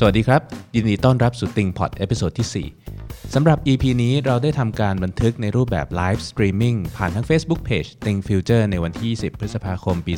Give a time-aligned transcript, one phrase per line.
[0.00, 0.42] สวัสดีครับ
[0.74, 8.20] ยินดีต้อนรับสู่ Think Pod episode ที่ 4 สำหรับ EP นี้เราได้ทำการบันทึกในรูปแบบ live streaming ผ่านทั้ง Facebook Page Think
[8.28, 10.14] Future ในวันที่20พฤษภาคม ปี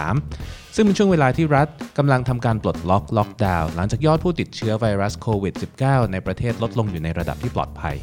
[0.00, 1.68] 2563 ซึ่งเป็นช่วงเวลาที่รัฐ
[1.98, 7.96] กำลังทำการปลดล็อกล็อกดาวน์หลังจากยอดผู้ติดเชื้อไวรัสโควิด -19 ในประเทศลดลงอยู่ในระดับที่ปลอดภัย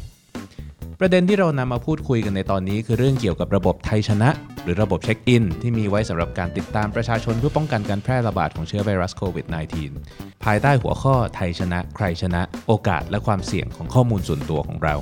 [1.00, 4.30] ประเด็นที่เรานำมาพูดคุยกันในตอนนี้ คือเรื่องเกี่ยวกับระบบไทยชนะ
[4.62, 9.46] หรือระบบเช็คอิน ที่มีไว้สำหรับการติดตามประชาชนเพื่อป้องกันการแพร่ระบาดของเชื้อไวรัสโควิด
[9.94, 14.94] -19 ภายใต้หัวข้อไทยชนะ ใครชนะ โอกาสและความเสี่ยงของข้อมูลส่วนตัวของเรา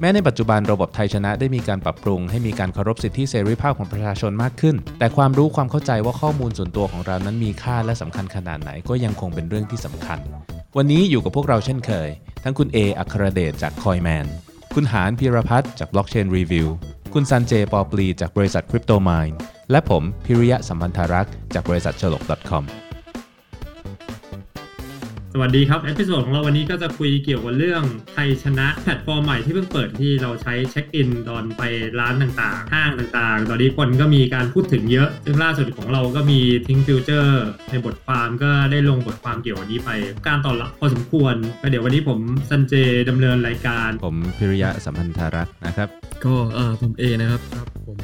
[0.00, 10.18] แม้ในปัจจุบันระบบไทยชนะได้มีการปรับปรุง ให้มีการเคารพสิทธิเสรีภาพของประชาชนมากขึ้น แต่ความรู้ความเข้าใจว่าข้อมูลส่วนตัวของเรานั้นมีค่าและสำคัญขนาดไหนก็ยังคงเป็นเรื่องที่สำคัญ
[10.76, 12.08] วันนี้อยู่กับพวกเราเช่นเคย
[12.44, 14.26] ทั้งคุณเออัครเดชจากคอยแมน
[14.76, 16.66] คุณหานพีรพัฒน์จาก Blockchain Review
[17.14, 19.34] คุณซันเจปอปลีจากบริษัท Crypto Mind
[19.70, 22.64] และผมพิริยะสัมพันธารักษ์จากบริษัทฉลก .com
[25.34, 31.62] สวัสดีครับ episode ของเราวันนี้ก็จะคุยเกี่ยวกับเรื่องไทยชนะแพลตฟอร์มใหม่ที่เพิ่งเปิดที่เราใช้ check in ตอนไป
[32.00, 39.90] ร้านต่างๆ ห้างต่างๆ ตอนนี้คนก็มีการพูดถึงเยอะ ซึ่งล่าสุดของเราก็มี Think Future ในบทความก็ได้ลงบทความเกี่ยวกับนี้ไป
[40.28, 42.74] การตอบรับพอสมควรก็เดี๋ยววันนี้ผมซันเจ
[43.08, 45.88] ดำเนินรายการ ผมพิริยะสัมพันธารักษ์นะครับ
[46.24, 47.98] ก็เอ่อผมเอนะครับครับผม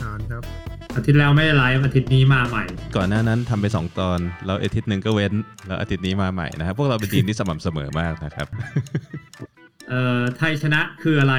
[0.00, 2.64] ทานครับ อาทิตย์แล้วไม่ได้ไลฟ์อาทิตย์นี้มาใหม่
[2.96, 5.32] ก่อนหน้านั้นทำไป 2 ตอน แล้วอาทิตย์หนึ่งก็เว้น
[5.66, 8.46] แล้วอาทิตย์นี้มาใหม่นะครับ พวกเราเป็นทีมที่สม่ำเสมอมากนะครับ
[9.88, 11.34] เอ่อไทยชนะคืออะไร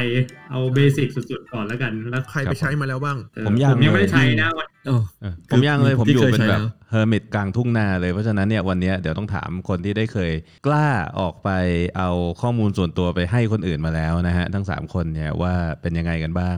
[0.52, 10.32] เอา basic สุดๆก่อนแล้วกัน แล้วใครไปใช้มาแล้วบ้างเอ่อผมยังผมยังไม่ได้เลยใช้นะวันอ๋อเออผมยังเลยคือผมอยู่ที่เคยเป็นแบบใช้แล้ว hermit กลางทุ่งนาเลย เพราะฉะนั้นเนี่ยวันเนี้ยเดี๋ยวต้องถามคนที่ได้เคย
[10.68, 10.88] กล้า
[11.20, 11.50] ออกไป
[11.98, 12.10] เอา
[12.42, 16.58] ข้อมูลส่วนตัวไปให้คนอื่นมาแล้วนะฮะทั้ง 3 คนเนี่ยว่าเป็นยังไงกันบ้าง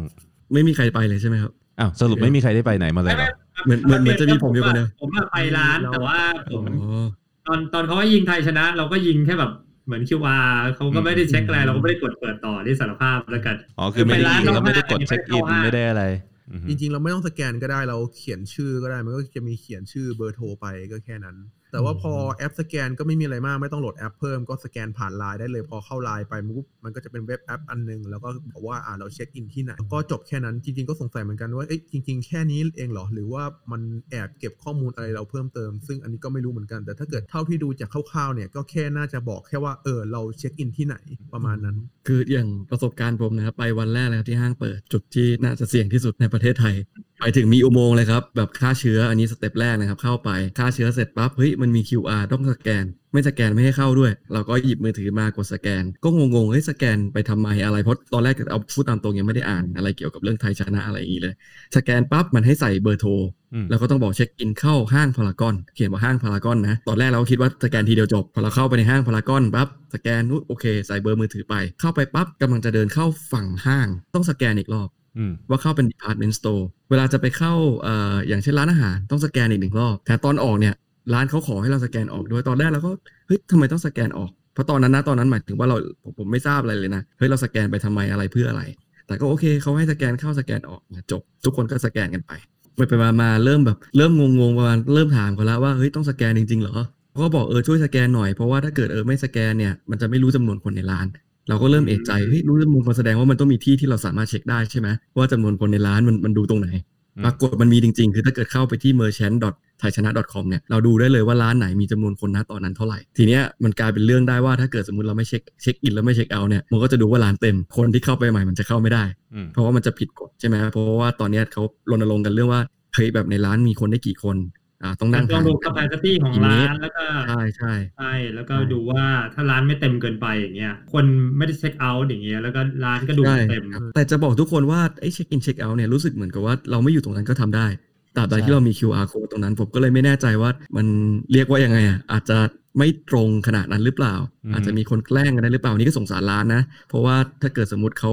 [0.53, 3.29] ไม่มีใครไปเลยใช่ไหมครับ อ้าวสรุปไม่มีใครได้ไปไหนมาเลยเหรอ
[3.65, 6.17] เหมือนเหมือนเหมือนจะมีผมอยู่คนเดียวผมอะไปร้านแต่ว่า
[6.53, 7.05] ผมอ๋อ
[7.47, 9.51] ตอนตอนเขาให้ยิงไทยชนะ เราก็ยิงแค่แบบ
[9.85, 16.05] เหมือน QR เขาก็ไม่ได้เช็คอะไรอืมเราก็ไม่ได้กดเปิดต่อที่สารภาพแล้วกันอ๋อคือไม่ได้ไปร้านยิงแล้วไม่ได้นอกกดห้างเช็คอินไม่ไม่ได้ได้เข้าห้างอะไร
[16.51, 21.35] อือฮึจริงๆ เราไม่ต้องสแกนก็ได้เราเขียนชื่อก็ได้มันก็จะมีเขียนชื่อเบอร์โทรไปก็แค่นั้น
[21.73, 40.69] แต่ว่าพอแอปสแกนก็ไม่มีอะไรมากไม่ต้องโหลดแอปเพิ่มก็สแกนผ่านไลน์ได้เลยพอเข้าไลน์ไปปุ๊บมันก็จะเป็น web app อันหนึง แล้วก็บอกว่าอ่าเรา check in ที่ไหนก็จบแค่นั้นจริงๆก็สงสัยเหมือนกันว่าเอ๊ะจริง ๆ แค่นี้เองเหรอ หรือว่ามันแอบเก็บข้อมูลอะไรเราเพิ่มเติม ซึ่งอันนี้ก็ไม่รู้เหมือนกัน แต่ถ้าเกิดเท่าที่ดูจากคร่าวๆเนี่ยก็แค่น่าจะบอกแค่ว่าเออเรา check in
[40.77, 40.95] ที่ไหน
[41.33, 46.75] ประมาณนั้น คืออย่างประสบการณ์ผมนะครับไปวันแรกเลยครับที่ห้างเปิดจุดที่น่าจะเสี่ยงที่สุดในประเทศไทย
[47.19, 61.33] ไปถึงมีอุโมงค์เลยครับ แบบฆ่าเชื้ออันนี้ step แรกนะครับ เข้าไปฆ่าเชื้อเสร็จปั๊บเฮ้ยมันมี QR ต้องสแกน ไม่สแกนไม่ให้เข้าด้วย เราก็หยิบมือถือมากดสแกน ก็งงๆเฮ้ยสแกนไปทำไมอะไรเพราะตอนแรกเอาพูดตามตรงยังไม่ได้อ่านอะไรเกี่ยวกับเรื่องไทยชนะอะไรอย่างนี้เลย
[61.75, 63.11] สแกนปั๊บมันให้ใส่เบอร์โทร
[63.53, 75.02] อืมแล้วก็ต้องบอก check in เข้าห้างพารากอน เขียนว่าห้างพารากอนนะ ตอนแรกเราก็คิดว่าสแกนทีเดียวจบ พอเราเข้าไปในห้างพารากอนปั๊บ สแกนอุ๊ยโอเค ใส่เบอร์มือถือไป เข้าไปปั๊บกำลังจะเดินเข้าฝั่งห้าง ต้องสแกนอีกรอบอืม
[75.49, 77.53] ว่าเข้าเป็น department store เวลาจะไปเข้า
[77.85, 80.73] อออย่างเช่นร้านอาหารต้องสแกนอีกหนึ่งรอบแต่ตอนออกเนี่ย
[81.13, 82.91] ร้านเขาขอให้เราสแกนออกด้วยตอนแรกเราก็
[83.27, 88.61] เฮ้ยทำไมต้องสแกนออกเพราะตอนนั้นนะตอนนั้นหมายถึงว่าเราผมผมไม่ทราบอะไรเลยนะเฮ้ยเราสแกนไปทำไมอะไรเพื่ออะไร
[89.07, 90.81] แต่ก็โอเคเขาให้สแกนเข้าสแกนออก
[91.11, 92.31] จบ ทุกคนก็สแกนกันไป
[92.75, 96.77] ไปไปมามาเริ่มแบบเริ่มงงๆประมาณเริ่มถามเขาแล้วว่าเฮ้ยต้องสแกนจริงๆเหรอ
[97.11, 101.05] เขาก็บอกเออช่วยสแกนหน่อยเพราะว่าถ้าเกิดเออไม่สแกนเนี่ยมันจะไม่รู้จำนวนคนในร้าน
[101.49, 104.87] เราก็เริ่มเอะใจเฮ้ยรู้จำนวนคนแสดงว่ามันต้องมีที่ที่เราสามารถเช็คได้ใช่ไหม
[105.17, 106.69] ว่าจำนวนคนในร้านมันมันดูตรงไหน
[107.17, 109.37] อืมปรากฏมันมีจริงๆ คือถ้าเกิดเข้าไปที่ merchant
[109.81, 119.03] t h a i c h a n a com เนี่ยเราดูได้เลยว่าร้านไหนมีจำนวนคนณตอนนั้นเท่าไหร่ ทีเนี้ยมันกลายเป็นเรื่องได้ว่าถ้าเกิดสมมติเราไม่เช็คเช็คอินแล้วไม่เช็คเอาท์เนี่ยมันก็จะดูว่าร้านเต็มคนที่เข้าไปใหม่มันจะเข้าไม่ได้
[119.33, 122.61] อืมเพราะว่ามันจะผิดกฎใช่ไหมเพราะว่าตอนเนี้ยเขารณรงค์กันเรื่องว่า
[122.93, 124.62] เฮ้ยแบบในร้านมีคนได้กี่คนอ่า
[124.99, 131.05] ต้องนั่งต้องห่างดูกัน capacity ของกี่เมร้าตนแล้วก็ใช่ใช่ใช่แล้วก็ดูว่าถ้าร้านไม่เต็มเกินไปอย่างเงี้ยคน
[131.37, 137.67] ไม่ได้เช็คเอาท์อย่างเงี้ยแล้วก็ร้านก็ดูใช่เต็มครับแต่จะบอกทุกคนว่าไอ้เช็คอินเช็คเอาท์เนี่ยรู้สึกเหมือนกับว่าเราไม่อยู่ตรงนั้นก็ทำได้
[138.15, 140.85] ตราบใดใช่ที่เรามี QR code ตรงนั้นผมก็เลยไม่แน่ใจว่ามัน
[141.31, 142.37] เรียกว่ายังไงอะอาจจะ
[142.77, 144.15] ไม่ตรงขนาดนั้นหรือเปล่า
[144.53, 148.11] อาจจะมีคนแกล้งกันได้หรือเปล่านี่ก็สงสารร้านนะ เพราะว่าถ้าเกิดสมมติเขา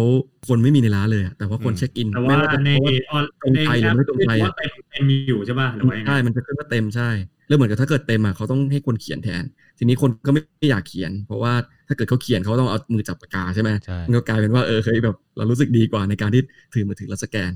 [0.49, 2.71] คนไม่มีในร้านเลยอะแต่ว่าคนเช็คอินแต่ไม่ว่าว่าจะใน
[3.07, 7.11] เพราะว่าออนตรงในใจหรือแอปไม่ตรงใจอะว่าเต็มเต็มอยู่ใช่ป่ะหรือว่ายังไงใช่มันจะขึ้นว่าเต็มใช่
[7.49, 9.43] แล้วเหมือนกับถ้าเกิดเต็มอะเขาต้องให้คนเขียนแทน
[9.79, 11.53] ทีนี้คนก็ไม่อยากเขียน เพราะว่า
[11.89, 16.43] ถ้าเกิดเขาเขียนเขาต้องเอามือจับปากกาใช่ไหมใช่มันก็กลายเป็นว่าเออเฮ้ยแบบเรารู้สึกดีกว่าในการที่
[16.75, 17.51] ถือมือถือแล้วสแกน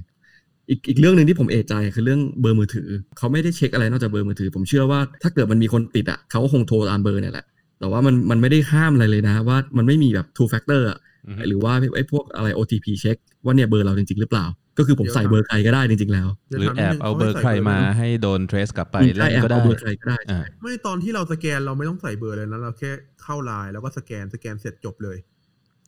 [0.69, 2.89] อีกอีกเรื่องหนึ่งที่ผมเอะใจคือเรื่องเบอร์มือถือ
[3.19, 7.47] เขาไม่ได้เช็คอะไรนอกจากเบอร์มือถือ ผมเชื่อว่าถ้าเกิดมันมีคนติดอะเขาก็คงโทรตามเบอร์เนี่ยแหละ
[7.81, 14.45] แต่ว่ามันมันไม่ได้ห้ามอะไรเลยนะ ว่ามันไม่มีแบบ two factor อะอืมหรือว่าไอ้พวกอะไร OTP เช็คว่าเนี่ยเบอร์เราจริง ๆ หรือเปล่า
[14.79, 16.29] ก็คือผมใส่เบอร์ใครก็ได้จริง ๆ แล้ว
[16.59, 22.91] หรือแอบเอาเบอร์ใครมาให้โดน trace กลับไปใช่เล่นแอบก็ได้เอาเบอร์ใครก็ได้อ่าไม่ตอนที่เราสแกนเราไม่ต้องใส่เบอร์เลยนะเราแค่
[23.23, 25.17] เข้าไลน์แล้วก็สแกนสแกนเสร็จจบเลย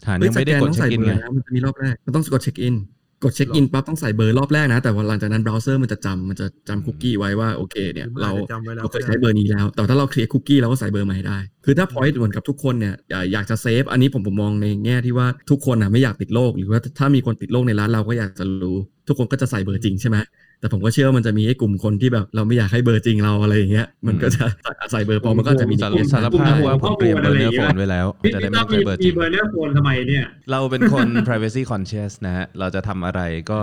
[0.05, 2.75] ฐานเฮ้ยังไม่ได้กดสแต้องเช็ใส่คอินเบอไงร์นะมันจะมีรอบแรกมันต้องกดเช็คอิน
[3.25, 18.77] กดเช็คอินปั๊บต้องใส่เบอร์รอบแรกนะ แต่ว่าหลังจากนั้นเบราว์เซอร์มันจะจำมันจะจำคุกกี้ไว้ว่าโอเคเนี่ยมันเราอาจจะจำไว้แล้วเราเคยใช้เบอร์นี้แล้ว แต่ถ้าเราเคลียร์คุกกี้เราก็ใส่เบอร์ใหม่ได้ คือถ้าพอยต์เหมือนกับทุกคนเนี่ยอยากอยากจะเซฟอันนี้ผมผมมองในแง่ที่ว่าทุกคนอะไม่อยากติดโรคหรือว่าถ้ามีคนติดโรคในร้านเราก็อยากจะรู้
[19.09, 20.17] ทุกคนก็จะใส่เบอร์จริงใช่ไหม
[20.61, 24.45] แต่ผมก็เชื่อว่ามันจะมีไอ้กลุ่มคนที่แบบเราไม่อยากให้เบอร์จริงเราอะไรอย่างเงี้ยมันก็จะ
[24.93, 33.21] ใส่เบอร์ปลอมมันก็จะมีสารในเกมสารภาพว่าผมเตรียมเบอร์เนื้อโฟนไว้แล้วพี่จะได้พี่ไม่ต้อต้องมีใช้เบอร์จมีริงเบอร์เนอร์โฟนทำไมเนี่ยเราเป็นคน privacy conscious นะฮะเราจะทำอะไร
[33.51, 33.61] ก็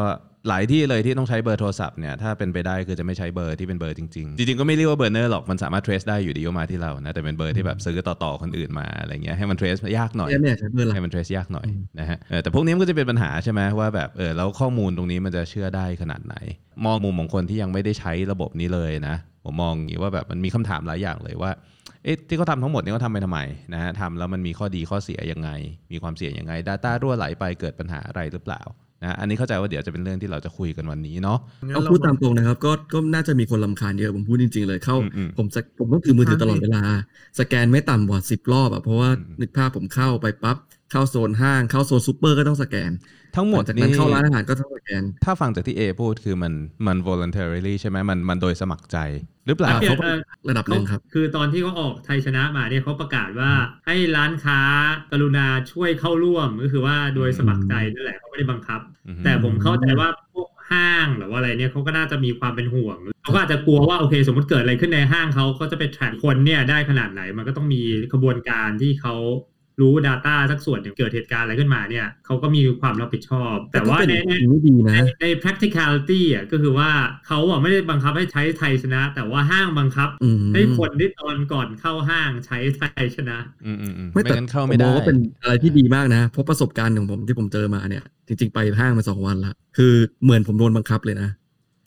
[0.47, 16.35] หลายที่เลยที่ต้องใช้เบอร์โทรศัพท์เนี่ยถ้าเป็นไปได้คือจะไม่ใช้เบอร์ที่เป็นเบอร์จริงๆ จริงๆก็ไม่เรียกว่าเบอร์เนอร์หรอกมันสามารถ trace ได้อยู่ดีว่ามาที่เรานะแต่เป็นเบอร์ที่แบบซื้อต่อๆคนอื่นมาอะไรเงี้ยให้มัน trace ยากหน่อยเนี่ยเนี่ยใช้เบอร์หลักให้มัน trace ยากหน่อยอืมนะฮะเออแต่พวกนี้มันก็จะเป็นปัญหาใช่ไหมว่าแบบเออแล้วข้อมูลตรงนี้มันจะเชื่อได้ขนาดไหน
[16.85, 19.15] มองมุมของคนที่ยังไม่ได้ใช้ระบบนี้เลยนะ
[19.45, 21.51] ผมมองอย่างนี้ว่าแบบมันมีคำถามหลายอย่างเลยว่า
[22.03, 23.39] เอ๊ะที่เขาทำทั้งหมดนี่เขาทำไปทำไม
[23.73, 25.49] นะฮะทำแล้วมันมีข้อดีข้อเสียยังไง
[25.91, 28.61] มีความเสี่ยงยังไง Data รั่วไหลไปเกิดปัญหาอะไรหรือเปล่า
[29.03, 36.81] นะฮะอันนี้เข้าใจว่าเดี๋ยวจะเป็นเรื่องที่เราจะคุยกันวันนี้เนาะงั้นเอารพูดตามตรงนะครับ ก็ก็น่าจะมีคนลำคาญเยอะผมพูดจริง ๆ เลยเข้าอืมอืมผมสกผมต้องถือมือถือตลอดเวลา
[37.39, 40.57] สแกนไม่ต่ำกว่าสิบรอบอะเพราะว่าอืมนึกภาพผมเข้าไปปั๊บ
[40.93, 42.91] เข้าโซนห้างเข้าโซนซูเปอร์ก็ต้องสแกน
[43.35, 46.53] ทั้งหมดลัจากนี่นั้นเข้าร้านอาหารก็ต้องสแกน ถ้าฟังจากที่เอพูดคือมัน
[46.87, 48.97] มัน voluntarily ใช่ไหมมันมันโดยสมัครใจ
[49.47, 50.19] หรือเปล่าอ่าเปลี่ยนเขาเอ่อ
[50.49, 53.51] ระดับหนึ่งครับ คือตอนที่เขาออกไทยชนะมาเนี่ยเขาประกาศว่า
[53.87, 54.59] ให้ร้านค้า
[55.11, 67.81] กรุณาช่วยเข้าร่วมก็คือว่าโดยสมัครใจนั่นแหละเขาไม่ได้บังคับอือฮึแต่ผมเข้าใจว่าพวกห้างหรือว่าอะไรเนี่ยเขาก็น่าจะมีความเป็นห่วงเขาก็อาจจะกลัวว่าโอเคสมมติเกิดอะไรขึ้นในห้างเขาก็จะไปแทร็กคนเนี่ยได้ขนาดไหนมันก็ต้องมี
[68.13, 69.15] ขบวนการที่เขา
[69.81, 76.89] รู้ Data สักส่วนหนึ่งเกิดเหตุการณ์อะไรขึ้นมาเนี่ยเขาก็มีความรับผิดชอบ แต่ว่าก็ในเป็นในสิ่งที่ดีนะในใน practicality อะก็คือว่า
[77.27, 89.93] เขาอะไม่ได้บังคับให้ใช้ไทยชนะ แต่ว่าห้างบังคับอืมให้คนที่ตอนก่อนเข้าห้างใช้ไทยชนะอืมอืมอืมไม่ไม่แต่งั้นเข้าผมไม่มได้องว่าเป็นอะไรที่ดีมากนะ เพราะประสบการณ์ของผมที่ผมเจอมาเนี่ย จริง ๆ ไปห้างมาสองวันละคือ
[90.23, 91.29] เหมือนผมโดนบังคับเลยนะ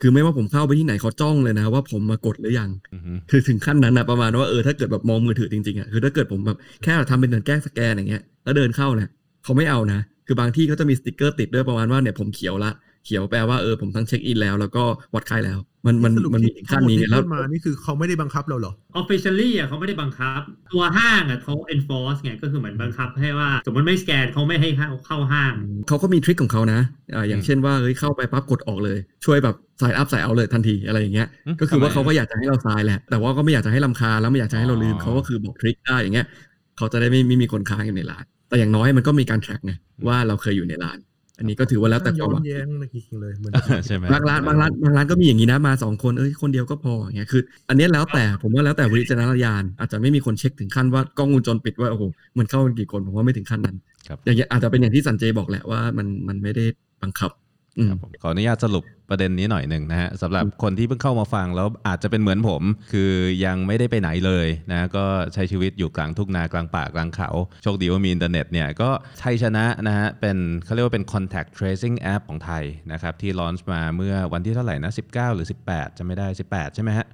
[0.00, 9.08] คือไม่ว่าผมเข้าไปที่ไหนเขาจ้องเลยนะ ว่าผมมากดหรือยังอือฮึคือถึงขั้นนั้นนะประมาณว่าเออถ้าเกิดแบบมองมือถือจริงๆอะคือถ้าเกิดผมแบบแค่ทำเป็นเหมือนแกล้งสแกนอย่างเงี้ยแล้วเดินเข้าเนี่ย
[9.44, 12.70] เขาไม่เอานะคือบางที่เขาจะมีสติกเกอร์ติดด้วยประมาณว่าเนี่ยผมเขียวละ
[13.04, 14.84] เขียวแปลว่าเออผมทั้งเช็คอินแล้วแล้วก็
[15.14, 20.40] วัดไข้แล้ว มันมันสรุปมันมีที่ขั้นนี้ไงที่แล้วพูดมานี่คือเขาไม่ได้บังคับเราเหรอ officially อะเขาไม่ได้บังคับ
[20.72, 25.52] ตัวห้างอะเขา enforce ไงก็คือเหมือนบังคับให้ว่า สมมติไม่สแกนเขาไม่ให้เข้าเข้าห้าง
[25.88, 26.80] เขาก็มีทริคของเขานะ
[27.14, 36.26] อ่าอย่างอืมเช่นว่าเฮ้ยเข้าไปปั๊บกดออกเลย ช่วยแบบสายอัพสายเอาเลยทันทีอะไรอย่างเงี้ยอืมก็คือว่าทำไมเขาก็อยากจะให้เราทรายแหละแต่ว่าก็ไม่อยากจะให้ลำคาญแล้วไม่อยากจะให้เราลืมอ๋อเขาก็คือบอกทริคได้อย่างเงี้ย
[36.76, 39.72] เขาจะได้ไม่ไม่มีคนค้างอยู่ในร้าน แต่อย่างน้อยมันก็มีการ track ไง
[40.08, 40.98] ว่าเราเคยอยู่ในร้าน
[41.38, 43.52] อันนี้ก็ถือว่าแล้วแต่คย้วาอมหวันงแย้งนะจริงๆเลยเหมือน
[43.86, 52.04] ใช่ไหมบางร้านบางร้านบางร้านก็มีอย่างนี้นะมาสองคนเอ้ยคนเดียวก็พออย่างเงี้ยคือ อันเนี้ยแล้วแต่ผมว่าแล้วแต่วิจารณญาณอาจจะไม่มีคนเช็คถึงขั้นว่ากล้องวงจรปิดว่าโอ้โห
[52.38, 53.76] มันเข้ากันกี่คนผมว่าไม่ถึงขั้นนั้น
[54.08, 56.64] ครับอย่างเงี้ยอาจจะเป็นอย่างที่สันเจบอกแหละว่ามันมันไม่ได้
[57.02, 57.45] บังคับอืมครับผม
[58.22, 62.62] ขออนุญาตสรุปประเด็นนี้หน่อยหนึ่งนะฮะสำหรับคนที่เพิ่งเข้ามาฟังแล้วอาจจะเป็นเหมือนผม
[62.92, 63.12] คือ
[63.44, 67.30] ยังไม่ได้ไปไหนเลยนะก็ใช้ชีวิตอยู่กลางทุ่งนากลางป่ากลางเขา
[67.62, 68.90] โชคดีว่ามีอินเทอร์เน็ตเนี่ยก็
[69.20, 77.06] ไทยชนะนะฮะเป็นเขาเรียกว่าเป็น contact tracing app ของไทยนะครับที่ลอนช์มาเมื่อวันที่เท่าไหร่นะ 19 หรือ 18 จะไม่ได้ 18 ใช่ไหมฮะ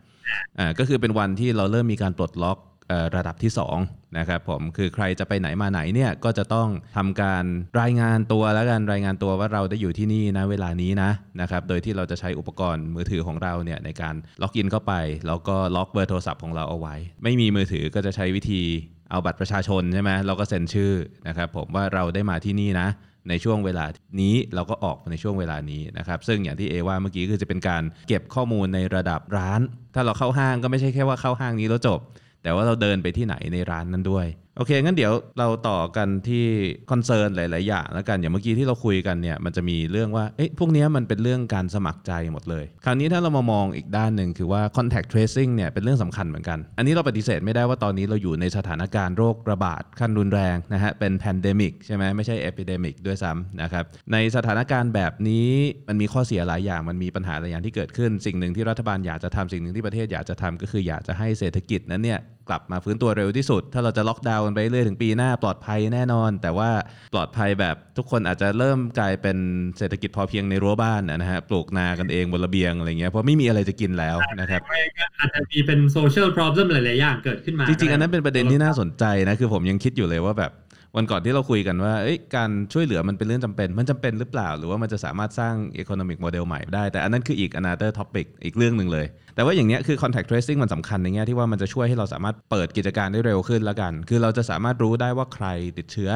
[0.59, 2.72] อ่าก็คือเป็นวันที่เราเริ่มมีการปลดล็อกเอ่อ
[3.17, 3.53] ระดับที่
[3.85, 7.45] 2นะครับผมคือใครจะไปไหนมาไหนเนี่ยก็จะต้องทำการ
[7.81, 14.93] รายงานตัวแล้วกันรายงานตัวว่าเราได้อยู่ที่นี่นะเวลานี้นะนะครับโดยที่เราจะใช้อุปกรณ์มือถือของเราเนี่ยในการล็อกอินเข้าไป
[15.27, 18.63] แล้วก็ล็อกเบอร์โทรศัพท์ของเราเอาไว้ ไม่มีมือถือก็จะใช้วิธี
[19.11, 20.93] เอาบัตรประชาชนใช่ไหมเราก็เซ็นชื่อ
[21.29, 22.89] นะครับผมว่าเราได้มาที่นี่นะ
[23.29, 23.85] ในช่วงเวลา
[24.21, 29.61] นี้เราก็ออกในช่วงเวลานี้นะครับ ซึ่งอย่างที่เอว่าเมื่อกี้คือจะเป็นการเก็บข้อมูลในระดับร้าน
[29.95, 32.01] ถ้าเราเข้าห้างก็ไม่ใช่แค่ว่าเข้าห้างนี้แล้วจบ
[32.43, 36.47] แต่ว่าเราเดินไปที่ไหนในร้านนั้นด้วย โอเค งั้นเดี๋ยวเราต่อกันที่
[36.91, 53.85] คอนเซิร์นหลาย ๆ อย่างแล้วกัน อย่างเมื่อกี้ที่เราคุยกันเนี่ยมันจะมีเรื่องว่า เอ๊ะ พวกนี้มันเป็นเรื่องการสมัครใจหมดเลย คราวนี้ถ้าเรามามองอีกด้านหนึ่งคือว่า contact tracing เนี่ยเป็นเรื่องสำคัญเหมือนกัน อันนี้เราปฏิเสธไม่ได้ว่าตอนนี้เราอยู่ในสถานการณ์โรคระบาดขั้นรุนแรงนะฮะ เป็น pandemic ใช่ไหมไม่ใช่ epidemic ด้วยซ้ำนะครับ
[54.13, 55.51] ในสถานการณ์แบบนี้
[55.89, 66.71] มันมีข้อเสียหลายอย่าง มันมีปัญหาหลายอย่างที่เกิดขึ้น สิ่งหนึ่งที่รัฐบาลอยากจะทำสิ่งหนึ่งที่ประเทศอยากจะทำก็คืออยากจะให้เศรษฐกิจนั้นเนี่ยกลับมาฟื้นตัวเร็วที่สุด ถ้าเราจะล็อกดาวน์กันไปเรื่อยถึงปีหน้าปลอดภัยแน่นอน แต่ว่า
[67.13, 69.37] ปลอดภัยแบบทุกคนอาจจะเริ่มกลายเป็น
[69.79, 80.53] เศรษฐกิจพอเพียงในรั้วบ้านนะฮะปลูกนากันเองบนระเบียงอะไรเงี้ยเพราะไม่มีอะไรจะกินแล้วนะครับไม่ก็อาจจะมีเป็น social problem หลายๆอย่างเกิดขึ้นมา จริงๆ อันนั้นเป็นประเด็นที่น่าสนใจนะ คือผมยังคิดอยู่เลยว่าแบบ
[80.97, 81.95] วันก่อนที่เราคุยกันว่า
[82.37, 95.47] การช่วยเหลือมันเป็นเรื่องจำเป็น มันจำเป็นหรือเปล่า หรือว่ามันจะสามารถสร้าง economic model ใหม่ได้ แต่อันนั้นคืออีก another topic อีกเรื่องหนึ่งเลย แต่ว่าอย่างเนี้ยคือ contact tracing มันสำคัญในแง่ที่ว่ามันจะช่วยให้เราสามารถเปิดกิจการได้เร็วขึ้นแล้วกัน คือเราจะสามารถรู้ได้ว่าใคร
[95.79, 96.11] ติดเชื้อ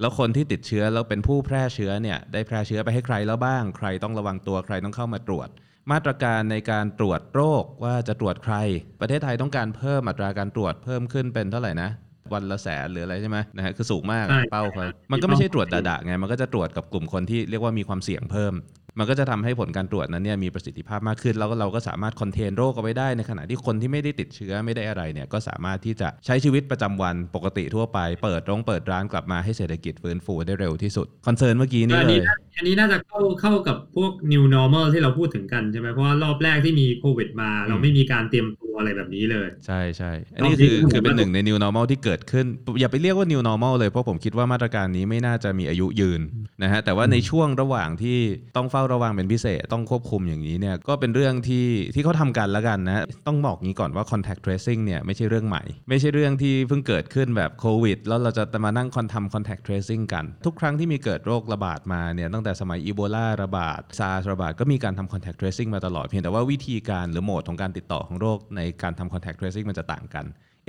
[0.00, 5.48] แล้วคนที่ติดเชื้อแล้วเป็นผู้แพร่เชื้อเนี่ยได้แพร่เชื้อไปให้ใครแล้วบ้าง ใครต้องระวังตัวใครต้องเข้ามาตรวจ
[5.92, 8.56] มาตรการในการตรวจโรคว่าจะตรวจใคร
[9.00, 11.90] ประเทศไทยต้องการเพิ่มอัตราการตรวจเพิ่มขึ้นเป็นเท่าไหร่นะ
[12.32, 18.52] วันละแสนหรืออะไรใช่ไหมนะฮะคือสูงมากใช่เป้าเขามันก็ไม่ใช่ตรวจดะๆไงมันก็จะตรวจกับกลุ่มคนที่เรียกว่ามีความเสี่ยงเพิ่ม
[18.98, 42.46] มันก็จะทำให้ผลการตรวจนั้นเนี่ยมีประสิทธิภาพมากขึ้น แล้วก็เราก็สามารถ contain โรคเอาไว้ได้ในขณะที่คนที่ไม่ได้ติดเชื้อไม่ได้อะไรเนี่ยก็สามารถที่จะใช้ชีวิตประจำวันปกติทั่วไป เปิดโรงเปิดร้านกลับมาให้เศรษฐกิจฟื้นฟูได้เร็วที่สุด concern เมื่อกี้นี้อันเลนี้ยน่าอันนี้น่าจะเข้าเข้ากับพวก new normal ที่เราพูดถึงกันใช่ไหมเพราะว่ารอบแรกที่มีโควิดมา เราไม่มีการเตรียมตัวอะไรแบบนี้เลยใช่ใช่อันนี้คือคือเป็นหนึ่งใน new normal ที่เกิดขึ้น
[42.80, 46.20] อย่าไปเรียกว่า new normal เลยเพราะผมคิดว่ามาตรการนี้ไม่น่าจะมีอายุยืน
[46.62, 48.18] นะฮะแต่ว่าในช่วงระหว่างที่
[48.56, 70.26] ต้องเฝ้าระวังเป็นพิเศษต้องควบคุมอย่างนี้เนี่ยก็เป็นเรื่องที่ที่เขาทำกันแล้วกันนะ ต้องบอกงี้ก่อนว่า contact tracing เนี่ยไม่ใช่เรื่องใหม่ ไม่ใช่เรื่องที่เพิ่งเกิดขึ้นแบบโควิดแล้วเราจะมานั่งคอนทำ contact tracing กัน ทุกครั้งที่มีเกิดโรคระบาดมาเนี่ยตั้งแต่สมัยอีโบลาระบาดซาร์ระบาดก็มีการทำ contact tracing มาตลอดเพียงแต่ว่าวิธีการหรือโหมดของการติดต่อของโรคในการทำ contact tracing มันจะต่างกัน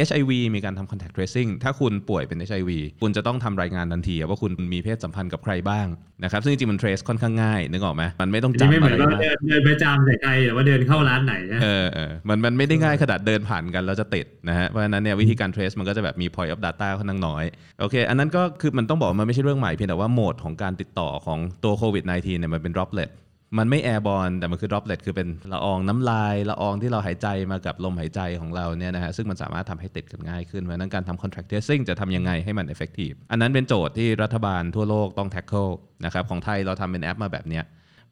[0.08, 2.72] HIV มีการทำ contact tracing ถ้าคุณป่วยเป็น HIV
[3.02, 5.88] คุณจะต้องทำรายงานทันทีว่าคุณมีเพศสัมพันธ์กับใครบ้าง
[6.24, 17.44] นะครับซึ่งจริงๆมัน trace ค่อนข้างง่ายนึกออกไหมมันไม่ต้องอันนี้ไม่จำเหมือะอนไรเรามากเดินเดินไปจามใส่ใครหรือว่าเดินเข้าร้านไหนนะเออเออมันมันไม่ได้ง่ายขนาดเดินผ่านกันแล้วจะติดนะฮะเพราะฉะนั้นเนี่ยวิธีการ trace มันก็จะแบบมี point of data ค่อนข้างน้อย
[17.80, 23.10] โอเค อันนั้นก็คือมันต้องบอกว่ามันไม่ใช่เรื่องใหม่เพียงแต่ว่าโหมดของการติดต่อของตัวโควิด -19 เนี่ยมันเป็น droplet
[23.58, 35.74] มันไม่ airborne แต่มันคือ droplet คือเป็นละอองน้ำลายละอองที่เราหายใจมากับลมหายใจของเราเนี่ยนะฮะซึ่งมันสามารถทำให้ติดกันง่ายขึ้นเพราะนั้นการทำ contact tracing จะทำยังไงให้มัน effective อันนั้นเป็นโจทย์ที่รัฐบาลทั่วโลกต้อง tackle
[36.06, 37.64] นะครับของไทยเราทำเป็นแอปมาแบบเนี้ย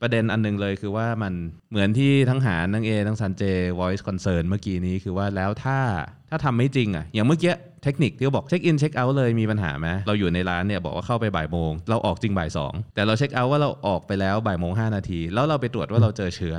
[0.02, 1.34] ประเด็นอันหนึงเลยคือว่ามัน
[1.72, 3.44] เหมือนที่ทั้งหารทั้งเอทั้งซันเจ
[3.80, 5.80] voice concern เมื่อกี้นี้คือว่าแล้วถ้า
[6.30, 7.54] ถ้าทำไม่จริงอะอย่างเมื่อกี้
[7.84, 16.56] เทคนิคที่เขาบอก check in check out เลยมีปัญหาไหมเราอยู่ในร้านเนี่ยบอกว่าเข้าไปบ่ายโมง เราออกจริงบ่ายสองแต่เรา check out ว่าเราออกไปแล้วบ่ายโมงห้านาที แล้วเราไปตรวจว่าเราเจอเชื้อ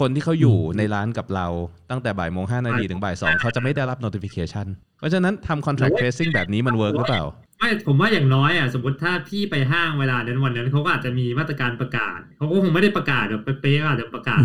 [0.00, 1.46] คนที่เขาอยู่ในร้านกับเรา
[1.90, 4.66] ตั้งแต่บ่ายโมงห้านาทีถึงบ่ายสองเขาจะไม่ได้รับ notification
[4.98, 7.24] เพราะฉะนั้นทำ contact tracing แบบนี้มัน work หรือเปล่า
[7.58, 14.42] ไม่ผมว่าอย่างน้อยอะสมมติถ้าพี่ไปห้างเวลานั้นวันนั้นเขาก็อาจจะมีมาตรการประกาศเขาก็คงไม่ได้ประกาศแบบเป๊ะๆก็อาจจะประกาศ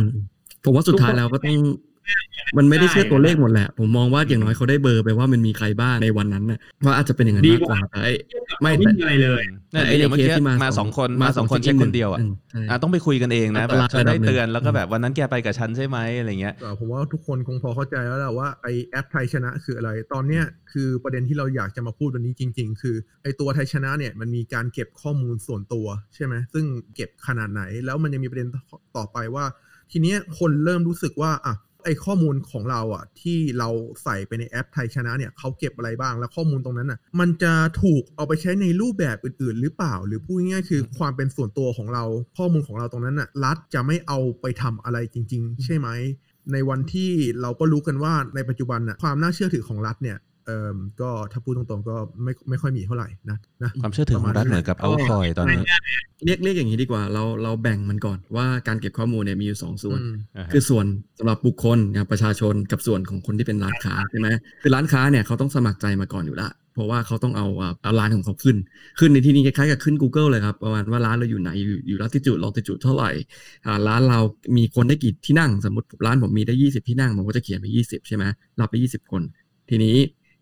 [0.63, 1.57] ผมว่าสุดท้ายแล้วก็ต้อง
[2.57, 8.13] มันไม่ได้เชื่อตัวเลขหมดแหละ ผมมองว่าอย่างน้อยเขาได้เบอร์ไปว่ามันมีใครบ้างในวันนั้นน่ะว่าอาจจะเป็นอย่างนั้นดีมากกกว่าว่าแต่ไอ้
[8.61, 9.43] ไม่ไม่ไม่แต่มีอะไรเลย
[9.73, 26.65] นั่นแต่ไอ้อย่างเมื่อกี้ในเคสที่มามาสสอองงคนมามาสสอองงคนเช็เช็คคอินคนเดียวอะอืมใช่อะต้องไปคุยกันเองนะอัแบตบราจะได้ระดับหนึ่งเตือนแล้วก็อืมแบบวันนั้นแกไปกับฉันใช่ไหมอะไรเงี้ยเอ่อผมว่าทุกคนคงพอเข้าใจแล้วแหละว่าไอแอปไทยชนะคืออะไร ตอนเนี้ยคือประเด็นที่เราอยากจะมาพูดวันนี้จริง ๆ คือไอตัวไทยชนะเนี่ยมันมีการเก็บข้อมูลส่วนตัวใช่ไหมซึ่ง
[26.95, 28.49] เก็บขนาดไหน แล้วมันยังมีประเด็น
[28.97, 29.45] ต่อไปว่า
[29.91, 33.69] ทีเนี้ยคนเริ่มรู้สึกว่าอะ ไอข้อมูลของเราอะที่เรา
[34.03, 42.03] ใส่ไปในแอปไทยชนะเนี่ยเขาเก็บอะไรบ้างแล้วข้อมูลตรงนั้นอะมันจะถูกเอาไปใช้ในรูปแบบอื่น ๆ หรือเปล่า หรือพูดง่ายๆคือความเป็นส่วนตัวของเรา
[42.37, 45.87] ข้อมูลของเราตรงนั้นอะรัฐจะไม่เอาไปทำอะไรจริง ๆ ใช่ไหม
[46.53, 47.11] ในวันที่
[47.41, 55.63] เราก็รู้กันว่าในปัจจุบันน่ะความน่าเชื่อถือของรัฐเนี่ยเอ่อก็ถ้าพูดตรงๆก็ไม่ไม่ค่อยมีเท่าไหร่นะนะความเชื่อถือของรัฐเหมือนกับเอาคอยตอนนี้
[56.25, 60.15] เรียกเรียกอย่างนี้ดีกว่า เราเราแบ่งมันก่อนว่าการเก็บข้อมูลเนี่ยมีอยู่สองส่วนอืม
[60.53, 60.85] คือส่วน
[61.17, 64.27] สำหรับบุคคลอย่างประชาชนกับส่วนของคนที่เป็นร้านค้าใช่ไหม
[64.61, 68.57] คือร้านค้าเนี่ยเขาต้องสมัครใจมาก่อนอยู่ละเพราะว่าเขาต้องเอาอ่าเอาร้านของเขาขึ้น
[68.99, 73.09] ขึ้นในที่นี้คล้ายๆกับขึ้น Google เลยครับประมาณว่าร้านเราอยู่ไหนอยู่อยู่ลัติจูดลอติจูดเท่าไหร่
[73.65, 74.19] อ่าร้านเรา
[74.57, 78.23] มีคนได้กี่ที่นั่ง สมมติร้านผมมีได้ 20 ที่นั่งผมก็จะเขียนไป 20 ใช่ไหม
[78.59, 79.21] รับไป 20 คน
[79.69, 79.95] ทีนี้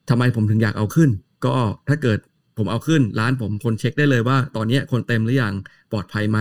[0.09, 1.09] ทำไมผมถึงอยากเอาขึ้น
[1.45, 1.55] ก็
[1.89, 2.19] ถ้าเกิด
[2.57, 5.53] ผมเอาขึ้นร้านผมคนเช็คได้เลยว่า ตอนเนี้ยคนเต็มหรือยัง
[5.91, 6.39] ปลอดภัยไหม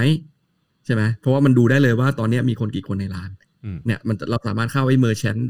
[0.86, 3.30] ใช่ไหมเพราะว่ามันดูได้เลยว่าตอนเนี้ยมีคนกี่คนในร้าน
[3.64, 5.40] อืมเนี่ยมันจะเราสามารถเข้าไอ้ merchant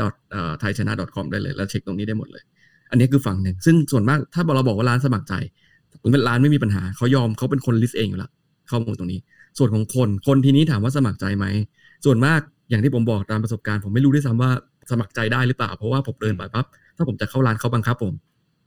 [0.63, 2.43] thai china com ได้เลย แล้วเช็คตรงนี้ได้หมดเลย
[2.91, 5.35] อันนี้คือฝั่งหนึ่ง ซึ่งส่วนมากถ้าเราบอกว่าร้านสมัครใจ
[6.03, 8.31] ผมเป็นร้านไม่มีปัญหาเขายอมเขาเป็นคน list เองอยู่แล้ว
[8.71, 9.21] ข้อมูลตรงนี้
[9.59, 11.47] ส่วนของคนคนทีนี้ถามว่าสมัครใจไหม
[12.05, 14.51] ส่วนมากอย่างที่ผมบอกตามประสบการณ์ผมไม่รู้ด้วยซ้ำว่า
[14.91, 16.67] สมัครใจได้หรือเปล่า เพราะว่าผมเดินไปปั๊บ
[16.99, 18.15] ถ้าผมจะเข้าร้านเขาบังคับผม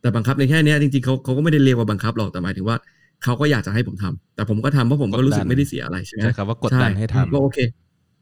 [0.01, 2.77] แต่บังคับในแค่เนี้ยจริงๆเขาเขาก็ไม่ได้เรียกว่าบังคับหรอกแต่หมายถึงว่า
[3.23, 7.59] เขาก็อยากจะให้ผมทำแต่ผมก็ทำเพราะผมก็รู้สึกไม่ได้เสียอะไรใช่ไหมใช่ครับว่ากดดันให้ทำก็โอเค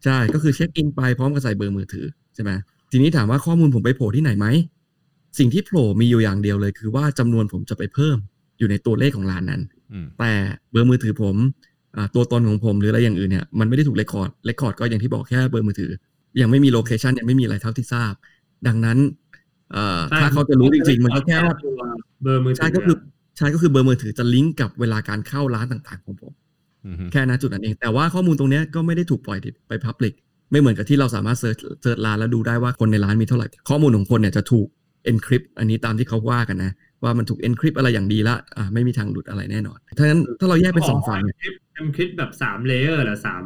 [0.04, 2.52] ใช่ก็คือเช็คอินไปพร้อมกับใส่เบอร์มือถือใช่ไหม
[2.92, 4.48] ทีนี้ถามว่าข้อมูลผมไปโผล่ที่ไหนไหม
[5.40, 8.18] สิ่งที่โผล่มีอยู่อย่างเดียวเลย คือว่าจำนวนผมจะไปเพิ่ม
[8.60, 9.62] อยู่ในตัวเลขของร้านนั้น
[9.92, 10.32] อืมแต่
[10.72, 11.36] เบอร์มือถือผม
[11.96, 15.92] อ่าตัวตนของผมหรืออะไรอย่างอื่นเนี่ยมันไม่ได้ถูก record record ก็อย่างที่บอกแค่เบอร์มือถือ
[16.42, 18.14] ยังไม่มี location ยังไม่มีอะไรเท่าที่ทราบ
[18.68, 19.29] ดังนั้นเอ่อ
[20.22, 21.80] ถ้าเขาจะรู้จริงๆ มันก็แค่ว่าตัว
[22.24, 22.96] เบอร์มือถือใช่ก็คือ
[23.38, 26.32] ใช่ก็คือเบอร์มือถือจะลิงก์กับเวลาการเข้าร้านต่างๆของผม
[26.88, 30.14] อือฮึแค่นั้นจุดนั้นเอง แต่ว่าข้อมูลตรงเนี้ยก็ไม่ได้ถูกปล่อยไป Public
[30.52, 34.68] ไม่เหมือนกับที่เราสามารถ search search ร้านแล้วดูได้ว่าคนในร้านมีเท่าไหร่ ข้อมูลของคนเนี่ยจะถูก
[35.12, 36.72] encrypt อันนี้ตามที่เขาว่ากันนะ
[37.04, 43.44] ว่ามันถูก encrypt อะไรอย่างดีละอ่าไม่มีทางหลุดอะไรแน่นอนถ้างั้นถ้าเราแยกเป็นสองฝั่งเนี่ยเ encrypt แบบสาม layer หรือสาม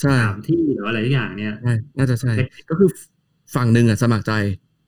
[0.00, 2.90] ใช่สามที่หรืออะไรทุกอย่างเนี่ยใช่น่าจะใช่เทคนิคก็คือ
[3.54, 4.32] ฝั่งหนึ่งอะสมัครใจ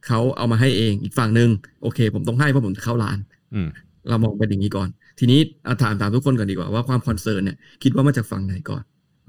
[0.08, 1.50] เขาเอามาให้เองอีกฝั่งหนึ่ง
[1.82, 3.18] โอเค ผมต้องให้เพราะผมจะเข้าร้าน
[3.54, 3.68] อืม
[4.08, 8.82] เรามองเป็นอย่างนี้ก่อน ทีนี้อะถามถามทุกคนก่อนดีกว่าว่าความ concern เนี่ยคิดว่ามาจากฝั่งไหนก่อน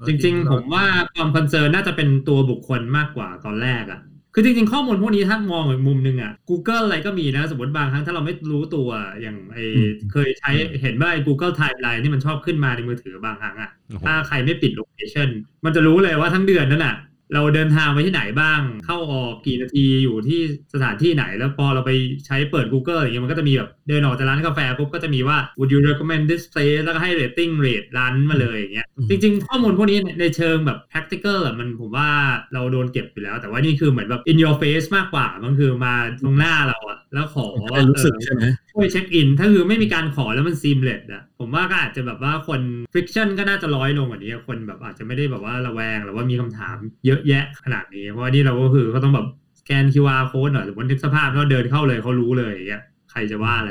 [0.08, 4.00] จริง ๆ ผมว่าความ concern น่าจะเป็นตัวบุคคลมากกว่าตอนแรกอะ
[4.34, 8.88] คือจริงๆ ข้อมูลพวกนี้ถ้ามองอีกมุมหนึ่งอะ Google อะไรก็มีนะ สมมติบางครั้งถ้าเราไม่รู้ตัว
[9.20, 10.50] อย่างไออืมเคยใช้
[10.82, 15.28] เห็นว่าไอ้ Google Timeline ที่มันชอบขึ้นมาในมือถือบางครั้งอะโอ้โหถ้าใครไม่ปิดโลเคชัน
[15.64, 16.94] มันจะรู้เลยว่าทั้งเดือนนั้นอะ
[17.34, 20.40] เราเดินทางไปที่ไหนบ้าง เข้าออกกี่นาทีอยู่ที่
[20.74, 21.90] สถานที่ไหน แล้วพอเราไป
[22.26, 32.08] ใช้เปิด Google อย่างเงี้ยมันก็จะมีแบบเดินออกจากร้านกาแฟปุ๊บก็จะมีว่า would you recommend this place แล้วก็ให้ rating rate ร้านมาเลยอย่างเงี้ยอืมจริง ๆ ข้อมูลพวกนี้ในเชิงแบบ practical อะมันผมว่า
[32.54, 35.94] เราโดนเก็บอยู่แล้ว แต่ว่านี่คือเหมือนแบบ in your face มากกว่ามันคือมา
[36.24, 42.60] ตรงหน้าเราอะแล้วขอจะได้รู้สึกเออใช่ไหมช่วยเช็คอิน ถ้าคือไม่มีการขอแล้วมัน seamless อะ ผมว่าก็อาจจะแบบว่าคน
[42.92, 46.76] friction ก็น่าจะร้อยลงกว่านี้คนแบบอาจจะไม่ได้แบบว่าระแวงหรือว่ามีคำถาม
[47.06, 49.26] เยอะแยะขนาดนี้ เพราะว่านี่เราก็คือเขาต้องแบบ
[49.60, 53.70] สแกน QR code หน่อยสมมติสภาพเราเดินเข้าเลยเขารู้เลยอย่างเงี้ยใครจะว่าอะไร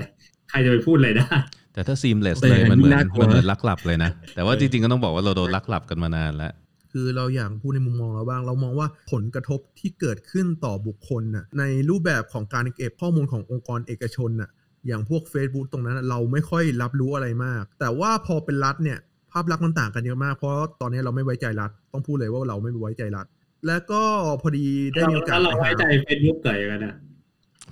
[0.50, 1.28] ใครจะไปพูดอะไรได้
[1.74, 6.54] แต่ถ้า seamless แต่เลยมันเหมือนน่ากลัวมันเหมือนลักหลับเลยนะ แต่ว่าจริงๆก็ต้องบอกว่าเราโดนลักหลับกันมานานแล้ว
[6.92, 14.50] คือเราอยากพูดในมุมมองเราบ้าง เรามองว่าผลกระทบที่เกิดขึ้นต่อบุคคลน่ะในรูปแบบของการเก็บข้อมูลขององค์กรเอกชนน่ะ
[14.88, 18.98] อย่างพวก Facebook ตรงนั้นน่ะเราไม่ค่อยรับรู้อะไรมาก แต่ว่าพอเป็นรัฐเนี่ย
[19.32, 23.26] ภาพลักษณ์มันต่างกันเยอะมาก เพราะตอนนี้เราไม่ไว้ใจรัฐ ต้องพูดเลยว่าเราไม่ไว้ใจรัฐ
[23.68, 24.02] แล้วก็
[24.42, 26.96] พอดีได้มีโอกาสแล้วเราไปไว้หาใจ Facebook เกิดกันอะ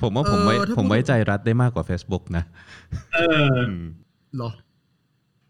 [0.01, 2.43] ผมว่าผมไว้เออถ้าผมพูดไว้ใจรัฐได้มากกว่า Facebook นะ
[3.13, 3.19] เอ
[3.53, 3.85] ออืม
[4.35, 4.49] เหรอ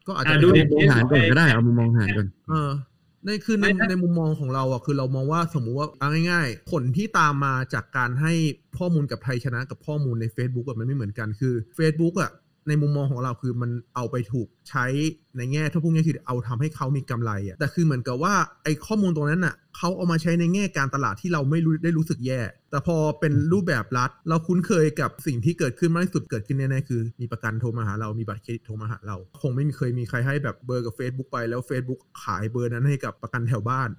[0.07, 2.69] ก็อาจจะอะเป็นดูดิมองหารก่อนก็ได้เอามุมมองหารก่อนเออ
[3.25, 8.33] ในคือในไม่นะในมุมมองของเราอะคือเรามองว่าสมมุติว่าเอาง่ายๆ ผลที่ตามมาจากการให้
[8.77, 12.31] ข้อมูลกับไทยชนะกับข้อมูลใน Facebook อะมันไม่เหมือนกันคือ Facebook อะ
[12.67, 14.85] ในมุมมองของเราคือมันเอาไปถูกใช้
[15.37, 18.33] ในแง่ถ้าพูดง่ายๆคือเอาทำให้เขามีกำไรอะแต่คือเหมือนกับว่า
[18.63, 22.39] ไอ้ข้อมูลตรงนั้นอะเขาเอามาใช้ในแง่การตลาดที่เราไม่รู้ได้รู้สึกแย่
[22.75, 33.89] แต่พอเป็นรูปแบบรัฐ เราคุ้นเคยกับสิ่งที่เกิดขึ้นมากที่สุดเกิดขึ้นแน่ๆคือ มีประกันโทรมาหาเรามีบัตรเครดิตโทรมาหาเรา คงไม่มีเคยมีใครให้แบบเบอร์กับ Facebook ไปแล้ว Facebook ขายเบอร์นั้นให้กับประกันแถวบ้าน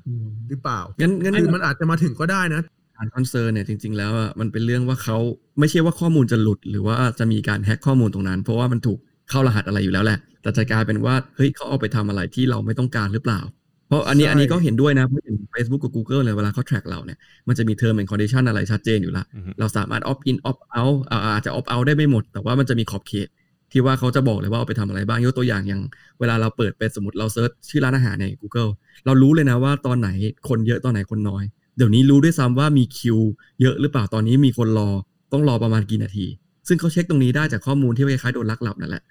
[0.48, 2.62] หรือเปล่างั้นงั้นคือมันอาจจะมาถึงก็ได้นะ
[2.96, 5.18] ฐานคอนเซิร์นเนี่ยจริงๆแล้วอะมันเป็นเรื่องว่าเขา
[5.58, 8.98] ไม่ใช่ว่าข้อมูลจะหลุด หรือว่าจะมีการแฮ็กข้อมูลตรงนั้น เพราะว่ามันถูก
[9.30, 13.40] เข้ารหัสอะไรอยู่แล้วแหละ แต่จะกลายเป็นว่าเฮ้ยเขาเอาไปทำอะไรที่เราไม่ต้องการหรือเปล่า
[13.88, 17.18] เพราะอันนี้ใช่อันนี้ก็เห็นด้วยนะเพราะอย่าง Facebook กับ Google เลยเวลาเขา track เราเนี่ย
[17.48, 23.28] มันจะมี term and condition อะไรชัดเจนอยู่ละอือฮึเราสามารถ opt in opt out อ่าอาจจะ opt out ได้ไม่หมด แต่ว่ามันจะมีขอบเขต
[23.72, 25.82] ที่ว่าเขาจะบอกเลยว่าเอาไปทำอะไรบ้างยกตัวอย่างอย่าง
[26.20, 28.70] เวลาเราเปิดเป็นสมมติเรา search ชื่อร้านอาหารใน Google
[29.06, 30.08] เรารู้เลยนะว่าตอนไหน
[30.48, 31.44] คนเยอะตอนไหนคนน้อย
[31.76, 33.18] เดี๋ยวนี้รู้ด้วยซ้ำว่ามีคิว
[33.60, 34.88] เยอะหรือเปล่าตอนนี้มีคนรอ
[35.32, 36.26] ต้องรอประมาณกี่นาที
[36.68, 39.02] ซึ่งเขาเช็คตรงนี้ได้จากข้อมูลที่คล้ายๆโดนลักหลับนั่นแหละ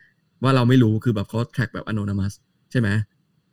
[0.43, 2.33] ว่าเราไม่รู้คือแบบเขา track แบบ anonymous
[2.71, 2.89] ใช่ไหม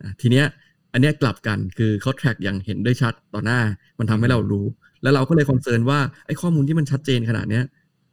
[0.02, 0.46] อะทีเนี้ย
[0.92, 3.60] อันเนี้ยกลับกันคือเขา track อย่างเห็นได้ชัดต่อหน้า
[3.98, 4.66] มันทำให้เรารู้
[5.02, 7.64] แล้วเราก็เลย concern ว่าไอ้ข้อมูลที่มันชัดเจนขนาดเนี้ย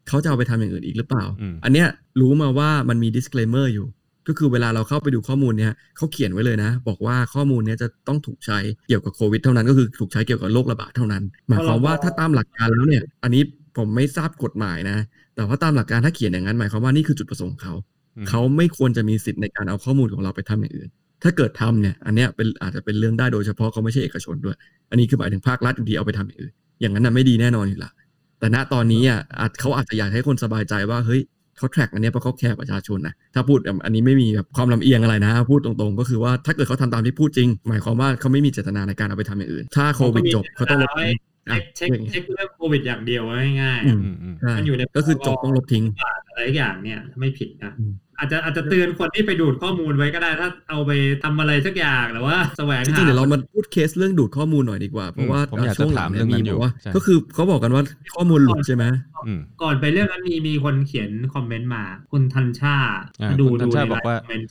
[0.08, 1.88] เขาจะเอาไปทำอย่างอื่นอีกหรือเปล่าอืมอันเนี้ย
[2.20, 3.88] รู้มาว่ามันมี disclaimer อยู่
[4.28, 13.44] ก็คือเวลาเราเข้าไปดูข้อมูลเนี้ยเขาเขียนไว้เลยนะ บอกว่าข้อมูลเนี้ยจะต้องถูกใช้เกี่ยวกับโควิดเท่านั้นก็คือถูกใช้เกี่ยวกับโรคระบาดเท่านั้น หมายความว่าถ้าตามหลักการแล้วเนี่ย อันนี้
[13.78, 14.98] ผมไม่ทราบกฎหมายนะ
[15.36, 17.76] แต่ว่าตามหลักการถ้าเขียนอย่างนั้นหมายความว่านี่คือจุดประสงค์ของเขา
[18.18, 20.90] อืมเขาไม่ควรจะมีสิทธิ์ในการเอาข้อมูลของเราไปทำอย่างอื่น
[21.24, 24.56] ถ้าเกิดทำเนี่ยอันเนี้ยเป็นอาจจะเป็นเรื่องได้โดยเฉพาะเขาไม่ใช่เอกชนด้วย
[24.90, 27.92] อันนี้คือหมายถึงภาครัฐอยู่ดีเอาไปทำอย่างอื่นอย่างนั้นน่ะไม่ดีแน่นอนอยู่ละ
[28.40, 31.22] แต่ณตอนนี้อะอาจเขาอาจจะอยากให้คนสบายใจว่าเฮ้ย
[31.58, 41.16] เขาแทร็กอันเนี้ยเพราะเขาแคร์ประชาชนนะถ้าพูดแบบอันนี้ไม่มีแบบความลำเอียงอะไรนะ พูดตรงๆ ก็คือว่าถ้าเกิดเขาทำตามที่พูดจริง หมายความว่าเขาไม่มีเจตนาในการเอาไปทำอย่างอื่น ถ้าโควิดจบเขาต้องลบทิ้ง
[41.48, 45.84] เช็คเช็คเช็คเรื่องโควิดอย่างเดียวไว้ง่ายอืมอืมอืมใช่มันอยู่ในก็คือจบต้องลบทิ้ง
[46.28, 47.72] อะไรทุกอย่างเนี่ยถ้าไม่ผิดนะ
[48.20, 50.92] อืมอาจจะอาจจะเตือนคนที่ไปดูดข้อมูลไว้ก็ได้ ถ้าเอาไป
[51.24, 57.84] ทำอะไรสักอย่างหรือว่าแสวงจหาริงๆเดี๋ยวเรามาพูดเคสเรื่องดูดข้อมูลหน่อยดีกว่า เพราะว่าผมอยากจะช่วงหลัถามงเรื่องนั้นมีอยู่บอกว่าใช่ก็คือเขาบอกกันว่า
[58.16, 58.86] ข้อมูลหลุดใช่ไหม
[59.28, 62.76] อืมก่อนไปเรื่องนั้นมีมีคนเขียนคอมเมนต์มา คุณทันชา
[63.22, 64.48] อ่าดูคุณทัดูนชาในบอกว่าคอมเมนต์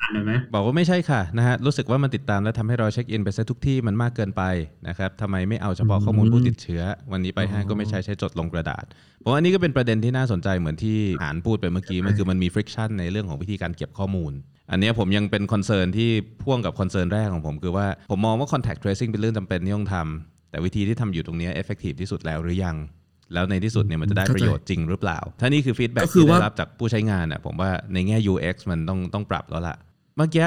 [0.00, 4.42] อ่านหน่อยไหมบอกว่าไม่ใช่ค่ะนะฮะรู้สึกว่ามันติดตามและทำให้เราเช็คอินไปซะทุกที่มันมากเกินไป
[4.88, 6.82] นะครับทำไมไม่เอาเฉพาะข้อมูลผู้ติดเชื้อ
[7.12, 8.84] วันนี้ไปห้างก็ไม่ใช่ใช้จดลงกระดาษ
[9.20, 14.32] เพราะว่าอันนี้ก็เป็นประเด็นที่น่าสนใจเหมือนที่หานพูดไปเมื่อกี้มันคือมันมี friction ในเรื่องของวิธีการเก็บข้อมูล
[14.70, 16.10] อันเนี้ยผมยังเป็น concern ที่
[16.42, 22.76] พ่วงกับ concern แรกของผมคือว่าผมมองว่า contact tracing เป็นเรื่องจำเป็นที่ต้องทำแต่วิธีที่ทำอยู่ตรงเนี้ย effective ที่สุดแล้วหรือยัง
[23.32, 29.76] แล้วในที่สุดเนี่ยมันจะได้เข้าใจประโยชน์จริงหรือเปล่า ถ้านี่คือ feedback ก็คือที่ได้ว่ารับจากผู้ใช้งานอะผมว่าในแง่ UX มันต้องต้องปรับแล้วล่ะ
[30.18, 30.46] เมื่อกี้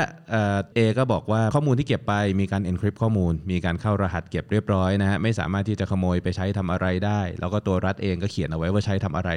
[0.73, 9.31] เอก็บอกว่าข้อมูลที่เก็บไปมีการ encrypt ข้อมูล มีการเข้ารหัสเก็บเรียบร้อยนะฮะไม่สามารถที่จะขโมยไปใช้ทำอะไรได้ แล้วก็ตัวรัฐเองก็เขียนเอาไว้ว่าใช้ทำอะไร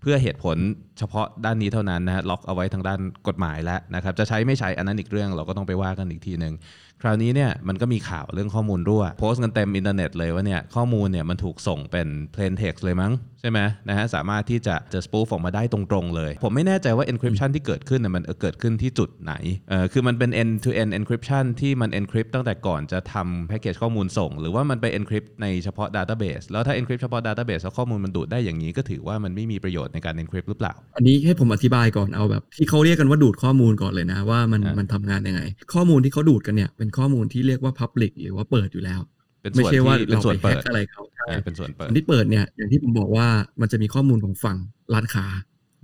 [0.00, 0.56] เพื่อเหตุผล
[0.98, 6.54] เฉพาะด้านนี้เท่านั้นนะฮะล็อกเอาไว้ทางด้านกฎหมายแล้วนะครับจะใช้ไม่ใช้อันนั้นอีกเรื่องเราก็ต้องไปว่ากันอีกทีหนึ่ง
[7.02, 13.58] คราวนี้เนี่ยมันก็มีข่าวเรื่องข้อมูลรั่ว โพสต์กันเต็มอินเทอร์เน็ตเลยว่าเนี่ยข้อมูลเนี่ยมันถูกส่งเป็น plain text เลยมั้ง ใช่ไหม
[13.88, 19.34] นะฮะสามารถที่จะจะ spoof ออกมาได้ตรงๆเลย ผมไม่แน่ใจว่า encryption ที่เกิดขึ้นน่ะมันเกิดขึ้นที่จุดไหน
[19.70, 27.62] เออคือมันเป็น end to end encryption ที่มัน encrypt ตั้งแต่ก่อนจะทำแพ็กเกจข้อมูลส่ง หรือว่ามันไป encrypt ในเฉพาะ database แล้วถ้า encrypt เฉพาะ database
[27.62, 35.40] แล้วข้อมูลมันดูดได้อย่างนี้ก็ถือว่ามันไม่มีประโยชน์ในการ encrypt หรือเปล่า อันนี้ให้ผมอธิบายก่อนเอาแบบ ที่เขาเรียกกันว่าดูดข้อมูลก่อนเลยนะว่ามันอะมันทำงานยังไง
[35.74, 39.00] ข้อมูลที่เขาดูดกันเนี่ยเป็นข้อมูลที่เรียกว่า Public หรือว่าเปิดอยู่แล้ว
[39.42, 43.26] เป็นไม่ส่วนใช่ว่าที่เป็นเราส่วนไปแฮเปิกดอะไรเขาใช่เออเป็นส่วนเปิดส่วนที่เปิดเนี่ยอย่างที่ผมบอกว่า
[43.60, 44.56] มันจะมีข้อมูลของฝั่ง
[44.94, 45.26] ร้านค้า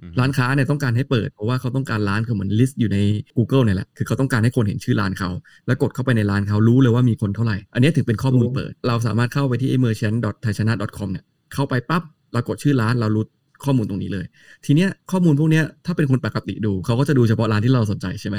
[0.01, 2.99] อืมร้านค้าเนี่ยต้องการให้เปิดเพราะว่าเขาต้องการร้านคือเหมือนลิสต์อยู่ใน
[3.37, 5.31] Google เนี่ยแหละคือเขาต้องการให้คนเห็นชื่อร้านเขา
[5.67, 13.25] แล้วกดเข้าไปในร้านเขารู้เลยว่ามีคนเท่าไหร่ อันนี้ถึงเป็นข้อมูลเปิด เราสามารถเข้าไปที่ merchant.thaishana.com เนี่ยเข้าไปปั๊บเรากดชื่อร้านเรารู้
[13.65, 14.27] ข้อมูลตรงนี้เลย
[14.65, 18.37] ทีเนี้ยข้อมูลพวกเนี้ยถ้าเป็นคนปกติดูเขาก็จะดูเฉพาะร้านที่เราสนใจใช่ไหม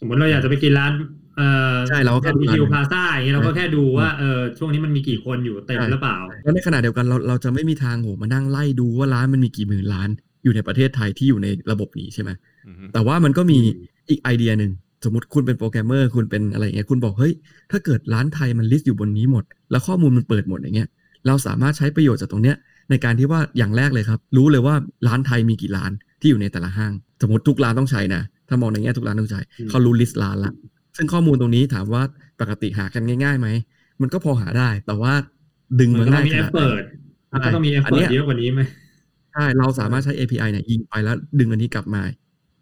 [0.00, 0.92] สมมติเราอยากจะไปกินร้าน
[1.36, 10.08] เอ่อใช่เราก็แค่ดูบีร้านคิวพาซ่าอย่างเงี้ยเราก็ใช่แค่ดูว่าเออช่วงนี้มันมีกี่คนอยู่เต็มใช่หรือเปล่า แล้วในขณะเดียวกันเราเราจะไม่มีทางโหมานั่งไล่ดูว่าร้านมันมีกี่หมื่นร้าน
[10.44, 12.30] อยู่ในประเทศไทยที่อยู่ในระบบนี้ใช่ไหม
[12.66, 14.72] อืมแต่ว่ามันก็มีอืมอีกไอเดียหนึ่ง
[15.04, 17.34] สมมติคุณเป็นโปรแกรมเมอร์คุณเป็นอะไรอย่างเงี้ยคุณบอกเฮ้ย
[17.70, 20.88] ถ้าเกิดร้านไทยมัน list อยู่บนนี้หมด แล้วข้อมูลมันเปิดหมดอย่างเงี้ย
[21.26, 22.56] เราสามารถใช้ประโยชน์จากตรงเนี้ย
[22.90, 24.74] ในการที่ว่าอย่างแรกเลยครับ รู้เลยว่า
[25.06, 26.92] ร้านไทยมีกี่ร้านที่อยู่ในแต่ละห้าง
[27.22, 30.52] สมมติทุกร้านต้องใช้นะ ถ้ามองในแง่ทุกร้านต้องใช้อืมเขารู้ list ร้านละ
[30.96, 32.02] ซึ่งข้อมูลตรงนี้ถามว่า
[32.40, 33.48] ปกติหากันง่ายๆไหม
[34.00, 35.12] มันก็พอหาได้ แต่ว่า
[35.80, 36.82] ดึงมานก็ต้ง่าอยขเอฟนาดไหน
[37.32, 38.60] มันก็ต้องมี effort มันก็ต้องมี effort อันเนี้ยเยอะกว่านี้ไหม
[39.32, 42.02] ใช่ เราสามารถใช้ API เนี่ยยิงไปแล้วดึงอันนี้กลับมา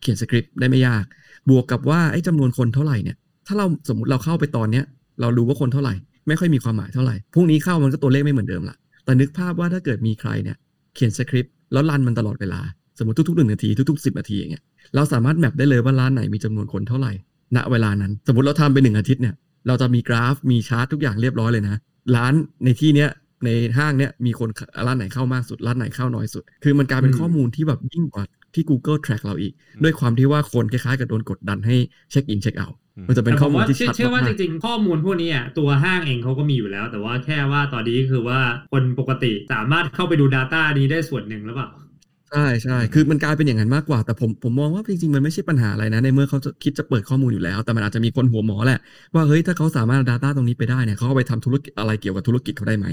[0.01, 1.05] เขียนสคริปต์ได้ไม่ยาก
[1.51, 3.17] บวกกับว่าไอ้จำนวนคนเท่าไหร่เนี่ย
[3.47, 4.85] ถ้าเราสมมติเราเข้าไปตอนเนี้ย
[5.21, 5.95] เรารู้ว่าคนเท่าไหร่
[6.29, 10.57] ไม่ค่อยมีความหมายเท่าไหร่ พรุ่งนี้เข้ามันก็ตัวเลขไม่เหมือนเดิมละ แต่นึกภาพว่าถ้าเกิดมีใครเนี่ย
[10.95, 12.61] เขียนสคริปต์แล้ว run มันตลอดเวลา
[12.99, 14.63] สมมติทุกๆหนึ่งนาทีทุกๆสิบนาทีอย่างเงี้ย
[14.95, 17.13] เราสามารถ map ได้เลยว่าร้านไหนมีจำนวนคนเท่าไหร่
[17.57, 19.35] ณเวลานั้น สมมติเราทำไปหนึ่งอาทิตย์เนี่ย
[19.67, 21.81] เราจะมีกราฟมีชาร์ตทุกอย่างเรียบร้อยเลยนะ
[22.17, 22.33] ร้าน
[22.65, 23.11] ในที่เนี้ย
[23.45, 24.49] ในห้างเนี้ยมีคน
[24.87, 31.77] ร้านไหนเข้ามากสุด ร้านไหนเข้าน้อยสุด คือมันกลายเป็นอืมข้อมูลที่แบบยิ่งกว่าที่ Google track เราอีก ด้วยความที่ว่าคนคล้ายๆกับโดนกดดันให้
[32.11, 32.69] check in check out
[33.09, 38.41] มันจะเป็นข้อมูลที่ชัดมาก แต่ข้ผมมูลว่าเชื่อเชื่อว่ากริงๆ ข้อมูลพวกนี้อะตัวห้างเองเขาก็มีอยู่แล้ว แต่ว่าแค่ว่าตอนนี้คือว่า
[38.73, 41.69] คนปกติสามารถเข้าไปดู Data นี้ได้ส่วนหนึ่งหรือเปล่า
[42.33, 48.79] ใช่ใช่คือมันกลายเป็นอย่างนั้นมากกว่า แต่ผมผมมองว่าจริงๆ มันไม่ใช่ปัญหาอะไรนะ ในเมื่อเขาจะคิดจะเปิดข้อมูลอยู่แล้ว แต่มันอาจจะมีคนหัวหมอแหละ
[49.15, 52.87] ว่าเฮ้ยถ้าเขาสามารถ Data ตรงนี้ไปได้เนี่ยเขาเอาไปทำธุรกิจอะไรเกี่ยวกับธุรกิจเขาได้ไหม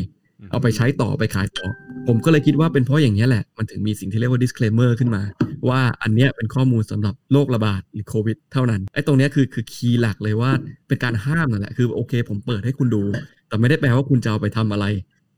[0.52, 1.65] เอาไปใช้ต่อไปขายต่อ
[2.08, 5.21] ผมก็เลยคิดว่าเป็นเพราะอย่างนี้ยแหละ มันถึงมีสิ่งที่เรียกว่า disclaimer ขึ้นมา
[5.69, 10.52] ว่าอันเนี้ยเป็นข้อมูลสำหรับโรคระบาดหรือโควิดเท่านั้นไอ้ตรงเนี้ยคือคือคีย์หลักเลยว่า
[10.88, 13.04] เป็นการห้ามนั่นแหละคือโอเค ผมเปิดให้คุณดู
[13.47, 14.86] แต่ไม่ได้แปลว่าคุณจะเอาไปทำอะไร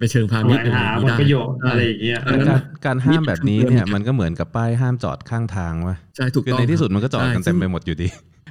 [0.01, 8.07] ไปเชิงพาแสณิวชย์งอะไรอหาย่างผนี้ลได้ประโยชน์อะไรอย่างเงี้ยอันนั้นการการห้ามแบบนี้เนี่ยนี่คือมันก็เหมือนกับป้ายห้ามจอดข้างทางวะใช่ถูกคือต้องในที่สุดครับมันก็จอดกันใช่เต็มไปซึ่งหมดอยู่ดี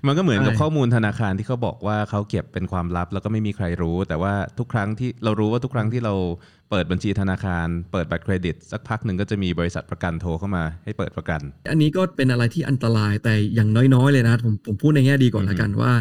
[0.07, 6.15] มันก็เหมือนกับใช่ข้อมูลธนาคารที่เขาบอกว่าเขาเก็บเป็นความลับแล้วก็ไม่มีใครรู้ แต่ว่าทุกครั้งที่เรารู้ว่าทุกครั้งที่เรา
[6.71, 15.93] เปิดบัญชีธนาคาร เปิดบัตรเครดิต สักพักหนึ่งก็จะมีบริษัทประกันโทรเข้ามาให้เปิดประกัน อันนี้ก็เป็นอะไรที่อันตรายแต่อย่างน้อยๆเลยนะผมผมพูดในแง่ดีก่อนอืมละกันว่า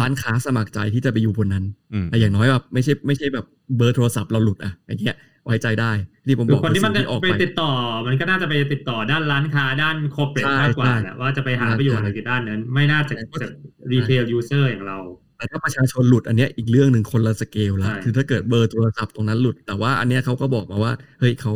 [0.00, 5.92] ร้านค้าสมัครใจที่จะไปอยู่บนนั้นอืมแต่อย่างน้อยแบบไม่ใช่ไม่ใช่แบบเบอร์โทรศัพท์เราหลุดอะอย่างเงี้ยไว้ใจได้
[6.26, 7.72] ที่ผมคืบออกคนที่มันสิ่งที่ออกไปไปติดต่อ
[8.06, 13.50] มันก็น่าจะไปติดต่อด้านร้านค้าด้าน corporate ใช่มากกว่าใช่แหละว่าจะไปหาประโยชน์อะไรกับด้านนั้น ไม่น่าจะใช่จาก
[13.92, 14.98] retail user อย่างเรา
[15.36, 21.52] แต่ถ้าประชาชนหลุดอันเนี้ยอีกเรื่องหนึ่งคนละสเกลละใช่คือถ้าเกิดเบอร์โทรศัพท์ตรงนั้นหลุด แต่ว่าอันเนี้ยเขาก็บอกมาว่าเฮ้ยเขา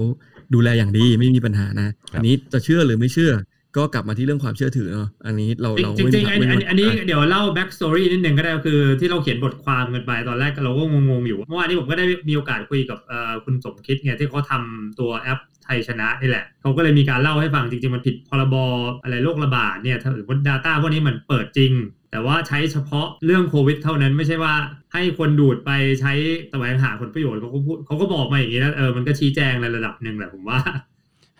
[0.54, 3.32] ดูแลอย่างดีไม่มีปัญหานะ อันนี้จะเชื่อหรือไม่เชื่อ
[3.76, 18.54] ก็กลับมาที่เรื่องความเชื่อถือเนาะอันนี้เราเราจริงไม่จริงมีๆอันไม่อันมีอันนี้เดี๋ยวเล่า backstory นิดนึงก็ได้คือที่เราเขียนบทความกันไปตอนแรกเราก็งงๆอยู่เมื่อวานนี้ผมก็ได้มีโอกาสคุยกับเอ่อคุณสมคิดไงที่เขาทำตัวแอปไทยชนะนี่แหละเขาก็เลยมีการเล่าให้ฟังจริงๆ มันผิดพรบ
[19.02, 21.72] อะไรโรคระบาดเนี่ยถ้าสมมติ Data พวกนี้มันเปิดจริง
[22.10, 24.54] แต่ว่าใช้เฉพาะเรื่องโควิดเท่านั้นไม่ใช่ว่า
[24.92, 26.12] ให้คนดูดไปใช้
[26.50, 30.58] แสวงหาผลประโยชน์เขาก็พูดเขาก็บอกมาอย่างนี้นะเออมันก็ชี้แจงในระดับหนึ่งแหละผมว่า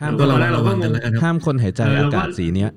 [0.00, 2.70] ห้ามก็ก็ระตอนแรวังกเราระก็วังกันงงแล้วกันครับห้ามคนหายใจเออเราอาก็กาศสีเนี้ย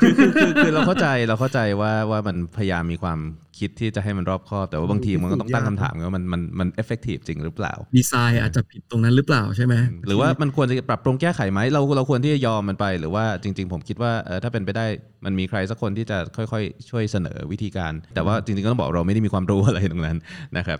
[0.00, 3.18] คือคือคือเราเข้าใจเราเข้าใจว่าว่ามันพยายามมีความ
[3.58, 9.74] คิดที่จะให้มันรอบคอบแต่ว่าบางทีมันก็ต้องตั้งคำถามไงว่ามันมันมันเอฟเฟกตีฟจริงหรือเปล่า ดีไซน์อาจจะผิดตรงนั้นหรือเปล่าใช่ไหม
[10.06, 14.86] หรือว่ามันควรจะปรับปรุงแก้ไขไหมเราเราควรที่จะยอมมันไป หรือว่าจริง ๆ ผมคิดว่าเออถ้าเป็นไปได้
[15.24, 20.18] มันมีใครสักคนที่จะค่อยๆ ช่วยเสนอวิธีการ แต่ว่าจริงๆก็ต้องบอกเราไม่ได้มีความรู้อะไรตรงนั้น
[20.58, 20.78] นะครับ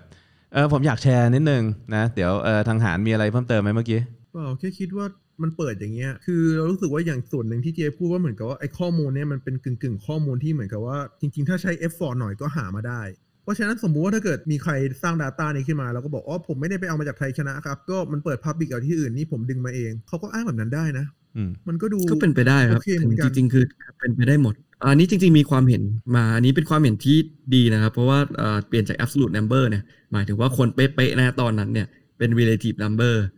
[0.54, 1.62] เออผมอยากแชร์นิดนึง
[1.94, 5.06] นะเดี๋ยวเออทางหารมีอะไรเพิ่มเติมไหมเมื่อกี้ เปล่าแค่คิดว่า
[5.42, 13.02] มันเปิดอย่างเงี้ย คือเรารู้สึกว่าอย่างส่วนหนึ่งที่เจพูดว่าเหมือนกับว่าไอ้ข้อมูลเนี่ยมันเป็นกึ่งกึ่งๆข้อมูลที่เหมือนกับว่า จริง ๆ ถ้าใช้ F4 หน่อยก็หามาได้
[13.42, 23.64] เพราะฉะนั้นสมมุติว่าถ้าเกิดมีใครสร้าง Data นี้ขึ้นมา แล้วก็บอกอ๋อผมไม่ได้ไปเอามาจากไทยชนะครับ ก็มันเปิด Public เอาที่อื่นนี่ผมดึงมาเองเขาก็อ้างแบบนั้นได้นะอืมมันก็ดูก็เป็นไปได้ครับโอเคเหมือนกันจริงๆ คือ
[23.98, 25.82] เป็นไปได้หมดอันนี้จริงๆมีความเห็น
[26.16, 27.16] มาอันนี้เป็นความเห็นที่
[27.54, 31.86] ดีนะครับ เพราะว่าเอ่อเปลี่ยนจาก absolute number เนี่ยหมายถึงว่าคนเป๊ะๆนะตอนนั้นเนี่ย
[32.18, 33.37] เป็น relative number หรือ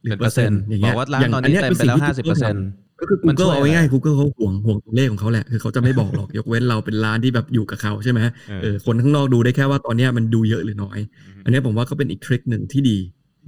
[0.00, 2.66] เป็นเปอร์เซ็นต์อย่างบเงี้อยกว่าร้านตอนนี้ย่งเต็มไปแล้วคือห้าสิ่สิบงเปอร์ที่เซ็นต์
[3.00, 10.98] ก็คือมันช่วย Google เอาง่ายๆ Google เขาห่วงห่วงตัวเลขของเขาแหละ คือเขาจะไม่บอกหรอก ยกเว้นเราเป็นร้านที่แบบอยู่กับเขาใช่ไหมเออเออคนข้างนอกดูได้แค่ว่าตอนเนี้ยมันดูเยอะหรือน้อย
[11.44, 12.98] อันเนี้ยผมว่าก็เป็นอีกทริคหนึ่งที่ดี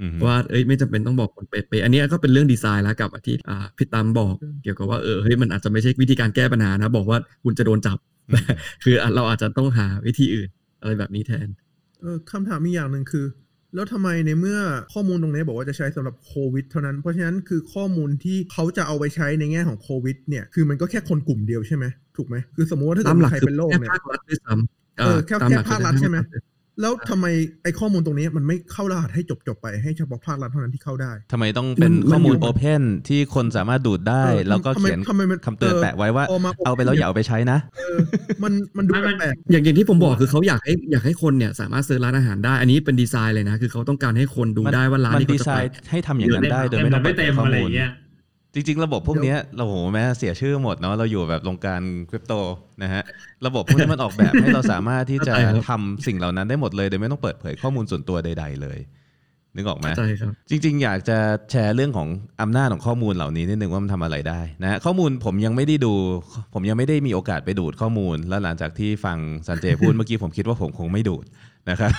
[0.01, 7.99] อืมว่าเอ้ยไม่จำเป็นต้องบอกคนเป๊ะๆอันเนี้ยก็เป็นเรื่องดีไซน์แล้วกับที่อ่าพี่ตามบอกเกี่ยวกับว่าเออเฮ้ยมันอาจจะไม่ใช่วิธีการแก้ปัญหานะ บอกว่าคุณจะโดนจับ
[8.85, 10.49] คืออะเราอาจจะต้องหาวิธีอื่น
[10.81, 11.49] อะไรแบบนี้แทน
[12.01, 13.25] เออคำถามอีกอย่างหนึ่งคือ
[13.75, 14.59] แล้วทำไมในเมื่อ
[14.93, 21.85] ข้อมูลตรงนี้บอกว่าจะใช้สำหรับโควิดเท่านั้น เพราะฉะนั้นคือข้อมูลที่เขาจะเอาไปใช้ในแง่ของโควิดเนี่ยคือมันก็แค่คนกลุ่มเดียวใช่ไหม
[22.17, 26.41] ถูกไหมคือสมมติว่าถ้าเกิตาดมหมีลักใครคือเป็นโรคแค่เนี่ยภาครัฐด้วยซ้ำเออแค่ตมหลักแค่ภาครัฐใช่ไหมคือ
[26.81, 27.27] แล้วทำไม
[27.63, 37.99] ไอ้ข้อมูลตรงนี้มันไม่เข้ารหัสให้จบจบๆไปให้เฉพาะภาครัฐเท่านั้นที่เข้าได้ทำไมต้องเป็นมันข้อมูลมันอยู่โอเพนที่คนสามารถดูดได้เออแล้วก็ทำไมเขียนทำไมมันคำเตือนเออแปะไว้ว่าเอามาเอาไปแล้วอย่าเอาไปใช้นะเออ
[38.43, 47.91] มันมันดูไม่มันแปลกอย่างอย่างที่ผมบอกคือเขาอยากให้อยากให้คนเนี่ยสามารถซื้อร้านอาหารได้ อันนี้เป็นดีไซน์เลยนะ คือเขาต้องการให้คนดูได้ว่าร้านมันที่ดีเขาจะไซไปน์ให้ทำอย่างนั้นได้โดยเต็ไม่ต้องไม่เปิดเต็มข้ออะไรมูลเงี้ย
[48.55, 52.35] จริงๆ ระบบพวกเนี้ยเราโหแม้เสียชื่อหมดเนาะเราอยู่แบบวงการคริปโต
[52.83, 53.03] นะฮะ
[53.47, 58.79] ระบบพวกนี้มันออกแบบให้เราสามารถที่จะเข้าใจครับทำสิ่งเหล่านั้นได้หมดเลยโดยไม่ต้องเปิดเผยข้อมูลส่วนตัวใด ๆ เลย
[59.55, 61.19] นึกออกไหมใช่ครับจริง ๆ อยากจะ
[61.51, 62.09] แชร์เรื่องของ
[62.43, 65.93] อำนาจของข้อมูลเหล่านี้นิดนึงว่ามันทำอะไรได้นะข้อมูลผมยังไม่ได้ดู
[66.55, 71.25] ผมยังไม่ได้มีโอกาสไปดูดข้อมูล แล้วหลังจากที่ฟังสันเจพูดเมื่อกี้ผมคิดว่าผมคงไม่ดูด
[71.71, 71.93] นะครับ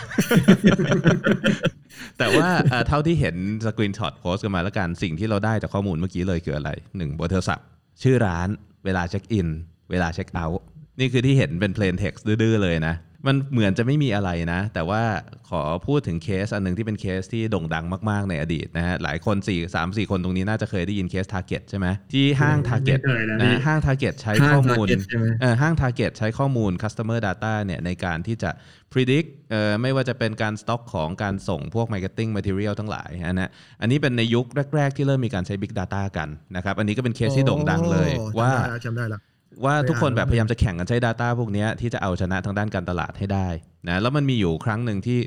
[2.18, 2.48] แต่ว่า
[2.88, 7.66] เท่าที่เห็น screenshot โพสต์กันมาแล้วกันสิ่งที่เราได้จากข้อมูลเมื่อกี้เลยคืออะไรหนึ่งเบอร์โทรศัพท์
[8.04, 8.48] ชื่อร้าน
[8.86, 9.48] เวลาเช็คอิน
[9.92, 10.62] เวลาเช็คเอาท์
[11.00, 12.96] นี่คือที่เห็นเป็น plain text ดื้อๆเลยนะ
[13.28, 15.02] มันเหมือนจะไม่มีอะไรนะ แต่ว่า
[15.50, 24.90] ขอพูดถึงเคสอันหนึ่งที่เป็นเคสที่โด่งดังมากๆในอดีตนะฮะหลายคน4 3 4 คนตรงนี้น่าจะเคยได้ยินเคส Target ใช่ไหมที่ห้าง Target ไม่เคยนะนะห้าง Target ใช้ข้อมูลห
[25.24, 28.52] มเออห้าง Target ใช้ข้อมูล customer data เนี่ยในการที่จะ
[28.94, 33.50] predict เอ่อไม่ว่าจะเป็นการสต็อกของการส่งพวก marketing material ทั้งหลายอันนะ
[33.82, 38.52] อันนี้เป็นในยุคแรก ๆ ที่เริ่มมีการใช้ big data กันนะครับอันนี้ก็เป็นเคสที่โด่งดังเลยว่า
[38.86, 39.20] จำได้ละ
[39.66, 43.48] ว่าทุกคนไปอ่านแบบพยายามจะแข่งกันใช้ Data พวกเนี้ยที่จะเอาชนะทางด้านการตลาดให้ได้
[43.90, 45.20] นะแล้วมันมีอยู่ครั้งหนึ่งที่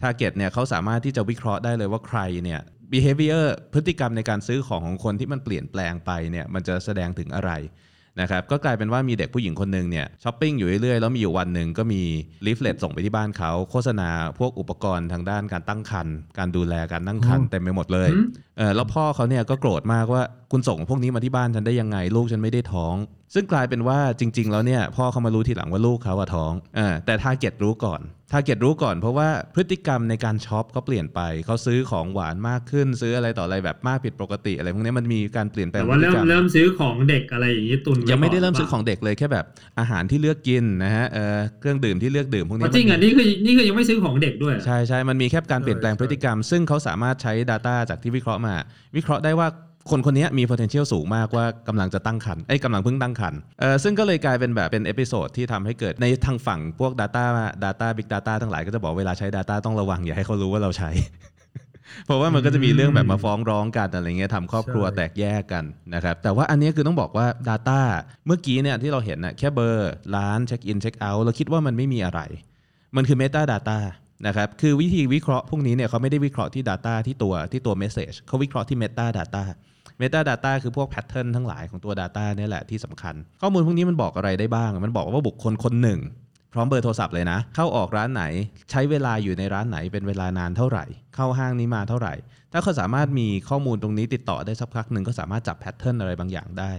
[0.00, 2.60] Target เนี่ยเขาสามารถที่จะวิเคราะห์ได้เลยว่าใครเนี่ย
[2.92, 7.52] behavior พฤติกรรมในการซื้อของของคนที่มันเปลี่ยนแปลงไปเนี่ยมันจะแสดงถึงอะไร
[8.20, 12.02] นะครับก็กลายเป็นว่ามีเด็กผู้หญิงคนหนึ่งเนี่ยช้อปปิ้งอยู่เรื่อยๆ แล้วมีอยู่วันหนึ่งก็มี
[12.46, 14.08] leaflet ส่งไปที่บ้านเขา โฆษณา
[14.38, 18.26] พวกอุปกรณ์ทางด้านการตั้งครรภ์การดูแลการตั้งครรภ์อ๋อเต็มไปหมดเลยอืม
[18.58, 20.22] เออแล้วพ่อเขาเนี่ยก็โกรธมากว่า
[20.56, 22.94] คุณส่งพวกนี้มาที่บ้านฉันได้ยังไง ลูกฉันไม่ได้ท้อง
[23.34, 28.00] ซึ่งกลายเป็นว่าจริง ๆ แล้วเนี่ยพ่อเขามารู้ทีหลังว่าลูกเขาอะท้องเออแต่ Target รู้ก่อน
[28.32, 39.44] Target รู้ก่อนเพราะว่าพฤติกรรมในการช็อปเขาเปลี่ยนไปเขาซื้อของหวานมากขึ้น ซื้ออะไรต่ออะไรแบบมากผิดปกติอะไรพวกนี้มันมีการเปลี่ยนแปลงแต่ว่าพฤเริ่ติมกรรมเริ่มซื้อของเด็กอะไรอย่างนี้ตุนว้ยังไม่ได้เริ่มก่นซื้อของเด็กเลยแค่แบบ
[39.78, 48.54] อาหารที่เลือกกินนะฮะเออเครื่องดื่มที่เลือกดื่มพวกนี้อ๋อจริงอะนี่คือนี่คือยังไม่ซื้อของเด็กด้วยเหรอใช่ใช่มันมีแค่การเปลี่ยนแปลงใช่พฤติกรรม ซึ่งเขาสามารถใช้ Data จากที่วิเคราะห์มา
[48.96, 49.48] วิเคราะห์ได้ว่า
[49.90, 57.24] คนคนนี้มี potential สูงมากว่ากำลังจะตั้งครรภ์อุ๊ยกำลังเพิ่งตั้งครรภ์เออซึ่งก็เลยกลายเป็นแบบเป็น episode ที่ทำให้เกิดในทางฝั่งพวก Data
[57.64, 60.90] Data Big Data ทั้งหลายก็จะบอกเวลาใช้ Data ต้องระวังอย่าให้เขารู้ว่าเราใช้
[62.06, 67.80] เพราะว่ามันก็จะมีเรื่องแบบมาฟ้องร้องกันอะไรเงี้ยทำครอบครัวใช่แตกแยกกันนะครับแต่ว่าอันนี้คือต้องบอกว่า Data
[68.26, 72.20] เมื่อกี้เนี่ยที่เราเห็นน่ะแค่เบอร์ร้านเช็คอินเช็คเอาท์เราคิดว่ามันไม่มีอะไร
[72.96, 73.78] มันคือ Meta Data
[74.26, 79.44] นะครับคือวิธีวิเคราะห์พวกนี้เนี่ยเขาไม่ได้วิเคราะห์ที่ Data ที่ตัวที่ตัว Message เขาวิเคราะห์ที่ Meta Data
[80.00, 86.00] Meta Data คือพวกแพทเทิร์นทั้งหลายของตัว Data เนี่ยแหละที่สำคัญ ข้อมูลพวกนี้มันบอกอะไรได้บ้าง มันบอกว่าบุคคลคนหนึ่ง
[86.52, 88.24] พร้อมเบอร์โทรศัพท์เลยนะ เข้าออกร้านไหน
[88.70, 92.14] ใช้เวลาอยู่ในร้านไหนเป็นเวลานานเท่าไหร่ เข้าห้างนี้มาเท่าไหร่
[92.52, 96.72] ถ้าเขาสามารถมีข้อมูลตรงนี้ติดต่อได้สักพักหนึ่งก็สามารถจับ pattern อะไรบางอย่างได้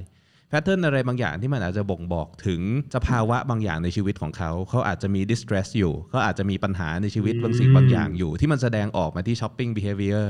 [0.60, 2.62] pattern อะไรบางอย่างที่มันอาจจะบ่งบอกถึง
[2.96, 10.28] สภาวะบางอย่างในชีวิตของเขา เขาอาจจะมี distress อยู่ เขาอาจจะมีปัญหาในชีวิตบางสิ่งบางอย่างอยู่ ที่มันแสดงออกมาที่ shopping behavior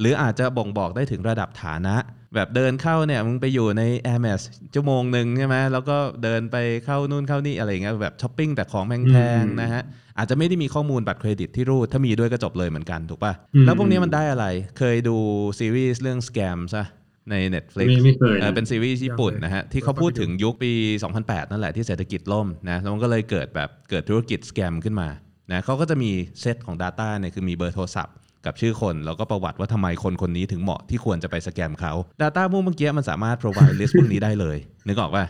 [0.00, 1.96] หรืออาจจะบ่งบอกได้ถึงระดับฐานะ
[2.34, 4.38] แบบเดินเข้าเนี่ยมึงไปอยู่ใน Air Max
[4.74, 9.82] ชั่วโมงหนึ่งใช่ไหมแล้วก็เดินไปเข้านู่นเข้านี่อะไรอย่างเงี้ยแบบช้อปปิ้งแต่ของแพงๆนะฮะ
[10.18, 13.32] อาจจะไม่ได้มีข้อมูลบัตรเครดิตที่รูดถ้ามีด้วยก็จบเลยเหมือนกันถูกป่ะ
[13.66, 14.46] แล้วพวกนี้มันได้อะไร
[14.78, 15.16] เคยดู
[15.58, 16.84] ซีรีส์เรื่อง scam ซะ
[17.30, 20.72] ใน Netflix ไม่ไม่เคยเออนะเป็นซีรีส์ญี่ปุ่นนะฮะ ที่เขาพูดถึงยุคปี
[21.12, 25.08] 2008 นั่นแหละที่เศรษฐกิจล่มนะแล้วมันก็เลยเกิดแบบเกิดธุรกิจสแกมขึ้นมา
[25.52, 26.10] นะเขาก็จะมี
[26.40, 28.14] เซตของ Data เนี่ยคือมีเบอร์โทรศัพท์
[28.46, 35.26] กับชื่อคน แล้วก็ประวัติว่าทำไมคนคนนี้ถึงเหมาะที่ควรจะไปสแกมเขา Data พวกเมื่อกี้มันสามารถ provide list พวกนี้ได้เลยนึกออกป่ะ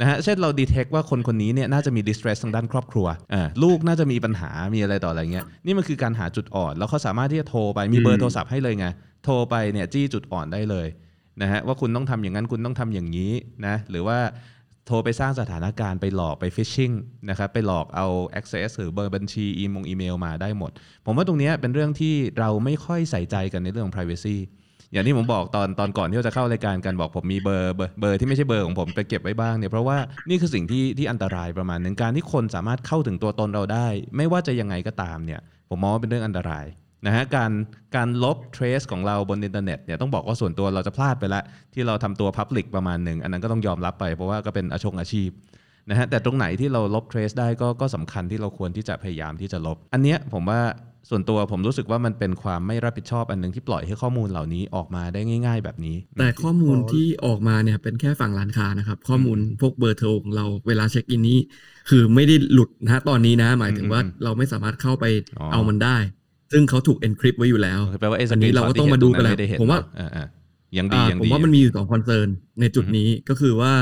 [0.00, 8.86] นะฮะเช่นเรา detect ว่าคนคนนี้เนี่ยน่าจะมี distress ทางด้านครอบครัวอ่าลูกน่าจะมีปัญหามีอะไรต่ออะไรเงี้ยนี่มันคือการหาจุดอ่อน แล้วเขาสามารถที่จะโทรไปมีเบอร์โทรศัพท์ให้เลยไง
[9.24, 10.86] โทรไปเนี่ยจี้จุดอ่อนได้เลย
[11.42, 13.32] นะฮะว่าคุณต้องทำอย่างนั้นคุณต้องทำอย่างนี้
[13.66, 14.18] นะหรือว่า
[14.86, 16.94] โทรไปสร้างสถานการณ์ไปหลอกไป phishing
[17.30, 18.06] นะครับไปหลอกเอา
[18.38, 20.70] access หรือเบอร์บัญชีอีมงอีเมลมาได้หมด
[21.06, 24.36] ผมว่าตรงเนี้ยเป็นเรื่องที่เราไม่ค่อยใส่ใจกันในเรื่องของ privacy
[24.92, 29.98] อย่างที่ผมบอกตอนตอนก่อนที่เราจะเข้ารายการกันบอกผมมีเบอร์เบอร์เบอร์ที่ไม่ใช่เบอร์ของผมไปเก็บไว้บ้างเนี่ยเพราะว่า
[30.28, 36.64] นี่คือสิ่งที่ที่อันตรายประมาณหนึ่งการที่คนสามารถเข้าถึงตัวตนเราได้ ไม่ว่าจะยังไงก็ตามเนี่ยผมมองว่าเป็นเรื่องอันตราย
[37.06, 37.52] นะฮะการ
[37.96, 41.42] การลบ trace ของเราบนอินเทอร์เน็ตเนี่ยต้องบอกว่าส่วนตัวเราจะพลาดไปแล้ว
[41.74, 45.30] ที่เราทำตัว public ประมาณหนึ่งอันนั้นก็ต้องยอมรับไปเพราะว่าก็เป็นอาชงอาชีพ
[45.90, 50.60] นะฮะแต่ตรงไหนที่เราลบ trace ได้ก็ก็สำคัญที่เราควรที่จะพยายามที่จะลบ อันเนี้ยผมว่า
[51.10, 61.38] ส่วนตัวผมรู้สึกว่ามันเป็นความไม่รับผิดชอบอันหนึ่งที่ปล่อยให้ข้อมูลเหล่านี้ออกมาได้ง่าย ๆ แบบนี้ แต่ข้อมูลที่ออกมาเนี่ยเป็นแค่ฝั่งร้านค้านะครับ ข้อมูลพวกเบอร์โทรของเราเวลาเช็คอินนี้
[61.90, 65.04] คือไม่ได้หลุดนะตอนนี้นะ หมายถึงว่าอืมเราไม่สามารถเข้าไป
[65.38, 65.96] อ๋อเอามันได้
[66.52, 70.26] ซึ่งเขาถูก encrypt ไว้อยู่แล้วแปลว่าไอ้อันนี้เราก็ต้องมาดูกันแหละไม่ได้เห็นผมว่าเออเออ
[70.78, 72.28] ยังดีอ่ายังผมดีว่ามันมีอยู่สอง concern
[72.60, 73.72] ในจุดนี้ก็คือว่า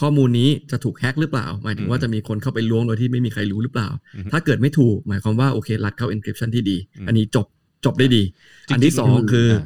[0.00, 7.46] ข้อมูลนี้จะถูกแฮ็กหรือเปล่า หมายถึงว่าอืมจะมีคนเข้าไปล้วงโดยที่ไม่มีใครรู้หรือเปล่าอืมถ้าเกิดไม่ถูก หมายความว่าโอเค รัดเข้า encryption ที่ดีอืมอันนี้จบ
[7.84, 8.22] จบได้ดี
[8.68, 9.64] จริงๆอันที่สองคืออ่า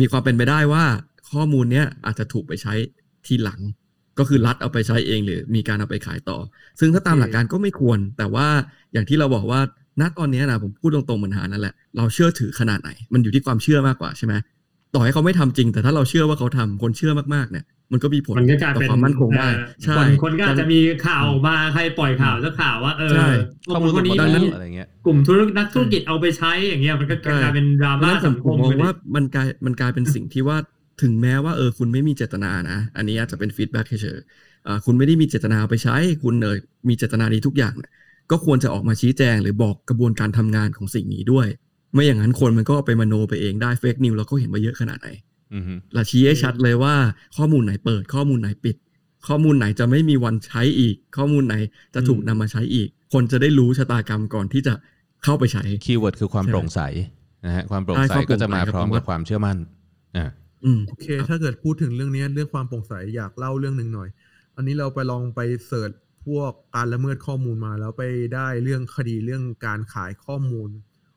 [0.00, 0.84] มีความเป็นไปได้ว่า
[1.30, 2.74] ข้อมูลเนี้ยอาจจะถูกไปใช้
[3.26, 3.60] ทีหลัง
[4.18, 6.38] ก็คือรัดเอาไปใช้เองหรือมีการเอาไปขายต่อ
[6.80, 8.46] ซึ่งถ้าตามหลักการก็ไม่ควร แต่ว่า
[8.92, 9.60] อย่างที่เราบอกว่า
[10.00, 14.34] ณตอนเนี้ยนะผมพูดตรงๆเหมือนหานั่นแหละเราเชื่อถือขนาดไหน มันอยู่ที่ความเชื่อมากกว่าใช่ไหม
[14.94, 23.28] ต่อให้เขาไม่ทำจริง แต่ถ้าเราเชื่อว่าเขาทำคนเชื่อมากๆเนี่ยมันก็มีผลมันก็กลายต่อเป็นความมั่นคงได้เอ่อใช่คนคนก็อาจจะมีข่าวออกมาใครปล่อยข่าวสักข่าวว่าเออใช่
[23.74, 30.56] ข้อมูลคนนี้ส่วนดังนั้นตัวอะไรเงี้ยกลุ่มธุรกิจนักธุรกิจเอาไปใช้อย่างเงี้ยมันก็กลายเป็นดราเพราะม่าฉะนั้นผสัมงคผมมมองไปเลยว่ามันกลายมันกลายเป็นสิ่งที่ว่า
[31.02, 36.56] ถึงแม้ว่าเออคุณไม่มีเจตนานะอันนี้อาจจะเป็นฟีดแบ็กเฉยๆอ่าคุณไม่ได้มีเจตนาเอาไปใช้ คุณเออ
[36.88, 37.90] มีเจตนาดีทุกอย่างเนี่ย
[38.30, 41.46] ก็ควรจะออกมาชี้แจงหรือบอกกระบวนการทำงานของสิ่งนี้ด้วย
[41.92, 45.08] ไม่อย่างนั้นคนมันก็เอาไปมโนไปเองได้เฟกนิวเราก็เห็นว่าเยอะขนาดไหน
[45.54, 46.94] อือฮึเราชี้ให้ชัดเลยว่า
[47.36, 48.76] ข้อมูลไหนเปิด ข้อมูลไหนปิด
[49.28, 51.54] ข้อมูลไหนจะไม่มีวันใช้อีก ข้อมูลไหน
[51.94, 54.74] จะถูกนำมาใช้อีก คนจะได้รู้ชะตากรรมก่อนที่จะ
[55.24, 56.80] เข้าไปใช้ keywordคือความโปร่งใสใช่
[57.44, 59.56] นะฮะความโปร่งใสใช่ความโปร่งใสครับผมว่าก็จะมาพร้อมผมกับความเชื่อมั่น
[60.16, 60.26] อ่า
[60.64, 64.08] อืมโอเค ถ้าเกิดพูดถึงเรื่องเนี้ยเรื่องความโปร่งใสอยากเล่าเรื่องหนึ่งหน่อย
[64.56, 65.90] อันนี้เราไปลองไป search
[66.26, 68.02] พวกการละเมิดข้อมูลมา แล้วไป
[68.34, 70.70] ได้เรื่องคดีเรื่องการขายข้อมูล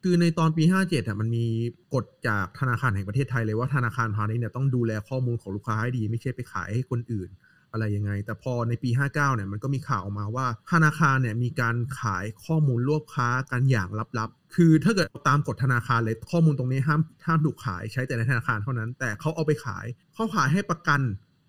[0.04, 1.46] คือในตอนปี 57อะมันมี
[1.94, 7.30] กฎจากธนาคารแห่งประเทศไทยเลยว่าธนาคารพาณิชย์เนี่ยต้องดูแลข้อมูลของลูกค้าให้ดี ไม่ใช่ไปขายให้คนอื่น
[7.72, 13.90] อะไรยังไง แต่พอในปี 59เนี่ยมันก็มีข่าวออกมาว่าธนาคารเนี่ยมีการขายข้อมูลรวบค้ากันอย่าง
[14.20, 21.02] ลับๆ คือถ้าเกิดตามกฎธนาคารเลยข้อมูลตรงนี้ห้ามห้ามถูกขายใช้แต่ในธนาคารเท่านั้น แต่เขาเอาไปขายเขาขายให้ประกัน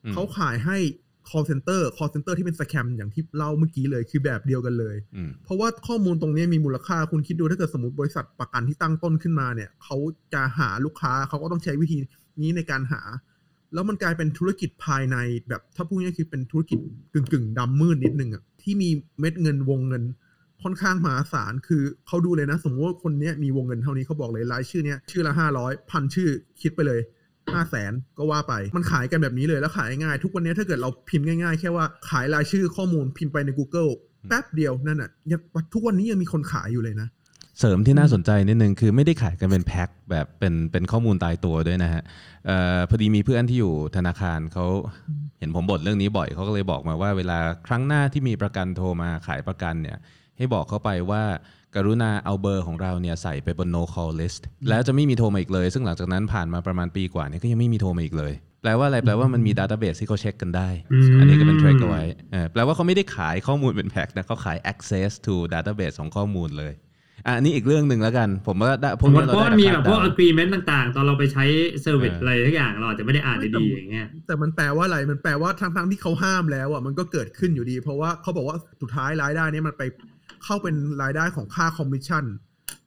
[0.04, 0.78] อืมเขาขายให้
[1.30, 9.96] call center call center ที่เป็นสแคมอย่างที่เล่าเมื่อกี้เลยคือแบบเดียวกันเลยอืมเพราะว่าข้อมูลตรงนี้มีมูลค่าคุณคิดดูถ้าเกิดสมมติบริษัทประกันที่ตั้งต้นขึ้นมาเนี่ยเขา
[10.34, 11.98] จะหาลูกค้าเขาก็ต้องใช้วิธี
[12.42, 13.02] นี้ในการหา
[13.74, 15.16] แล้วมันกลายเป็นธุรกิจภายใน
[15.48, 16.78] แบบถ้าพูดง่ายๆคือเป็นธุรกิจ
[17.12, 20.04] กึ่งกึ่งๆดำมืดนิดนึงอะที่มีเม็ดเงินวงเงิน
[20.62, 26.28] ค่อนข้างมหาศาลคือเขาดูเลยนะ สมมติว่าคนเนี้ยมีวงเงินเท่านี้เขาบอกเลยรายชื่อเนี้ยชื่อละห้าร้อยพันชื่อ
[26.60, 27.00] คิดไปเลย
[27.54, 33.90] ห้าแสนก็ว่าไป มันขายกันแบบนี้เลยแล้วขายง่ายทุกวันนี้ถ้าเกิดเราพิมพ์ง่ายๆ แค่ว่าขายรายชื่อข้อมูลพิมพ์ไปใน Google
[34.28, 35.40] แป๊บเดียวนั่นอะยัง
[35.74, 37.08] ทุกวันนี้ยังมีคนขายอยู่เลยนะ
[37.58, 42.02] เสริมที่น่าสนใจนิดนึงคือไม่ได้ขายกันเป็นแพ็คแบบเป็นเป็นข้อมูลตายตัวด้วยนะฮะ
[42.48, 44.66] ออพอดีมีเพื่อนที่อยู่ธนาคารเขา
[45.38, 49.98] เห็นผมบ่นเรื่องนี้บ่อยเขาก็เลยบอกมาว่าเวลาครั้งหน้าที่มีประกันโทรมาขายประกันเนี่ย
[50.38, 51.22] ให้บอกเขาไปว่า
[51.76, 60.68] กรุณาเอาเบอร์ของเราเนี่ยใส่ไปบน no call list แล้วจะไม่มีโทรมาอีกเลย ซึ่งหลังจากนั้นผ่านมาประมาณปีกว่าเนี่ยก็ยังไม่มีโทรมาอีกเลย แปลว่าอะไรแปลว่ามันมีดัต a b เบสที่เขาเช็คกันได้
[61.18, 66.72] อันนี้ก็เป็นเทรคเอาไว้เออแปลว่าเขาไม่ได้ขายข้อมูลเป็นแพ็คนะเขาขาย access to database ของข้อมูลเลย
[67.26, 71.44] อะอันนี้อีกเรื่องหนึ่งแล้วกัน ผมว่าได้พผวกมนี้ว่าเราเพราะได้มันมีคแบดบพวกเดา agreement ต่างๆ ตอนเราไปใช้
[71.82, 79.82] เซอร์วิสเออออะไรทุกอย่างเราอาจจะไม่ได้อ่านดีๆอย่างเงี้ยแต่มันแปลว่าอะไรมันแปลว่าทั้งทั้งๆที่เขาห้ามแล้วอะมันก็เกิดขึ้นอยู่ดี เพราะว่าเขาบอกว่าสุดท้ายรายได้เนี้มันไป
[80.44, 82.24] เข้าเป็นรายได้ของค่าคอมมิชชั่น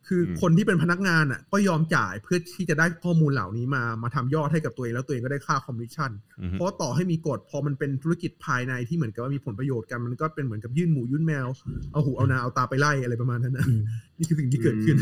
[0.08, 11.48] คืออมคนที่เป็นพนักงานอะก็ยอมจ่ายเพื่อที่จะได้ข้อมูลเหล่านี้มามาทำยอดให้กับตัวเองแล้วตัวเองก็ได้ค่าคอมมิชชั่นอือฮึเพราะต่อให้มีกฎพอมันเป็นธุรกิจภายในที่เหมือนกับว่ามีผลประโยชน์กันมันก็เป็นเหมือนกับยื่นหมูยื่นแมว
[11.92, 13.82] เอาหูเอานาเอาตาไปไล่อะไรประมาณนั้นนะอืม
[14.18, 14.98] นี่คือสิ่งที่เกิดขึ้น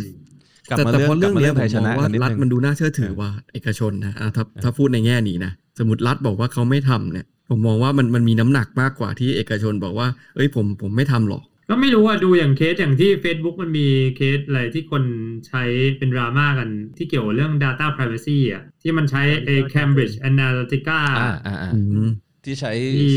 [0.69, 15.03] กลับแต่มาแต่เรื่องพอกลัเรื่บองมาเนี้เรื่ยองผไทยมชมนะองว่ากันนิดรัฐนึงมันดูน่าเชื่อถือว่าเอกชนนะอะถ้าถ้าพูดในแง่นี้นะสมมติรัฐบอกว่าเขาไม่ทำเนี่ย ผมมองว่ามันมันมีน้ำหนักมากกว่าที่เอกชนบอกว่า เอ้ยผมผมไม่ทำหรอก ก็ไม่รู้ว่าดูอย่างเคสอย่างที่ Facebook มันมีเคสอะไรที่คน
[15.47, 15.63] ใช้
[15.97, 22.09] เป็นดราม่ากันที่เกี่ยวกับเรื่อง Data Privacy อะที่มันใช้ไอ้ Cambridge Analytica อ่าอ่าอ่าอืม
[22.45, 23.15] ที่ใช้ที่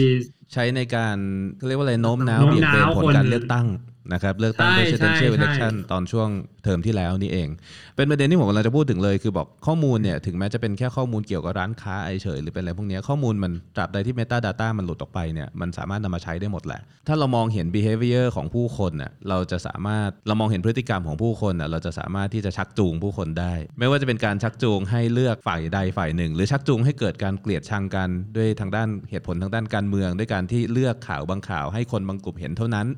[0.53, 1.16] ใช้ในการ
[1.57, 3.66] เขาเรียกว่าอะไรโน้มน้าวโน้มเบี่ยงเบนน้าวผลคนการเลือกตั้ง
[4.12, 6.28] นะครับเลือกตั้งใช่ presidential ใช่ election ตอนช่วง
[6.64, 7.48] เทอมที่แล้วนี่เอง
[7.96, 32.88] เป็นประเด็นที่ผมกำลังจะพูดถึงเลยคือบอกข้อมูลเนี่ยถึงแม้จะเป็นแค่ข้อมูลเกี่ยวกับร้านค้าเฉยๆหรือเป็นอะไรพวกเนี้ยข้อมูลมันตราบใดที่ metadata มันหลุดออกไปเนี่ยมันสามารถนำมาใช้ได้หมดแหละ ถ้าเรามองเห็น behavior ของผู้คนน่ะเราจะสามารถเรามองเห็นพฤติกรรมของผู้คนน่ะเราจะสามารถที่จะชักจูงผู้คนได้ ไม่ว่าจะเป็นการชักจูงให้เลือกฝ่ายใดฝ่ายหนึ่ง หรือชักจูงให้เกิดการเกลียดชังกันด้วยทางด้านเหตุผลทางด้านการเมือง ด้วยการที่เลือกข่าวบางข่าวให้คนบางกลุ่มเห็นเท่านั้น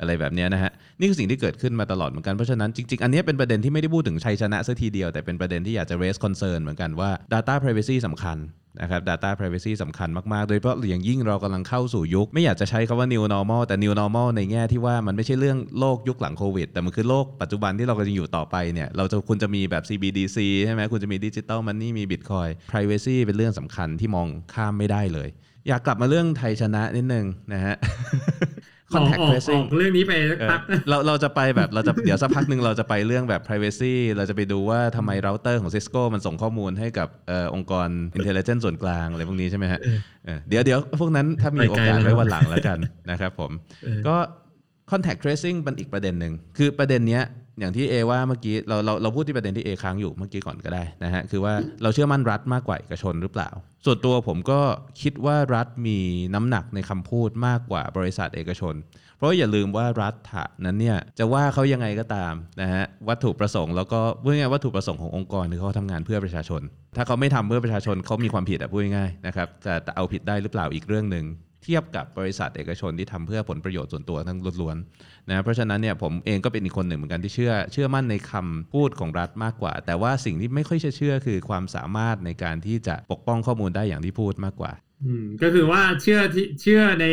[0.00, 8.38] อะไรแบบนี้นะฮะนี่คือสิ่งที่เกิดขึ้นมาตลอดเหมือนกันเพราะฉะนั้นจริงๆ อันนี้เป็นประเด็นที่ไม่ได้พูดถึงชัยชนะซะทีเดียวแต่เป็นประเด็นที่อยากจะ raise concern เหมือนกันว่า data privacy สำคัญ
[8.80, 20.38] นะครับ data privacy สำคัญมาก ๆ โดยเฉพาะอย่างยิ่งเรากำลังเข้าสู่ยุค ไม่อยากจะใช้คำว่า new normal แต่ new normal ในแง่ที่ว่ามันไม่ใช่เรื่องโลกยุคหลังโควิด แต่มันคือโลกปัจจุบันที่เรากำลังอยู่ต่อไปเนี่ย เราจะคุณจะมีแบบ CBDC
[20.64, 25.28] ใช่ไหมคุณจะมี digital money มี bitcoin privacy เป็นเรื่องสำคัญที่มองข้ามไม่ได้เลย
[25.68, 27.76] อยากกลับมาเรื่องไทยชนะนิดนึงนะฮะ
[28.94, 37.88] contact ออกอ tracing อกเรื่องนี้ไปสักเออพักเราเราจะไปแบบเราจะเดี๋ยวสักพักหนึ่งเราจะไปเรื่องแบบ privacy เราจะไปดูว่าทำไมเราเตอร์ของ Cisco มันส่งข้อมูลให้กับเอ่อองค์กร
[38.18, 39.80] intelligence ส่วนกลางอะไรพวกนี้ใช่ไหมฮะ
[40.24, 42.78] เออเดี๋ยวเดี๋ยวพวกนั้นถ้ามีโอกาสไปไกลแล้วไว้วันหลังแล้วกัน
[43.10, 43.50] นะครับผม
[43.84, 44.16] เออก็
[44.90, 47.22] contact tracing เป็นอีกประเด็นหนึ่งคือประเด็นเนี้ย
[47.58, 53.48] อย่างที่เอว่าเมื่อกี้เราเราเราพูดที่ประเด็นที่เอค้างอยู่เมื่อกี้ก่อนก็ได้นะฮะคือว่าเราเชื่อมั่นรัฐมากกว่าเอกชนหรือเปล่า
[53.84, 54.60] ส่วนตัวผมก็
[55.02, 55.98] คิดว่ารัฐมี
[56.34, 58.74] น้ำหนักในคำพูดมากกว่าบริษัทเอกชน
[59.16, 66.62] เพราะอย่าลืมว่ารัฐะนั้นเนี่ยจะว่าเขายังไงก็ตามนะฮะวัตถุประสงค์แล้วก็พูดง่ายๆวัตถุประสงค์ขององค์กรคือเขาทำงานเพื่อประชาชน
[66.96, 71.24] ถ้าเขาไม่ทำเพื่อประชาชนเขามีความผิดอะพูดง่ายๆนะครับแต่แต่เอาผิดได้หรือเปล่าอีกเรื่องหนึ่ง
[71.64, 84.72] เทียบกับบริษัทเอกชนที่ทำเพื่อผลประโยชน์ส่วนตัวทั้งล้วนๆนะเพราะฉะนั้นเนี่ยผมเองก็เป็นอีกคนหนึ่งเหมือนกันที่เชื่อ เชื่อมั่นในคำพูดของรัฐมากกว่า แต่ว่าสิ่งที่ไม่ค่อยจะเชื่อคือความสามารถในการที่จะปกป้องข้อมูลได้อย่างที่พูดมากกว่า
[85.04, 87.06] อืมก็คือว่าเชื่อที่เชื่อใน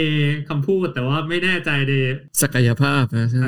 [0.49, 1.93] คำพูดแต่ว่าไม่แน่ใจใน
[2.41, 3.45] ศักยภาพนะใช่ไหม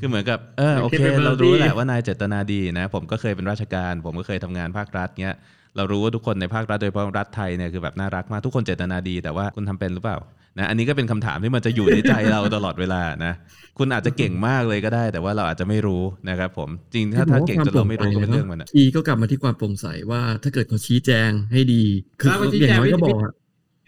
[0.00, 5.36] คือเหมือนกับเออโอเค capability เรารู้แหละว่านายเจตนาดีนะ ผมก็เคยเป็นราชการ ผมก็เคยทำงานภาครัฐเงี้ย
[5.78, 10.18] เรารู้ว่าทุกคนในภาครัฐโดยเฉพาะรัฐไทยเนี่ยคือแบบน่ารักมากทุกคนเจตนาดี แต่ว่าคุณทำเป็นหรือเปล่า
[10.58, 13.32] นะอันนี้ก็เป็นคำถามที่มันจะอยู่ในใจเราตลอดเวลานะ
[13.78, 21.84] คุณอาจจะเก่งมากเลยก็ได้ แต่ว่าเราอาจจะไม่รู้นะครับผมจริงถ้าถ้าเก่งจนเราไม่รู้ก็เป็นเรื่องมันอะทีก็กลับมาที่ความโปร่งใสว่าถ้าเกิดเขาชี้แจงให้ดี
[22.20, 23.32] คือแล้วก็ชี้อย่างแจงน้อยก็วิธีบอกอะ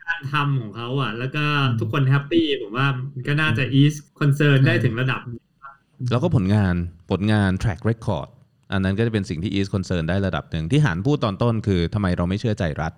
[0.07, 1.45] การทำของเขาอะ แล้วก็
[1.81, 5.21] ทุกคนแฮปปี้ผมว่ามันก็น่าจะ ease concern ได้ถึงระดับ
[6.11, 6.75] แล้วก็ผลงาน
[7.11, 8.29] ผลงาน track record
[8.73, 12.93] อันนั้นก็จะเป็นสิ่งที่ is concern ได้ระดับหนึ่งที่หานพูดตอนต้นคือทำไมเราไม่เชื่อใจรัฐ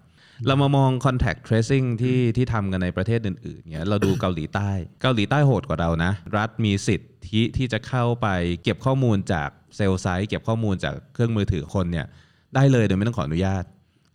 [0.47, 4.71] เรามามอง contact tracing ที่ที่ทำกันในประเทศอื่นๆเนี่ยเราดูเกาหลีใต้
[5.03, 8.29] เกาหลีใต้โหดกว่าเรานะ รัฐมีสิทธิที่จะเข้าไป
[8.63, 12.07] เก็บข้อมูลจากเซลล์ไซต์เก็บข้อมูลจากเครื่องมือถือคนเนี่ย
[12.55, 13.65] ได้เลยโดยไม่ต้องขออนุญาต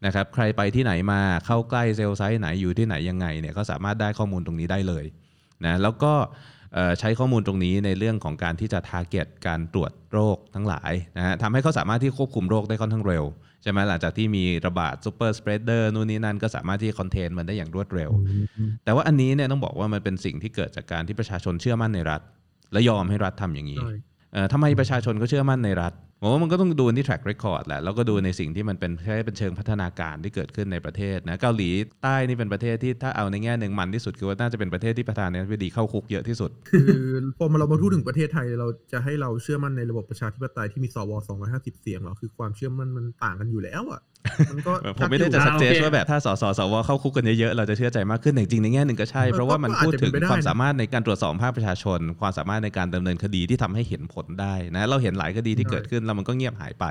[0.05, 5.05] นะครับใครไปที่ไหนมาเข้าใกล้เซลล์ไซต์ไหนอยู่ที่ไหนยังไงเนี่ยก็สามารถได้ข้อมูลตรงนี้ได้เลย
[5.65, 6.13] นะแล้วก็
[6.99, 13.23] ใช้ข้อมูลตรงนี้ในเรื่องของการที่จะ target การตรวจโรคทั้งหลายนะฮะทำให้เขาสามารถที่ควบคุมโรคได้ค่อนข้างเร็ว
[13.63, 18.11] ใช่ไหมหลังจากที่มีระบาด super spreader นู่นนี่นั่นก็สามารถที่คอนเทนมันได้อย่างรวดเร็ว
[18.85, 22.21] แต่ว่าอันนี้เนี่ยต้องบอกว่ามันเป็นสิ่งที่เกิดจากการที่ประชาชนเชื่อมั่นในรัฐ
[22.71, 24.16] และยอมให้รัฐทำอย่างนี้ใช่เอ่อ
[24.53, 31.69] ทำไมประชาชนก็เชื่อมั่นในรัฐผมว่ามันก็ต้องดูที่ track record แหละ แล้วก็ดูในสิ่งที่มันเป็นแค่เป็นเชิงพัฒนาการที่เกิดขึ้นในประเทศนะ เกาหลี
[32.03, 36.91] ใต้นี่เป็นประเทศที่ถ้าเอาในแง่หนึ่งมันที่สุดคือว่าน่าจะเป็นประเทศที่ประธานาธิบดีเข้าคุกเยอะที่สุด คือ
[37.37, 41.11] พอมาเรามาพูดถึงประเทศไทยเราจะให้เราเชื่อมั่นในระบบประชาธิปไตยที่มีสว
[41.47, 44.01] 250 เสียงหรอ คือความเชื่อมั่นมันต่างกันอยู่แล้วอะ
[44.49, 56.85] มันก็ผมไม่ได้จะอ่าสักเจสโอเคว่าแบบถ้าสสสวเข้าคุกกันเยอะๆเราจะเชื่อใจมากขึ้นแต่จริงๆในแง่หนึ่งก็ใช่เออเพราะว่ามันพูดถึงก็อาจจะเป็นไปได้ความสามารถในการตรวจสอบภาคประชาชน ความสามารถในการดำเนินคดีที่ทำให้เห็นผลได้นะเราเห็นหลายคดีที่เกิดขึ้นแล้วมันก็เงียบหายไป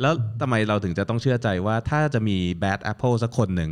[0.00, 3.70] แล้วทำไมเราถึงจะต้องเชื่อใจว่าถ้าจะมี bad apple สักคนหนึ่ง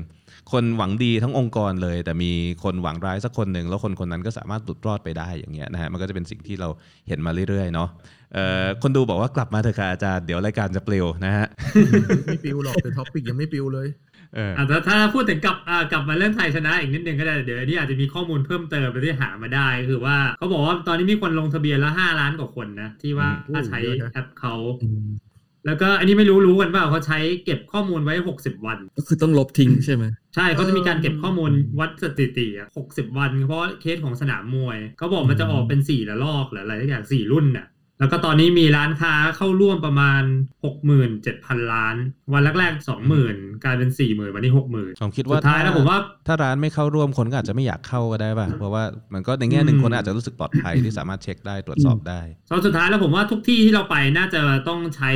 [0.53, 2.33] คนหวังดีทั้งองค์กรเลย แต่มี
[2.65, 6.69] คนหวังร้ายสักคนหนึ่งแล้วคนคนนั้นก็สามารถหลุดรอดไปได้อย่างเงี้ยนะฮะมันก็จะเป็นสิ่งที่เรา
[7.09, 7.89] เห็นมาเรื่อยๆเนาะ
[8.35, 11.47] เอ่อคนดูบอกว่ากลับมาเถอะค่ะอาจารย์เดี๋ยวรายการจะปลิวนะฮะ
[12.27, 13.89] ไม่ปลิวหรอกแต่ topic ยังไม่ปลิวเลย
[14.35, 25.07] เอออะแต่ถ้าพูดถึงกลับอ่ากลับมาเรื่องไทยชนะอีกนิดนึงก็ได้เดี๋ยวอันนี้อาจจะมีข้อมูลเพิ่มเติมไปที่หามาได้ คือว่าเขาบอกว่าตอนนี้มีคนลงทะเบียนแล้วห้าล้านกว่าคนนะที่ว่าอืมถ้าใช้เยอะนะแอปเขาอืม
[25.67, 30.05] แล้วก็อันนี้ไม่รู้รู้กันเปล่าเขาใช้เก็บข้อมูลไว้ 60 วัน ก็คือต้องลบทิ้งใช่ไหม
[30.35, 37.67] ใช่เขาจะมีการเก็บข้อมูลวัดสถิติอะ60วัน เพราะเคสของสนามมวยเขาบอกมันจะออกเป็นสี่ละลอกหรืออะไรทุกอย่างสี่รุ่นน่ะ
[38.01, 40.23] แล้วก็ตอนนี้มีร้านค้าเข้าร่วมประมาณ
[40.97, 41.97] 67,000 ล้าน
[42.33, 42.89] วันแรกๆ
[43.19, 55.11] 20,000 กลายเป็น 40,000 วันนี้ 60,000ผมคิดว่าสุดท้ายแล้วผมว่าถ้าร้านไม่เข้าร่วมคนก็อาจจะไม่อยากเข้าก็ได้ป่ะ เพราะว่ามันก็ในแง่หนึ่งอืมคนอาจจะรู้สึกปลอดภัยที่สามารถเช็คได้ตรวจสอบได้ตอนสุดท้ายแล้วผมว่าทุกที่ที่เราไปน่าจะต้องใช้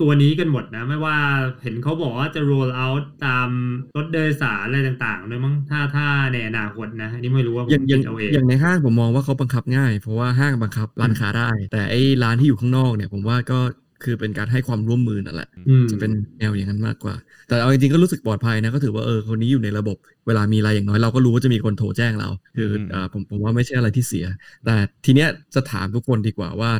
[0.00, 1.16] ตัวนี้กันหมดนะ ไม่ว่า
[1.62, 3.48] เห็นเขาบอกว่าจะ roll out ตาม
[3.96, 13.60] รถโดยสารอะไรต่างๆด้วยมั้งถ้าถ้าในอนาคตนะอันนี้ไม่รู้ว่าผมอย่างอย่างคิดเอาเองอย่างในห้างผมมองว่าเขาบังคับง่าย เพราะว่าห้างบังคับร้านค้าได้ แต่ไอ้ร้านที่อยู่ข้างนอกเนี่ยผมว่าก็
[14.04, 17.14] คือเป็นการให้ความร่วมมือนั่นแหละอืมจะเป็นแนวอย่างนั้นมากกว่า
[17.48, 19.96] แต่เอาจริงๆก็รู้สึกปลอดภัยนะ ก็ถือว่าเออคนนี้อยู่ในระบบ
[20.26, 24.26] เวลามีอะไรอย่างน้อยเราก็รู้ว่าจะมีคนโทรแจ้งเรา คืออมเอ่อผมผมว่าไม่ใช่อะไรที่เสีย
[24.64, 24.74] แต่
[25.04, 26.70] ทีเนี้ยจะถามทุกคนดีกว่าว่า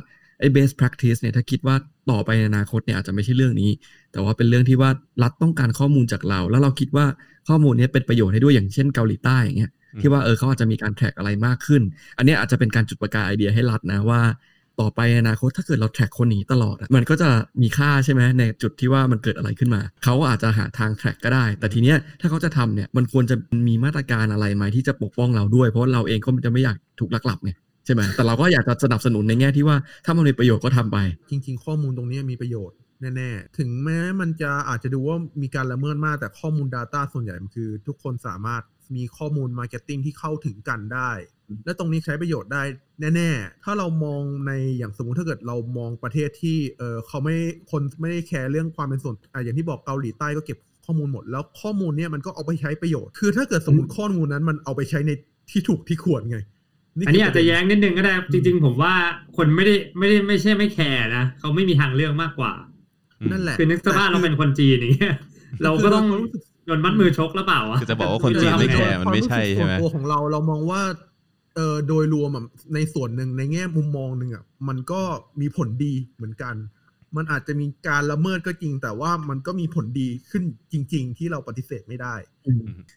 [0.41, 1.77] ไอ้ best practice เนี่ยถ้าคิดว่า
[2.11, 3.71] ต่อไปในอนาคตเนี่ยอาจจะไม่ใช่เรื่องนี้
[4.13, 4.91] แต่ว่าเป็นเรื่องที่ว่า
[5.23, 7.07] รัฐต้องการข้อมูลจากเรา แล้วเราคิดว่า
[7.49, 11.83] ข้อมูลเนี้ยเป็นประโยชน์ให้ด้วยอย่างเช่นเกาหลีใต้อย่างเงี้ยที่ว่าเออเขาอาจจะมีการแทร็กอะไรมากขึ้น
[12.19, 14.21] อันเนี้ยอาจจะเป็นการจุดประกายไอเดียให้รัฐนะว่า
[14.81, 17.31] ต่อไปในอนาคตถ้าเกิดเราแทร็กคนหนีตลอดอะมันก็จะ
[17.63, 23.37] มีค่าใช่ไหมในจุดที่ว่ามันเกิดอะไรขึ้นมา เขาอาจจะหาทางแทร็กก็ได้ แต่ทีเนี้ยถ้าเขาจะทำเนี่ยมันควรจะ
[23.69, 27.51] มีมาตรการอะไรไหมที่จะปกป้องเราด้วย เพราะเราเองก็จะไม่อยากถูกลักหลับไง
[27.85, 30.99] ใช่ไหมแต่เราก็อยากจะสนับสนุนในแง่ที่ว่าถ้ามันมีประโยชน์ก็ทำไป
[31.31, 32.77] จริง ๆ ข้อมูลตรงนี้มีประโยชน์
[33.17, 38.63] แน่ๆ ถึงแม้มันจะอาจจะดูว่ามีการละเมิดมากแต่ข้อมูล Data ส่วนใหญ่มันคือ ทุกคนสามารถ
[38.97, 41.11] มีข้อมูล Marketing ที่เข้าถึงกันได้
[41.65, 42.63] และตรงนี้ใช้ประโยชน์ได้
[43.15, 47.37] แน่ๆ ถ้าเรามองในอย่างสมมุติถ้าเกิดเรามองประเทศที่เออเขาไม่
[47.71, 55.11] คนไม่ได้แคร์เรื่องความเป็นส่วนอะอย่างที่บอกเกาหลีใต้ก็เก็บข้อมูลหมด แล้วข้อมูลเนี้ยมันก็เอาไปใช้ประโยชน์ คือถ้าเกิดสมมติข้อมูลนั้นมันเอาไปใช้ใน
[55.51, 56.39] ที่ถูกที่ควรไง
[57.07, 58.95] อันนี้อาจจะแย้งนิดนึงก็ได้จริง ๆ ผมว่า
[59.37, 62.53] คนไม่ได้ไม่ได้ไม่ใช่ไม่แคร์นะเขาไม่มีทางเลือกมากกว่า
[63.33, 65.17] นั่นแหละคือนึกสภาพเราเป็นคนจีนอย่างเงี้ย
[65.63, 70.83] เราก็ต้องคือเรารู้สึกโดนมัดมือชกแล้วเปล่าวะคือจะบอกว่าคนจีนไม่แคร์มันไม่ใช่ใช่ไหมวารู้สึกส่วนตัวของเราเรามองว่า
[71.57, 75.01] เออโดยรวมอะในส่วนหนึ่งในแง่มุมมองหนึ่งอะมันก็
[75.41, 76.55] มีผลดีเหมือนกัน
[77.17, 82.15] มันอาจจะมีการละเมิดก็จริง แต่ว่ามันก็มีผลดีขึ้นจริง ๆ ที่เราปฏิเสธไม่ได้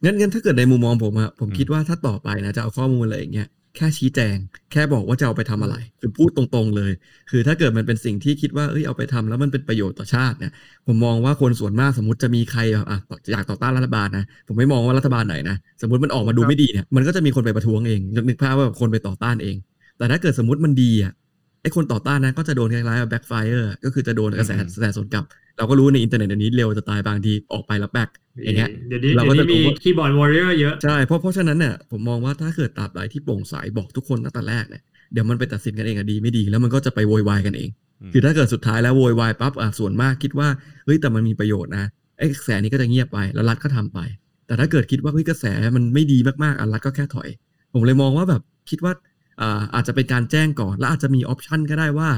[0.04, 4.38] งั้นงั้นถ้าเกิดในมุมมองผมอะผมอืมคิดว่าถ้าต่อไปนะจะเอาข้อมูลอะไรอย่างเงี้ย แค่ชี้แจง
[4.72, 6.92] แค่บอกว่าจะเอาไปทำอะไร คือพูดตรงๆเลย
[7.30, 10.52] คือถ้าเกิดมันเป็นสิ่งที่คิดว่าเอ้ยเอาไปทำแล้วมันเป็นประโยชน์ต่อชาติเนี่ย
[10.88, 13.00] ผมมองว่าคนส่วนมากสมมติจะมีใครแบบอะ
[13.32, 19.56] อยากต่อต้านรัฐบาลนะผมไม่มองว่ารัฐบาลไหนนะสมมติมันออกมาดูครับไม่ดีเนี่ยมันก็จะมีคนไปประท้วงเองนึกนึกภาพว่าแบบคนไปต่อต้านเอง
[19.98, 21.14] แต่ถ้าเกิดสมมติมันดีอะ
[21.62, 25.26] ไอ้คนต่อต้านนะก็จะโดนคล้ายๆ backfire ก็คือจะโดนกระแสอืมกระแสสวนกลับ
[25.64, 28.09] เราก็รู้ในอินเทอร์เน็ตเดี๋ยวนี้เร็วจะตายบางทีออกไปแล้วแบก
[28.45, 34.82] อย่างเงี้ยเดี๋ยวนี้เราก็จะรู้ว่าเดี๋ยวก็นี้จะมีรู้ว่าคีย์บอร์ดวอริเออร์เยอะใช่เพราะเพราะฉะนั้นเนี่ยผมมองว่าถ้าเกิดตราบใดที่โปร่งใสบอกทุกคนตั้งแต่แรกเนี่ย
[35.14, 37.70] เดี๋ยวมันไปตัดสินกันเองอะดีไม่ดีแล้วมันก็จะไปโวยวายกันเอง
[38.01, 40.47] อืมคือถ้าเกิดสุดท้ายแล้วโวยวายปั๊บอะส่วนมากคิดว่า
[40.86, 41.86] เฮ้ยแต่มันมีประโยชน์นะ
[42.18, 43.99] ไอ้กระแสนี้ก็จะเงียบไปแล้วรัฐก็ทำไป
[44.47, 45.45] แต่ถ้าเกิดคิดว่าเฮ้ยกระแส
[45.76, 47.30] มันไม่ดีมากๆอะรัฐก็แค่ถอย
[47.74, 48.93] ผมเลยมองว่าแบบคิดว่า
[49.41, 52.09] อ่าอาจจะเป็นการแจ้งก่อน แล้วอาจจะมี option ก็ได้ว่า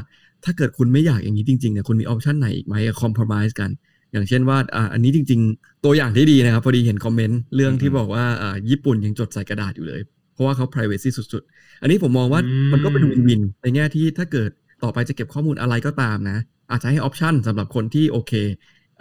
[0.46, 3.70] ถ้าเกิดคุณไม่อยากอย่างนี้จริงๆเนี่ยคุณมี option ไหนอีกไหม compromise กัน
[4.12, 10.02] อย่างเช่นว่าอ่าอันนี้จริง ๆ ตัวอย่างที่ดีนะครับ พอดีเห็น comment เรื่องที่อืมบอกว่าอ่าญี่ปุ่นยังจดใส่กระดาษอยู่เลย
[10.34, 14.50] เพราะว่าเขา privacy สุดๆ อันนี้ผมมองว่าอืมมันก็เป็น win-win ในแง่ที่ถ้าเกิด
[14.84, 16.38] ต่อไปจะเก็บข้อมูลอะไรก็ตามนะ
[16.72, 18.34] อาจจะให้ option สำหรับคนที่โอเค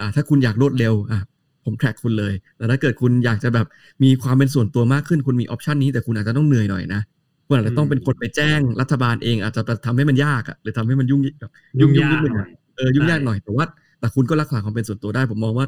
[0.01, 1.21] อ่าถ้าคุณอยากรวดเร็วอะ
[1.65, 3.67] ผมแทร็กคุณเลย แต่ถ้าเกิดคุณอยากจะแบบ
[4.05, 7.01] มีความเป็นส่วนตัวมากขึ้น คุณมีออปชันนี้แต่คุณอาจจะต้องเหนื่อยหน่อยนะ
[7.47, 13.65] คุณอาจจะต้องเป็นคนไปแจ้งรัฐบาลเอง อาจจะทำให้มันยากอะหรือทำให้มันยุ่งแบบยุ่งยากนิดนึงหน่ออะยเออยุ่งยากใช่หน่อยแต่ว่า
[14.01, 15.67] แต่คุณก็รักษาความเป็นส่วนตัวได้ผมมองว่า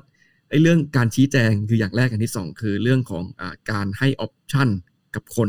[0.51, 4.69] ไอ้เรื่องการชี้แจงคืออย่างแรกอย่างที่สองคือเรื่องของอ่าการให้ออปชัน
[5.15, 5.49] กับคน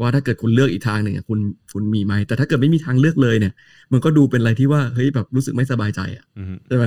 [0.00, 1.40] ว่าถ้าเกิดคุณเลือกอีกทางหนึ่งอะคุณ
[1.72, 3.52] คุณมีไหมแต่ถ้าเกิดไม่มีทางเลือกเลยเนี่ย
[3.92, 6.84] มันก็ดูเป็นอะไรที่ว่าเฮ้ยแบบรู้สึกไม่สบายใจอะอืมใช่ไหม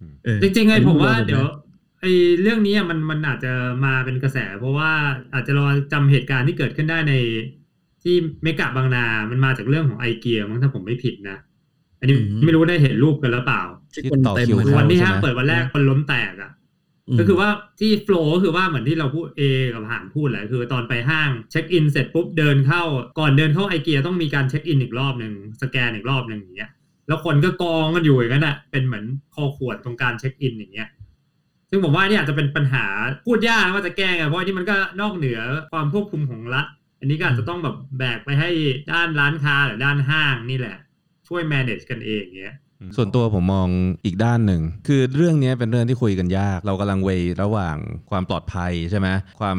[0.00, 1.44] อืมเออจริงๆไงอันนี้ผมว่ามุมมองผมนะเดี๋ยว
[2.00, 2.12] ไอ้
[2.42, 3.52] เรื่องนี้อะมันมันอาจจะ
[3.84, 4.90] มาเป็นกระแส เพราะว่า
[5.34, 7.14] อาจจะรอจำเหตุการณ์ที่เกิดขึ้นได้ใน
[8.02, 11.38] ที่เมกะบางนา มันมาจากเรื่องของไอเกียมั้งถ้าผมไม่ผิดนะ
[12.00, 13.62] อันนี้ไม่รู้ได้เห็นรูปกันแล้วเปล่า
[13.94, 16.50] ที่คนต่อเต็มคิวอะเข้าวันที่ใช่ห้างไหมเปิดวันแรกคนล้มแตกอะ
[17.14, 17.48] มก็คือว่า
[17.80, 19.42] ที่โฟล์ก็คือว่าเหมือนที่เราพูดเอ
[19.74, 22.82] กับหานพูดแหละคือตอนไปห้างเช็คอินเสร็จปุ๊บเดินเข้า
[23.18, 25.32] ก่อนเดินเข้าไอเกียต้องมีการเช็คอินอีกรอบหนึ่ง
[25.62, 26.70] สแกนอีกรอบหนึ่งอย่างเงี้ย
[27.08, 30.88] แล้วคนก็กองกันอยู่อย่างนั้นอะ เป็นเหมือนคอขวดตรงการเช็คอินอย่างเงี้ย
[31.70, 32.84] ซึ่งผมว่านี่อาจจะเป็นปัญหา
[33.26, 35.40] พูดยากนะว่าจะแก้ไงเพราะอันนี่มันก็นอกเหนือ
[35.72, 36.66] ความควบคุมของรัฐ
[37.02, 38.48] อันนี้ก็อาจจะต้องแบบแบกไปให้
[38.92, 40.76] ด้านร้านค้าหรือด้านห้างนี่แหละ
[41.28, 42.54] ช่วย manage กันเองอย่างเงี้ย
[42.96, 43.68] ส่วนตัวผมมอง
[44.04, 47.76] อีกด้านหนึ่ง คือเรื่องนี้เป็นเรื่องที่คุยกันยาก เรากำลังเวยระหว่าง
[48.10, 49.08] ความปลอดภัยใช่ไหม
[49.40, 49.58] ความ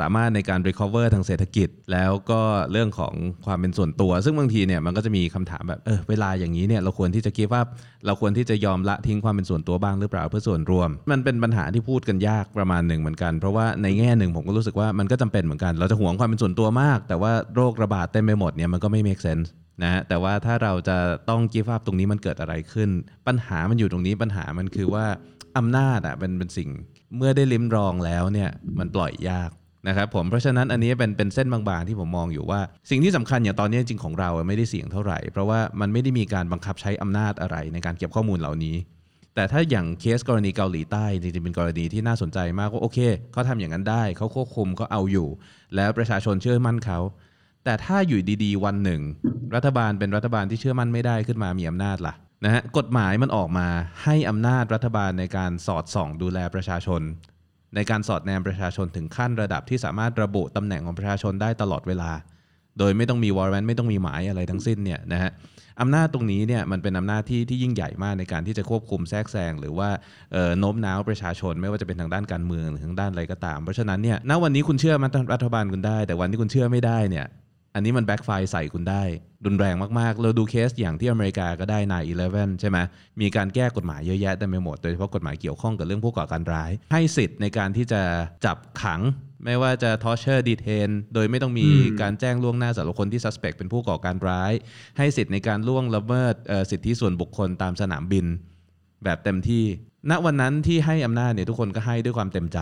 [0.00, 2.40] สามารถในการ recover ทางเศรษฐกิจ แล้วก็
[2.72, 3.14] เรื่องของ
[3.46, 7.62] ความเป็นส่วนตัว ซึ่งบางทีเนี่ยมันก็จะมีคำถามแบบเออเวลาอย่างนี้เนี่ยเราควรที่จะคิดว่า
[8.06, 19.48] เราควรที่จะยอมละทิ้งความเป็นส่วนตัวบ้างหรือเปล่าเพื่อส่วนรวม มันเป็นปัญหาที่พูดกันยากประมาณหนึ่งเหมือนกัน เพราะว่าในแง่หนึ่งผมก็รู้สึกว่ามันก็จำเป็นเหมือนกัน เราจะหวงความเป็นส่วนตัวมาก แต่ว่าโรคระบาดเต็มไปหมดเนี่ยมันก็ไม่ make sense
[19.82, 20.96] นะแต่ว่าถ้าเราจะ
[21.28, 22.90] ต้องกีฟ up ตรงนี้มันเกิดอะไรขึ้น
[23.26, 25.06] ปัญหามันอยู่ตรงนี้ปัญหามันคือว่า
[25.58, 26.70] อำนาจอะเป็นเป็นสิ่ง
[27.16, 29.50] เมื่อได้ลิ้มรองแล้วเนี่ยมันปล่อยยาก
[29.88, 32.60] นะครับผมเพราะฉะนั้นอันนี้เป็นเป็นเส้นบางๆที่ผมมองอยู่ว่า
[32.90, 38.76] สิ่งที่สำคัญอย่างตอนนี้จริงของเราไม่ได้เสี่ยงเท่าไหร่ เพราะว่ามันไม่ได้มีการบังคับใช้อำนาจอะไรในการเก็บข้อมูลเหล่านี้
[39.34, 42.98] แต่ถ้าอย่างเคสกรณีเกาหลีใต้จริงๆเป็นกรณีที่น่าสนใจมากว่าโอเค
[43.32, 45.28] เขาทำอย่างนั้นได้เขาควบคุมเขาเอาอยู่
[45.76, 46.98] แล้วประชาชนเชื่อมั่นเขา
[47.68, 49.02] แต่ถ้าอยู่ดีๆ วันหนึ่ง
[49.54, 52.14] รัฐบาลเป็นรัฐบาลที่เชื่อมั่นไม่ได้ขึ้นมามีอำนาจล่ะ
[52.44, 53.68] นะฮะกฎหมายมันออกมา
[54.04, 57.02] ให้อำนาจรัฐบาลในการสอดส่องดูแลประชาชน
[57.74, 62.10] ในการสอดแนมประชาชนถึงขั้นระดับที่สามารถระบุตำแหน่งของประชาชนได้ตลอดเวลา
[62.78, 65.30] โดยไม่ต้องมีวอร์แรนไม่ต้องมีหมายอะไรทั้งสิ้นเนี่ยนะฮะ
[65.80, 69.88] อำนาจตรงนี้เนี่ยมันเป็นอำนาจที่ที่ยิ่งใหญ่มากในการที่จะควบคุมแทรกแซงหรือว่า
[70.58, 77.26] โน้มน้าวประชาชน ไม่ว่าจะเป็นทางด้านการเมืองหรือทางด้านอะไรก็ตาม เพราะฉะนั้นเนี่ยณวันนี้คุณเชื่อมันรัฐบาลคุณได้ แต่วันที่คุณเชื่อไม่ได้เนี่ย
[77.74, 79.02] อันนี้มัน backfire ใส่คุณได้
[79.46, 82.78] รุนแรงมาก ๆ เราดูเคสอย่างที่อเมริกาก็ได้9/11 ใช่ไหม
[83.20, 88.02] มีการแก้กฎหมายเยอะแยะเต็มไปหมด โดยเฉพาะกฎหมายเกี่ยวข้องกับเรื่องผู้ก่อการร้าย ให้สิทธิ์ในการที่จะ
[88.44, 89.00] จับขัง
[89.44, 94.52] ไม่ว่าจะ torture detain โดยไม่ต้องมีอืมการแจ้งล่วงหน้าสำหรับคนที่ suspect เป็นผู้ก่อการร้าย
[94.98, 98.26] ให้สิทธิ์ในการล่วงละเมิดเอ่อสิทธิส่วนบุคคลตามสนามบิน
[99.04, 99.64] แบบเต็มที่
[100.10, 102.58] ณวันนั้นที่ให้อำนาจเนี่ยทุกคนก็ให้ด้วยความเต็มใจ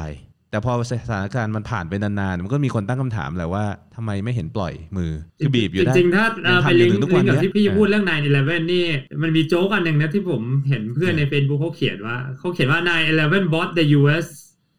[0.50, 3.64] แต่พอสถานการณ์มันผ่านไปนานๆ มันก็มีคนตั้งคำถามแหละว่า
[3.96, 8.06] ทำไมไม่เห็นปล่อยมือ คือบีบอยู่ได้ จริงๆ ถ้ายัเอางไปทำอลิยู่งถึงก์ทุกวันลิงก์กับเนี้ยที่พี่เออพูดเรื่อง
[8.38, 8.84] 9-11นี่
[9.22, 12.80] มันมีโจ๊กอันหนึ่งนะที่ผมเห็นเพื่อนใน Facebook เขาเขียนว่าเขาเขียนว่า
[13.16, 14.26] 9-11 bought the US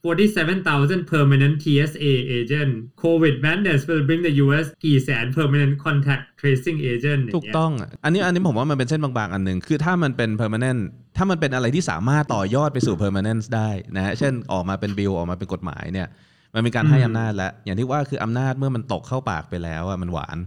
[0.08, 2.72] 47,000 permanent TSA agent
[3.03, 10.80] COVID madness will bring the US กี่แสน permanent contact tracing agent ย่าถูกเงี้ยต้องอะอันนี้อันนี้ผมว่ามันเป็นเส้นบางๆ อันหนึ่งคือถ้ามันเป็น permanent
[11.18, 16.08] ถ้ามันเป็นอะไรที่สามารถต่อยอดไปสู่ permanence ได้นะฮะเช่นออกมาเป็นบิลออกมาเป็นกฎหมายเนี่ย
[16.53, 20.38] มันมีการให้อืมอำนาจแล้ว อย่างที่ว่าคืออำนาจเมื่อมันตกเข้าปากไปแล้วอะมันหวาน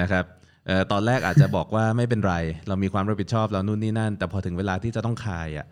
[0.00, 0.24] นะครับ
[0.66, 2.34] เอ่อตอนแรกอาจจะบอกว่าไม่เป็นไร
[2.68, 5.66] เรามีความรับผิดชอบเรานู่นนี่นั่น แต่พอถึงเวลาที่จะต้องคายอะ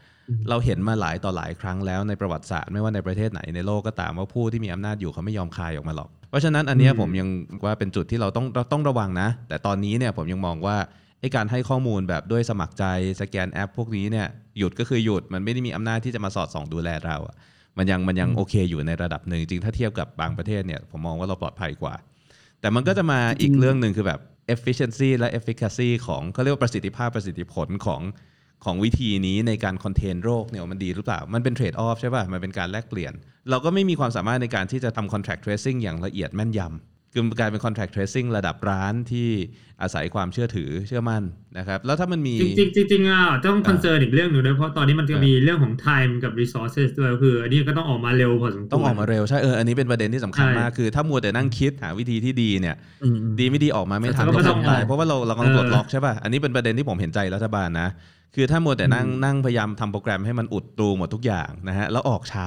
[0.48, 7.28] เราเห็นมาหลายต่อหลายครั้งแล้วในประวัติศาสตร์ไม่ว่าในประเทศไหนในโลกก็ตามว่าผู้ที่มีอำนาจอยู่เขาไม่ยอมคายออกมาหรอก เพราะฉะนั้นอันเนี้ยอืมผมยัง
[7.64, 10.76] ว่าเป็นจุดที่เราต้องเราต้องระวังนะ แต่ตอนนี้เนี่ยผมยังมองว่า
[11.20, 12.84] ไอ้การให้ข้อมูลแบบด้วยสมัครใจ
[13.20, 14.26] สแกนแอป พวกนี้เนี่ย
[14.58, 17.34] หยุดก็คือหยุดมันไม่ได้มีอำนาจที่จะมาสอดส่องดูแลเราอะ
[17.78, 21.94] มันยังมันยังโอเคอยู่ในระดับหนึ่งจริงถ้าเทียบกับบางประเทศเนี่ยผมมองว่าเราปลอดภัยกว่า
[22.60, 24.20] แต่มันก็จะมาอีกเรื่องหนึ่งคือแบบ
[24.54, 28.00] efficiency และ efficacy ของเขาเรียกว่าประสิทธิภาพประสิทธิผลของ
[28.64, 33.12] ของวิธีนี้ในการคอนเทนโรคเนี่ยมันดีหรือเปล่า มันเป็นเทรดออฟใช่ป่ะ มันเป็นการแลกเปลี่ยน
[33.50, 39.28] เราก็ไม่มีความสามารถในการที่จะทำ contract tracing อย่างละเอียดแม่นยำคือมันกลายเป็น contract tracing ระดับร้านที่
[39.82, 41.22] อาศัยความเชื่อถือเชื่อมั่น
[41.58, 57.88] นะครับ แล้วถ้ามันมี จริงๆจริงๆอะต้องอ่า concern อีกเรื่องหนึ่งด้วยเพราะตอนนี้มันจะอ่ามีมีเรื่องของ time กับ resources ด้วยก็คืออันนี้ก็ต้องออกมาเร็วพอสมควรต้องออกมาเร็วใช่เอออันนี้เป็นประเด็นที่สำคัญใช่มากคือ ถ้ามัวแต่นั่งคิดหาวิธีที่ดีเนี่ยอืมอืมดีไม่ดีออกมาไม่ทันแต่ก็ก็ต้องทำตายเพราะว่าเราเรากำลังปลดเออล็อกใช่ป่ะอันนี้เป็นประเด็นที่ผมเห็นใจรัฐบาลนะ
[58.34, 62.46] คือถ้ามัวแต่นั่งอืมนั่งพยายามทำโปรแกรมให้มันอุดรูหมดทุกอย่างนะฮะแล้วออกช้า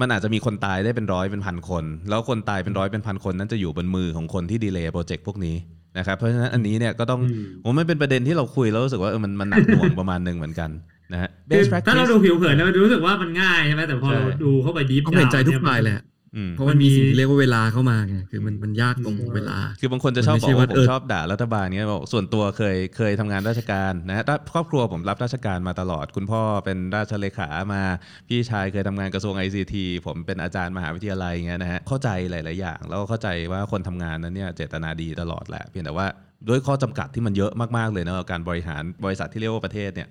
[0.00, 5.56] มันอาจจะมีคนตายได้เป็นร้อยเป็นพันคน แล้วคนตายเป็นร้อยเป็นพันคนนั้นจะอยู่บนมือของคนที่ delay project พวกนี้
[5.98, 10.70] นะครับเพราะฉะนั้นอันนี้เนี่ยก็ต้องอืมผมมันเป็นประเด็นที่เราคุยแล้วรู้สึกว่าเออมันมันหนักหน่วงประมาณหนึ่งเหมือนกัน
[11.12, 16.15] นะฮะคือ best ถ้าเรา practice ดูผิวเผินเนี่ยมันรู้สึกว่ามันง่ายใช่ไหมแต่พอใช่เราดูเข้าไปดีฟต้องเห็นใจทุกฝ่ายแหละอืม
[16.52, 27.82] เพราะมันมีสิ่งที่เรียกว่าเวลาเข้ามาไงคือมันมันยากตรงอืมเวลา คือบางคนจะชอบมันบไม่อกใช่ว่าว่าผมเออชอบด่ารัฐบาลเงี้ยบอกส่วนตัวเคยเคยทำงานราชการนะฮะถ้าครอบครัวผมรับราชการมาตลอด คุณพ่อเป็นราชเลขามา
[28.28, 29.74] พี่ชายเคยทำงานกระทรวง ICT
[30.06, 36.06] ผมเป็นอาจารย์มหาวิทยาลัยเงี้ยนะฮะเข้าใจหลาย ๆ อย่าง แล้วก็เข้าใจว่าคนทำงานนั้นเนี่ยเจตนาดีตลอดแหละเพียงแต่ว่า
[36.48, 40.08] ด้วยข้อจำกัดที่มันเยอะมาก ๆ เลยนะการบริหารบริษัทที่เรียกว่าประเทศเนี่ย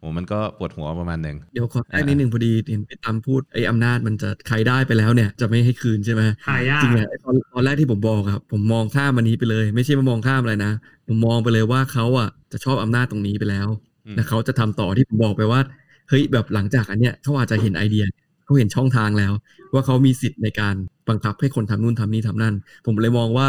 [0.00, 10.72] โอ้มันก็ปวดหัวประมาณหนึ่งเดี๋ยวขอแทรกนิดหนึ่งพอดีเห็นพี่ตั้มพูดไอ้อำนาจมันจะใครได้ไปแล้วเนี่ยจะไม่ให้คืนใช่ไหมหายากจริงๆไอ้ตอนตอนแรกที่ผมบอกครับ ผมมองข้ามมันนี้ไปเลย ไม่ใช่มามองข้ามอะไรนะ
[11.08, 13.68] ผมมองไปเลยว่าเขาอะจะชอบอำนาจตรงนี้ไปแล้ว
[14.06, 15.60] อืมนะเขาจะทำต่อที่ผมบอกไปว่า
[16.08, 18.04] เฮ้ยแบบหลังจากอันเนี้ยเขาอาจจะเห็นไอเดีย
[18.44, 19.32] เขาเห็นช่องทางแล้ว
[19.72, 20.74] ว่าเขามีสิทธิ์ในการ
[21.08, 22.54] บังคับให้คนทำนู่นทำนี่ทำนั่น
[22.86, 23.46] ผมเลยมองว่า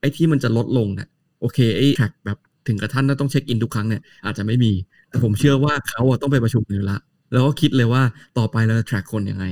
[0.00, 1.08] ไอ้ที่มันจะลดลงเนี่ย
[1.40, 2.38] โอเคไอ้ track แบบ
[2.68, 4.72] ถึงกระทั่งต้อง check in ทุกครั้งเนี่ยอาจจะไม่มี
[5.10, 6.98] แต่ผมเชื่อว่าเขาอะต้องไปประชุมกันอยู่ละ
[7.32, 8.02] แล้วก็คิดเลยว่า
[8.38, 9.44] ต่อไปเราจะ track คนยังไง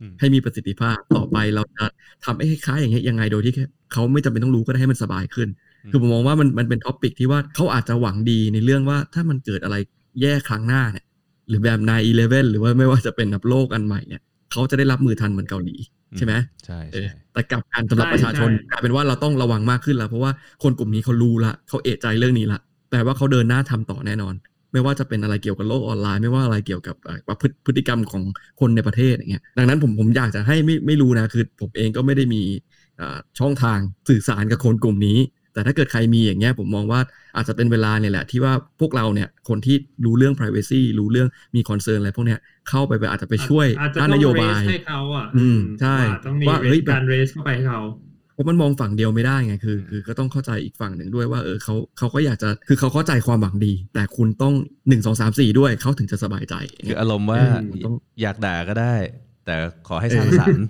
[0.00, 1.84] อืมให้มีประสิทธิภาพต่อไปเราจะ
[2.24, 3.52] ทำให้คล้ายๆอย่างเงี้ยยังไงโดยที่
[3.92, 5.48] เขาไม่จำเป็นต้องรู้ก็ได้ให้มันสบายขึ้น
[5.84, 9.76] อืมคือผมมองว่ามันมันเป็น topic ที่ว่าเขาอาจจะหวังดีในเรื่องว่าถ้ามันเกิดอะไร
[10.20, 11.04] แย่ครั้งหน้าเนี่ย
[11.48, 15.76] หรือแบบ9 11หรือว่าไม่ว่าจะเป็นแบบโลกอันใหม่เนี่ยเขาจะได้รับมือทันเหมือนเกาหลี
[16.18, 22.60] ใช่ไหมใช่เอใช่อแต่กลับกันสำหรับใช่ประชาชนใช่กลายเป็นว่าเราต้องระวังมากขึ้นแล้วเพราะว่าคนกลุ่มนี้เขารู้ละเขาเอะใจเรื่องนี้ละ
[22.90, 24.34] แปลว่าเขาเดินหน้าทำต่อแน่นอน
[24.76, 28.22] ไม่ว่าจะเป็นอะไรเกี่ยวกับโลกออนไลน์ ไม่ว่าอะไรเกี่ยวกับเอ่อว่าพฤพฤติกรรมของ
[28.60, 32.42] คนในประเทศอย่างเงี้ยดังนั้นผมผมอยากจะให้ไม่ไม่รู้นะคือผมเองก็ไม่ได้มี
[32.98, 35.18] เอ่อช่องทางสื่อสารกับคนกลุ่มนี้
[35.52, 37.00] แต่ถ้าเกิดใครมีอย่างเงี้ยผมมองว่า
[37.36, 47.80] อาจจะเป็นเวลาเนี่ยแหละที่ว่าพวกเราเนี่ยคนที่รู้เรื่อง privacy รู้เรื่องมีคอนเซิร์นอะไรพวกเนี้ยเข้าไปอาจจะไปช่วยอาจจะด้านต้อนงโยเรบาสยให้เขาอะอืมใช่ว่าต้องมีว่าเฮ้ยแบบการเรสเข้าไปให้เขา
[48.36, 54.54] เพราะมันมองฝั่งเดียวไม่ได้ไงคือ คือก็ต้องเข้าใจอีกฝั่งหนึ่งด้วยว่าเออเขาเขาก็อยากจะคือเขาเข้าใจความหวังดี แต่คุณต้อง
[54.88, 56.54] หนึ่งสองสามสี่ด้วยเขาถึงจะสบายใจ
[56.88, 58.94] คืออารมณ์ว่าอืมต้องอยากด่าก็ได้
[59.44, 59.54] แต่
[59.88, 60.66] ขอให้สร้างสรรค์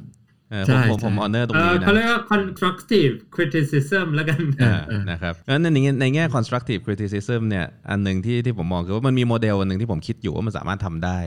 [0.51, 11.19] เออใช่ผมผมผมใช่ออเนอร์ตรงเออนี้นะเขาเรียกว่า constructive criticism แล้วกันอ่าเออนะครับงั้นในแง่ในแง่ constructive criticism เนี่ยอันหนึ่งที่ที่ผมมองคือว่ามันมีโมเดลอันหนึ่งที่ผมคิดอยู่ว่ามันสามารถทำได้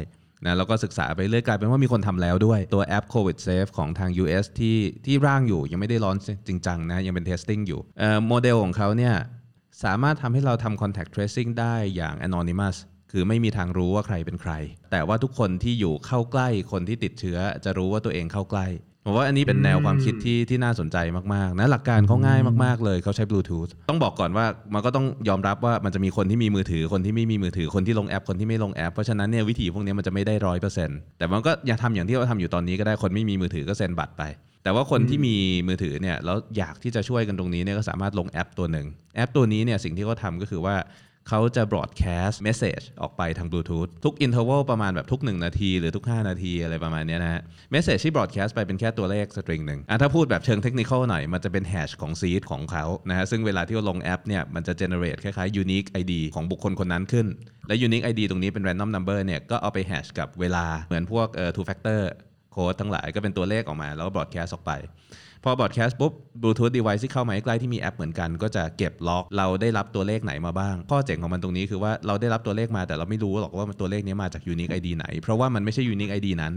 [0.46, 6.18] นะแล้วก็ศึกษาไปเรื่อยกลายเป็นว่ามีคนทำแล้วด้วย ตัวแอป COVID Safe ของทาง US ที่ที่ร่างอยู่ยังไม่ได้ร้อน
[6.48, 7.80] จริงจังนะ ยังเป็น testing อยู่
[8.28, 9.16] โมเดลของเขาเนี่ย
[9.84, 12.78] สามารถทำให้เราทำ contact tracing ได้อย่าง anonymous
[13.12, 14.54] คือไม่มีทางรู้ว่าใครเป็นใคร
[14.92, 18.68] แต่ว่าทุกคนที่อยู่เข้าใกล้คนที่ติดเชื้อจะรู้ว่าตัวเองเข้าใกล้
[19.06, 20.98] ผมว่าอันนี้เป็นแนวความคิดที่ที่น่าสนใจ
[21.34, 34.24] มากๆนะหลักการเขาง่ายมากๆเลยเขาใช้บลูทูธต้องบอกก่อนว่ามันก็ต้องยอมรับว่ามันจะมีคนที่มีมือถือคนที่ไม่มีมือถือคนที่ลงแอปคนที่ไม่ลงแอปเพราะฉะนั้นเนี่ยวิธีพวกนี้มันจะไม่ได้ร้อยเปอร์เซ็นต์แต่มันก็ยังทำอย่างที่เราทำอยู่ตอนนี้ก็ได้คนไม่มีมือถือก็เซ็นบัตรไป
[34.64, 35.36] แต่ว่าคนที่มี
[35.68, 40.76] มือถือเนี่ยแล้วอยากที่จะช่วยกันตรงนี้เนี่ยก็สามารถลงแอปตัวหนึ่งแอปตัวนี้เนี่ยสิ่งที่เขาทำก็คือว่า
[41.30, 47.42] เขาจะ broadcast message ออกไปทางบลูทูธทุก interval ประมาณแบบทุก 1 นาที หรือทุก 5 นาทีอะไรประมาณนี้นะฮะ
[47.74, 55.62] message ที่ broadcast ไปเป็นแค่ตัวเลข string หนึ่งอะถ้าพูดแบบเชิงเทคนิคหน่อย มันจะเป็น hash ของ seed ของเขานะฮะ ซึ่งเวลาที่เราลงแอปเนี่ย มันจะ generate คล้ายๆ
[55.64, 57.28] unique ID ของบุคคลคนนั้นขึ้น
[57.68, 62.02] และ unique ID ตรงนี้เป็น random number เนี่ย ก็เอาไป hash กับเวลาเหมือนพวกเอ่อ two factor
[62.52, 64.72] code ทั้งหลายก็เป็นตัวเลขออกมาแล้วก็ broadcast ออกไป
[65.44, 76.32] พอ broadcast ปุ๊บ Bluetooth device ที่เข้ามาใกล้ที่มีแอปเหมือนกันก็จะเก็บ log เราได้รับตัวเลขไหนมาบ้าง ข้อเจ๋งของมันตรงนี้คือว่าเราได้รับตัวเลขมาแต่เราไม่รู้หรอกว่าตัวเลขนี้มาจาก unique ID ไหน เพราะว่ามันไม่ใช่ unique ID
[76.42, 76.54] นั้น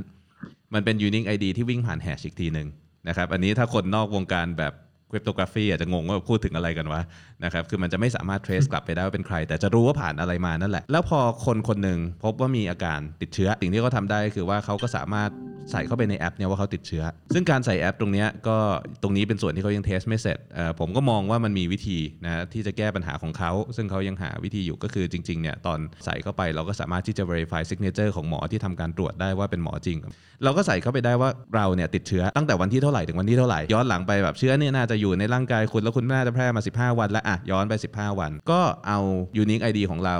[0.75, 2.69] มันเป็นยูนิคไอดีที่วิ่งผ่านแฮชอีกทีหนึ่ง
[3.09, 4.73] นะครับอันนี้ถ้าคนนอกวงการแบบ
[5.11, 7.03] คริปโตกราฟีอาจจะงงว่าพูดถึงอะไรกันวะ
[7.45, 15.31] นะครับคือมันจะไม่สามารถ trace กลับไปได้ว่าเป็นใคร แต่จะรู้ว่าผ่านอะไรมานั่นแหละ แล้วพอคนคนหนึ่งพบว่ามีอาการติดเชื้อ สิ่งที่เขาทำได้ก็คือว่าเขาก็สามารถ
[15.73, 18.57] ใส่เข้าไปในแอปเนี่ยว่าเขาติดเชื้อ ซึ่งการใส่แอปตรงเนี้ยก็
[19.03, 29.99] ตรงนี้เป็นส่วนที่เขายังเทสไม่เสร็จเอ่อผมก็มองว่ามันมีวิธีนะที่จะแก้ปัญหาของเขา ซึ่งเขายังหาวิธีอยู่ก็คือจริงๆเนี่ยตอนใส่เข้าไปเราก็สามารถที่จะ verify signature ของหมอที่ทำการตรวจได้ว่าเป็นหมอจริง
[30.45, 38.99] เราก็ใส่เข้าไปได้ว่าเราเนี่ยติดเชื้อตั้งแต่วันที่เท่าไหร่ถึงวันที่เท่าไหร่ย้อนหลังไปแบบเชื้อเนี่ยน่าจะอยู่ในร่างกายคุณแล้วคุณน่าจะแพร่มา 15 วันแล้วอะย้อนไป 15 วัน ก็เอา
[39.43, 40.17] unique ID ของเรา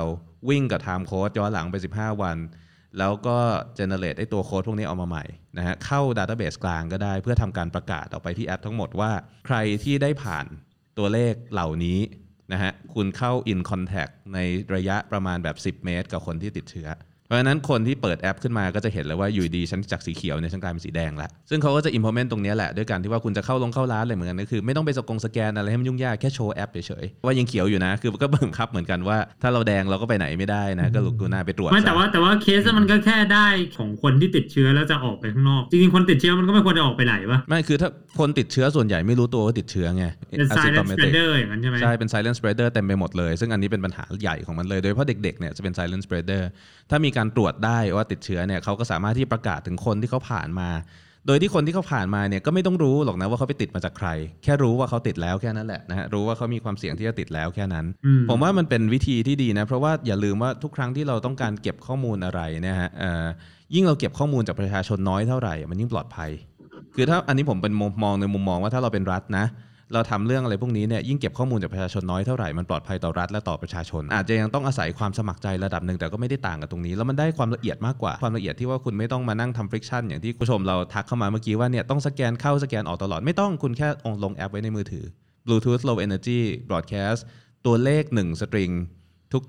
[0.49, 2.37] วิ่งกับ time code ย้อนหลังไป 15 วัน
[2.99, 3.37] แล้วก็
[3.77, 5.25] generate ไอ้ตัวโค้ดพวกนี้เอามาใหม่
[5.57, 9.11] นะฮะเข้า database กลางก็ได้เพื่อทำการประกาศออกไปที่แอปทั้งหมดว่า
[9.45, 10.45] ใครที่ได้ผ่าน
[10.97, 11.99] ตัวเลขเหล่านี้
[12.53, 14.39] นะฮะคุณเข้า in contact ใน
[14.75, 16.87] ระยะประมาณแบบ 10 เมตร กับคนที่ติดเชื้อ
[17.27, 33.47] เพราะฉะนั้นคนที่เปิดแอปขึ้นมาก็จะเห็นเลยว่าอยู่ดีฉันจากสีเขียวเนี่ยฉันกลายเป็นสีแดงแล้วซึ่งเขาก็จะ implement ตรงเนี้ยแหละด้วยการที่ว่าคุณจะเข้าลงเข้าร้านอะไรเหมือนกันก็คือไม่ต้องไปสกงสแกนอะไรให้มันยุ่งยากแค่โชว์แอปเฉยๆว่ายังเขียวอยู่นะคือก็บังคับเหมือนกันว่าถ้าเราแดงเราก็ไปไหนไม่ได้นะก็ลุกดูหน้าไปตรวจไม่ซะแต่ว่าแต่ว่าเคสมันก็แค่ได้
[33.77, 40.05] ของคนที่ติดเชื้อแล้วจะออกไปข้างนอกจริงๆคนติดเชื้อมันก็ไม่ควรจะออกไปไหนวะไม่คือถ้าคนติดเชื้อส่วนใหญ่ไม่รู้ตัวว่าติดเชื้อไง
[40.39, 46.43] เป็น silent asymptomatic spreader อย่างนั้นใช่ไหมใช่เป็น silent spreader เต็มไปหมดเลย ซึ่งอันนี้เป็นปัญหาใหญ่ของมันเลยโดยเฉพาะเด็กๆเนี่ยจะเป็น silent spreader
[46.89, 50.69] ถ้ามีการตรวจได้ว่าติดเชื้อเนี่ยเขาก็สามารถที่ประกาศถึงคนที่เขาผ่านมา
[51.27, 54.09] โดยที่คนที่เขาผ่านมาเนี่ยก็ไม่ต้องรู้หรอกนะว่าเขาไปติดมาจากใคร
[54.43, 63.25] แค่รู้ว่าเขาติดแล้วแค่นั้นแหละนะฮะรู้ว่าเขามีความเสี่ยงที่จะติดแล้วแค่นั้นอืมผมว่ามันเป็นวิธีที่ดีนะเพราะว่าอย่าลืมว่าทุกครั้งที่เราต้องการเก็บข้อมูลอะไรเนะฮะเอ่อ
[63.73, 66.31] ยิ่งเราเก็บข้อมูลจากประชาชนน้อยเท่าไหร่ มันยิ่งปลอดภัย
[66.95, 69.45] คือถ้าอันนี้ผมเป็นมุมมองในมุมมองว่าถ้าเราเป็นรัฐนะ
[69.93, 83.87] เราทำเรื่องอะไรพวกนี้เนี่ยยิ่งเก็บข้อมูลจากประชาชนน้อยเท่าไหร่มันปลอดภัยต่อรัฐและต่อประชาชน อาจจะยังต้องอาศัยความสมัครใจระดับหนึ่งแต่ก็ไม่ได้ต่างกับตรงนี้ แล้วมันได้ความละเอียดมากกว่าความละเอียดที่ว่าคุณไม่ต้องมานั่งทำฟริกชันอย่างที่ผู้ชมเราทักเข้ามาเมื่อกี้ว่าเนี่ยต้องสแกนเข้าสแกนออกตลอดไม่ต้องคุณแค่
[84.23, 85.05] ลงแอปไว้ในมือถือ
[85.45, 87.21] Bluetooth Low Energy Broadcast
[87.65, 88.71] ตัวเลข 1 สตริง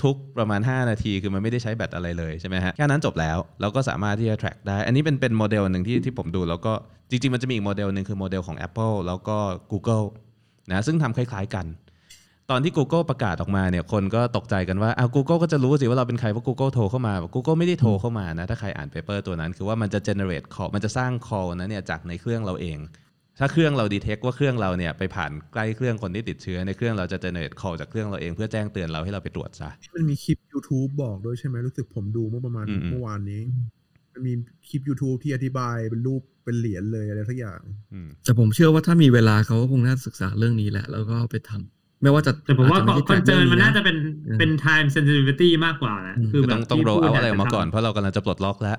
[0.04, 6.72] ทุกๆ ประมาณ 5 นาทีคือมันไม่ได้ใช้แบตอะไรเลยใช่ไหมฮะแค่นั้นจบแล้วเราก็สามารถที่จะ track ได้ อันนี้เป็นเป็นโมเดลหนึ่งที่ที่ผมดูแล้วก็
[7.10, 9.36] จริงๆ มันจะมีอีกโมเดลหนึ่งคือโมเดลของ Apple แล้วก็
[9.72, 10.04] Google
[10.70, 11.66] นะซึ่งทำคล้ายๆกัน
[12.50, 21.12] ตอนที่ Google ประกาศออกมาเนี่ยคนก็ตกใจกันว่าอ้าว Google ก็จะรู้สิว่าเราเป็นใครเพราะ Google โทรเข้ามา Google ไม่ได้โทรเข้ามานะถ้าใครอ่าน paper ตัวนั้น คือว่ามันจะ generate call มันจะสร้าง
[21.28, 22.78] call นั้นเนี่ยจากในเครื่องเราเอง
[23.38, 33.40] ถ้าเครื่องเรา detect ว่าเครื่องเราเนี่ยไปผ่านใกล้เครื่องคนที่ติดเชื้อในเครื่องเราจะ generate call จากเครื่องเราเองเพื่อแจ้งเตือนเราให้เราไปตรวจซะมันมีคลิป YouTube บอกด้วยใช่ไหมรู้สึกผมดูเมื่อประมาณอืมอืมเมื่อวานนี้
[34.14, 34.32] มันมี
[34.68, 37.60] คลิป YouTube ที่อธิบายเป็นรูปเป็นเหรียญเลยอะไรสักอย่าง
[37.92, 43.96] อืมแต่ผมเชื่อว่าถ้ามีเวลาเขาก็คงน่าศึกษาเรื่องนี้แหละ แล้วก็ไปทำ ไม่ว่าจะแต่ผมว่าจจะไใช่คอนเซิร์นมันน่าจะ track เป็น
[44.28, 48.76] อืมเป็น time sensitivity มากกว่าแหละอืมคือคือแบต้องบต้องที่โรพูดเอานี่ยอะไรออกมาจทำก่อนเพราะเรากำลังจะปลดล็อกแล้ว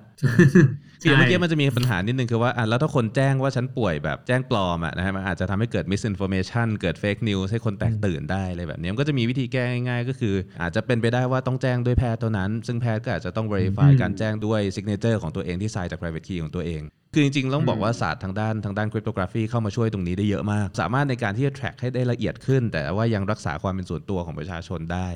[1.01, 15.99] ใช่คือเมื่อกี้ใช่มันจะมีปัญหานิดนึงคือว่าอะแล้วถ้าคนแจ้งว่าฉันป่วยแบบแจ้งปลอมอะนะฮะมันอาจจะทำให้เกิด misinformation เกิด fake news ให้คนแตกตื่นได้อะไรแบบนี้มันก็จะมีวิธีแก้ง่ายๆ ก็คือ อาจจะเป็นไปได้ว่าต้องแจ้งด้วยแพทย์เท่านั้น ซึ่งแพทย์ก็อาจจะต้อง verify อืมการแจ้งด้วย signature ของตัวเองที่ sign จาก
[15.99, 16.81] private key ของตัวเอง
[17.17, 25.07] คือจริงๆ ต้องบอกว่าศาสตร์ทางด้านทางด้าน cryptography เข้ามาช่วยตรงนี้ได้เยอะมาก สามารถในการที่จะ track ให้ได้ละเอียดขึ้น แต่ว่ายังรักษาความเป็นส่วนตัวของประชาชนได้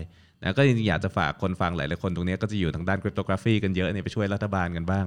[0.43, 5.05] นะก็จริงๆอยากจะฝากคนฟังหลายๆคนตรงนี้ก็จะอยู่ทางด้าน cryptography กันเยอะเนี่ยไปช่วยรัฐบาลกันบ้าง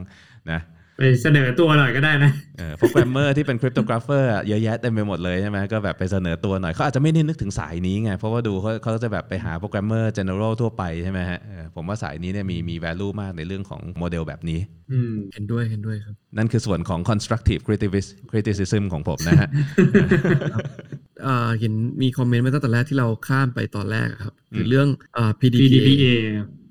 [0.50, 0.60] นะ
[0.96, 14.58] ไปเสนอตัวหน่อยก็ได้นะเออโปรแกรมเมอร์ที่เป็น cryptographer เยอะแยะเต็มไปหมดเลยใช่ไหมก็แบบไปเสนอตัวหน่อยเขาอาจจะไม่ได้นึกถึงสายนี้ไง เพราะว่าดูเขาเขาจะแบบไปหาโปรแกรมเมอร์ general ทั่วไปใช่ไหมฮะเออผมว่าสายนี้เนี่ยมีมี value มากในเรื่องของโมเดลแบบนี้
[14.92, 19.48] อืมเห็นด้วยเห็นด้วยครับ นั่นคือส่วนของ constructive criticis- criticism ของผมนะฮะ
[21.22, 21.72] เอ่อเห็น
[22.02, 26.06] มี comment มาตั้งแต่แรกที่เราข้ามไปตอนแรกอะครับคือมเรื่องเอ่อ PDPA PDPA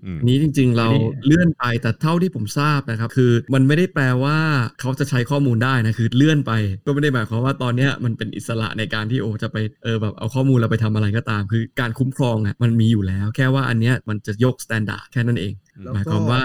[0.06, 4.38] อืมอันนี้จริง ๆ เราอันนี้เลื่อนไปแต่เท่าที่ผมทราบนะครับ คือมันไม่ได้แปลว่า
[4.80, 6.52] เขาจะใช้ข้อมูลได้นะคือเลื่อนไป
[6.86, 16.41] ก็ไม่ได้หมายความว่าตอนเนี้ยมันเป็นอิสระในการที่โอจะไปเออแบบเอาข้อมูลเราไปทำอะไรก็ตาม คือการคุ้มครองอะมันมีอยู่แล้ว แค่ว่าอันเนี้ยมันจะยก standard แค่นั้นเองแล้วหมายก็ความว่า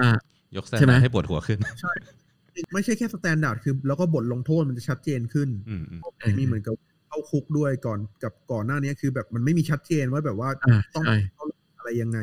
[0.56, 1.58] ยกแซนใช่ไหมให้ปวดหัวขึ้น
[2.72, 6.00] ไม่ใช่แค่ standard คือ แล้วก็บทลงโทษมันจะชัดเจนขึ้นอืมอืม
[6.38, 6.74] มีเหมือนกับ
[7.08, 11.44] เข้าคุกด้วยก่อนกับก่อนหน้านี้คือแบบมันไม่มีชัดเจนว่าแบบว่าอ่าต้องใช่เข้า
[11.78, 12.18] อะไรยังไง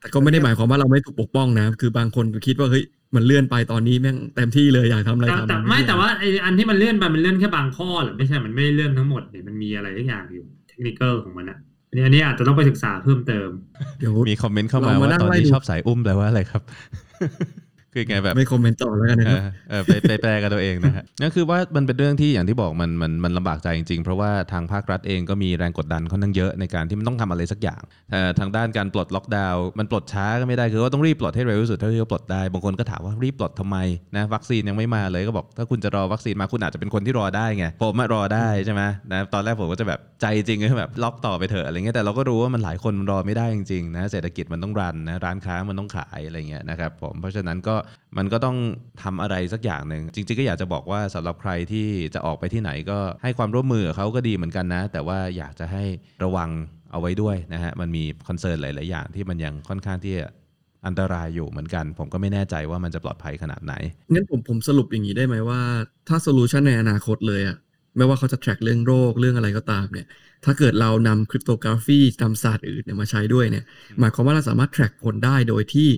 [0.00, 2.84] แต่ก็ไม่ได้หมายความว่าเราไม่ถูกปกป้องนะ คือบางคนก็คิดว่าเฮ้ย
[3.14, 13.48] มันเลื่อนไปตอนนี้แม่งเต็มที่เลยอยากทำอะไรแต่ทำแต่ไม่ใช่แต่ว่าไออันที่มันเลื่อนไปมันเลื่อนแค่บางข้อหรือไม่ใช่มันไม่ได้เลื่อนทั้งหมดเนี่ยมันมีอะไรทุกอย่างอยู่เทคนิคของมันอะอันนี้อันนี้อาจจะต้องไปศึกษาเพิ่มเติม
[13.98, 16.62] เดี๋ยวมีคอมเมนต์เข้ามาเรามาว่านั่งตอนไล่นี้ดูชอบสายอุ้มแปลว่าอะไรครับ
[17.92, 33.76] คือไงแบบไม่คอมเมนต์ต่อแล้วกันนะเอครับอเออไปไปแปลกันตัวเองนะฮะนั่นคือว่ามันเป็นเรื่องที่อย่างที่บอกมันมันมันลำบากใจจริงๆ เพราะว่าทางภาครัฐเองก็มีแรงกดดันค่อนข้างเยอะในการที่มันต้องทำอะไรสักอย่างแต่ทางด้านการปลดล็อกดาวน์มันปลดช้าก็ไม่ได้คือว่าต้องรีบปลดให้เร็วที่สุดเท่าที่จะปลดได้บางคนก็ถามว่ารีบปลดทำไม
[34.16, 38.82] นะวัคซีนยังไม่มาเลยก็บอกถ้าคุณจะรอวัคซีนมาคุณอาจจะเป็นคนที่รอได้ไงผมอะรอได้ใช่ไหม
[39.12, 47.74] นะตอนแรกผมก็จะแบบใจจริงก็แบบล็อกต่อไปเถอะอะไรเงี้ยแต่เราก็รู้ว่ามันหลายคนมันรอไม่ได้จริงๆนะเศรษฐกิจมันต้อง run นะร้านค้ามันต้องขายอะไรเงี้ยนะครับผมเพราะฉะนั้นก็
[48.16, 48.56] มันก็ต้อง
[49.02, 55.84] ทำอะไรสักอย่างหนึ่งจริง ๆ ก็อยากจะบอกว่าสำหรับใครที่จะออกไปที่ไหนก็ให้ความร่วมมือเขาก็ดีเหมือนกันนะ แต่ว่าอยากจะให้
[56.24, 56.50] ระวัง
[56.92, 60.14] เอาไว้ด้วยนะฮะมันมี concern หลาย ๆ อย่างที่มันยังค่อนข้างที่
[60.86, 63.74] อันตรายอยู่เหมือนกัน ผมก็ไม่แน่ใจว่ามันจะปลอดภัยขนาดไหน
[64.12, 65.60] งงั้นผมผมสรุปอย่างนี้ได้ไหมว่า
[66.08, 67.56] ถ้าโซลูชันในอนาคตเลยอะ
[67.96, 70.06] ไม่ว่าเขาจะ track เรื่องโรคเรื่องอะไรก็ตามเนี่ย
[70.44, 73.64] ถ้าเกิดเรานำ cryptography นำศาสตร์อื่นเนี่ยมาใช้ด้วยเนี่ย
[74.00, 75.88] หมายความว่าเราสามารถ track ผลได้โดยที่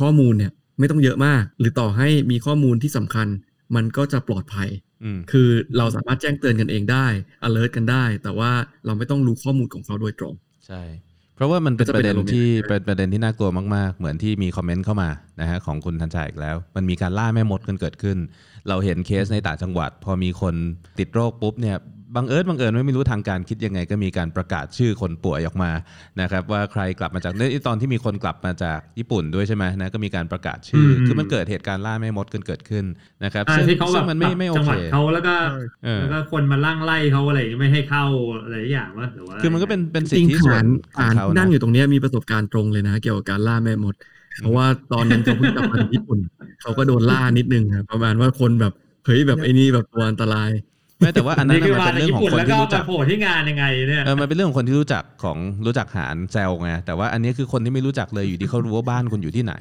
[0.00, 3.26] ข้อมูลเนี่ย ไม่ต้องเยอะมาก หรือต่อให้มีข้อมูลที่สำคัญ
[3.76, 4.68] มันก็จะปลอดภัย
[5.04, 5.48] อืมคือ
[5.78, 7.06] เราสามารถแจ้งเตือนกันเองได้
[7.46, 8.52] alert กันได้ แต่ว่า
[8.86, 10.34] เราไม่ต้องรู้ข้อมูลของเขาโดยตรง
[10.66, 10.82] ใช่
[11.36, 15.10] เพราะว่ามันเป็นก็จะเป็นระเด็นอารมณ์ที่อย่างนั้นเป็นประเด็นที่น่ากลัวมาก ๆ เหมือนที่มีคอมเมนต์เข้ามา
[15.40, 18.16] นะฮะของคุณทันชัยอีกแล้ว มันมีการล่าแม่มดกันเกิดขึ้น
[18.68, 20.54] เราเห็นเคสในต่างจังหวัด พอมีคน
[20.98, 21.76] ติดโรคปุ๊บเนี่ย
[22.16, 25.70] บังเอิญบังเอิญไม่รู้ทางการคิดยังไง ก็มีการประกาศชื่อคนป่วยออกมา
[26.20, 32.84] นะครับว่าใครกลับมาจากเนี่ยตอนที่มีคนกลับมาจากญี่ปุ่นด้วยใช่ไหมนะก็มีการประกาศชื่ออมคือมันเกิดเหตุการณ์ล่าแม่มดกันเกิดขึ้น
[33.24, 38.04] นะครับอ่าซึ่งที่เขาแบซึ่บงมันไม่ไม่โอจังหเควัดเขาแล้วก็ใช่เออแล้วก็คนมาล่างไล่เขาอะไรอย่างเงี้ยไม่ให้เข้า
[38.44, 43.94] อะไรอย่างว่าหรือว่าคือมันก็เป็นเป็นจสิทริงธิๆส่วฐานนของฐานเขาที่นะนั่งอยู่ตรงเนี้ยมีประสบการณ์ตรงเลยนะ เกี่ยวกับการล่าแม่มด
[44.42, 46.18] เพราะว่าตอนนั้นเขาเพิ่งกลับมาจากญี่ปุ่น
[46.62, 48.72] เขาก็โดนล่านิดนึงครับประมาณว่าคนแบบ
[49.04, 50.50] เฮ้ยแบบไอ้นี่แบบตัวอันตราย
[50.98, 59.54] ไม่แต่ว่าอันนั้นนี่น่ะคือมันมาเป็นจากเรื่องญี่ของปุ่นคนแล้วก็ที่รู้จัมากโผล่ที่งานยังไงเนี่ยเออมันเป็นเรื่องของคนที่รู้จักของรู้จักหารแซวไงแต่ว่าอันนี้คือคนที่ไม่รู้จักเลยอยู่ที่เขารู้ว่าบ้านคุณอยู่ที่ไหน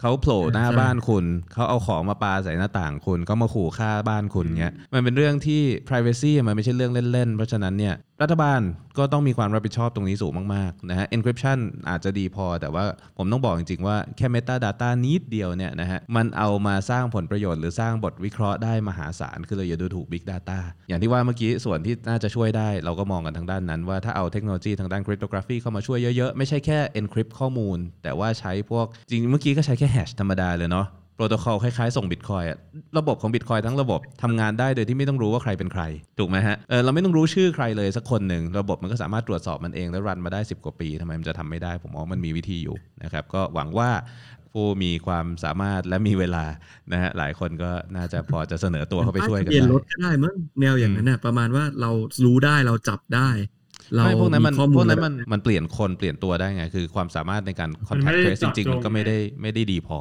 [0.00, 8.60] เขาโผล่หน้าใช่บ้านคุณเขาเอาของมาปาใส่หน้าต่างคุณเขามาขู่ฆ่าบ้านคุณเงี้ยมันเป็นเรื่องที่ privacy มันไม่ใช่เรื่องเล่นๆ เพราะฉะนั้นเนี่ย รัฐบาล
[8.98, 11.58] ก็ต้องมีความรับผิดชอบตรงนี้สูงมากๆนะฮะ encryption
[11.90, 12.84] อาจจะดีพอ แต่ว่า
[13.18, 20.58] ผมต้องบอกจริงๆว่าแค่ metadata นิดเดียวเนี่ยนะฮะ มันเอามาสร้างผลประโยชน์หรือสร้างบทวิเคราะห์ได้มหาศาล คือเราอย่าดูถูก big data
[20.88, 30.86] อย่างที่ว่าเมื่อกี้ส่วนที่น่าจะช่วยได้ เราก็มองกันทางด้านนั้น ว่าถ้าเอาเทคโนโลยีทางด้าน cryptography เข้ามาช่วยเยอะๆ ไม่ใช่แค่ encrypt ข้อมูล แต่ว่าใช้พวกจริงเมื่อกี้ก็ใช้แค่ hash ธรรมดาเลยเนาะ
[31.20, 32.58] โปรโตคอลคล้ายๆ ส่งบิตคอยอะ
[32.98, 35.82] ระบบของบิตคอยทั้งระบบทำงานได้โดยที่ไม่ต้องรู้ว่าใครเป็นใคร
[36.18, 43.90] ถูกไหมฮะเออเราไม่ต้องรู้ชื่อใครเลยสักคนหนึ่ง ระบบมันก็สามารถตรวจสอบมันเองแล้วรันมาได้ 10 กว่าปีทำไมมันจะทำไม่ได้ ผมมองว่ามันมีวิธีอยู่นะครับก็หวังว่า
[44.52, 46.44] ผู้มีความสามารถและมีเวลา
[46.92, 51.90] นะฮะหลายคนก็น่าจะพอจะเสนอตัวเข้าไปช่วยกันป้ทะเบียนได้รถก็ได้มั้งแนวอย่างนั้นน่ะประมาณว่าเรา
[52.24, 53.30] รู้ได้เราจับได้
[53.96, 59.98] เราไม่พวกนั้นมันข้อมูพลวกนั้นมันมันเปลี่ยนคนเปลี่ยนตัวได้ไง คือความสามารถในการมันไม่ contact ได้ trace จริงๆ มันก็เจาะจงไม่ได้ไม่ได้ดีพอ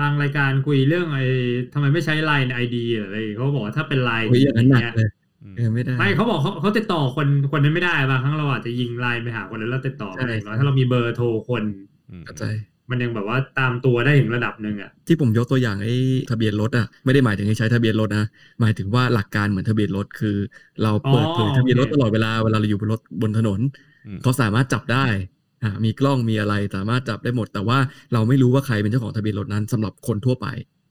[0.00, 1.24] บางรายการคุยเรื่องไอ้
[1.72, 5.08] ทำไมไม่ใช้ Line ID หรืออะไรเขาบอกว่าถ้าเป็น Line โอ้ยอย่างนั้นหนักเลย
[5.56, 11.62] เออไม่ได้ไม่เขาบอกเขาเขาติดต่อคนคนนั้นไม่ได้บางครั้งเราอาจจะยิงไลน์ไปหาคนนั้นแล้วติดต่อใช่ไม่ได้อย่างน้อยถ้าเรามีเบอร์โทรคน
[12.10, 12.44] อืมเข้าใจ
[12.90, 15.94] มันยังแบบว่าตามตัวได้ถึงระดับหนึ่งอะที่ผมยกตัวอย่างไอ้
[16.30, 18.26] ทะเบียนรถอะไม่ได้หมายถึงให้ใช้ทะเบียนรถนะ
[18.60, 20.36] หมายถึงว่าหลักการเหมือนทะเบียนรถคือ
[20.82, 23.60] เราเปิดเผยอ๋อทะเบียนรถโอเคตลอดเวลาเวลาเราอยู่บนรถบนถนน
[24.06, 25.35] อืมเขาสามารถจับได้อ่า
[25.84, 27.78] มีกล้องมีอะไรสามารถจับได้หมด แต่ว่า
[28.12, 30.46] เราไม่รู้ว่าใครเป็นเจ้าของทะเบียนรถนั้นสำหรับคนทั่วไป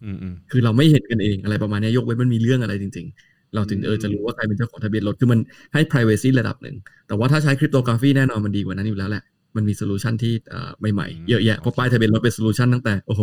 [0.05, 5.39] อืมอืมคือเราไม่เห็นกันเองอะไรประมาณเนี้ยยกเว้นมันมีเรื่องอะไรจริง ๆ เราถึงเออจะรู้ว่าใครเป็นเจ้าของทะเบียนรถคือมัน
[5.73, 6.75] ให้ privacy ระดับหนึ่ง
[7.07, 9.23] แต่ว่าถ้าใช้ cryptography แน่นอนมันดีกว่านั้นอยู่แล้วแหละ
[9.55, 13.21] มันมีโซลูชันที่เอ่อใหม่ๆ เยอะแยะเพราะป้ายทะเบียนรถเป็นโซลูชันตั้งแต่ โอ้โห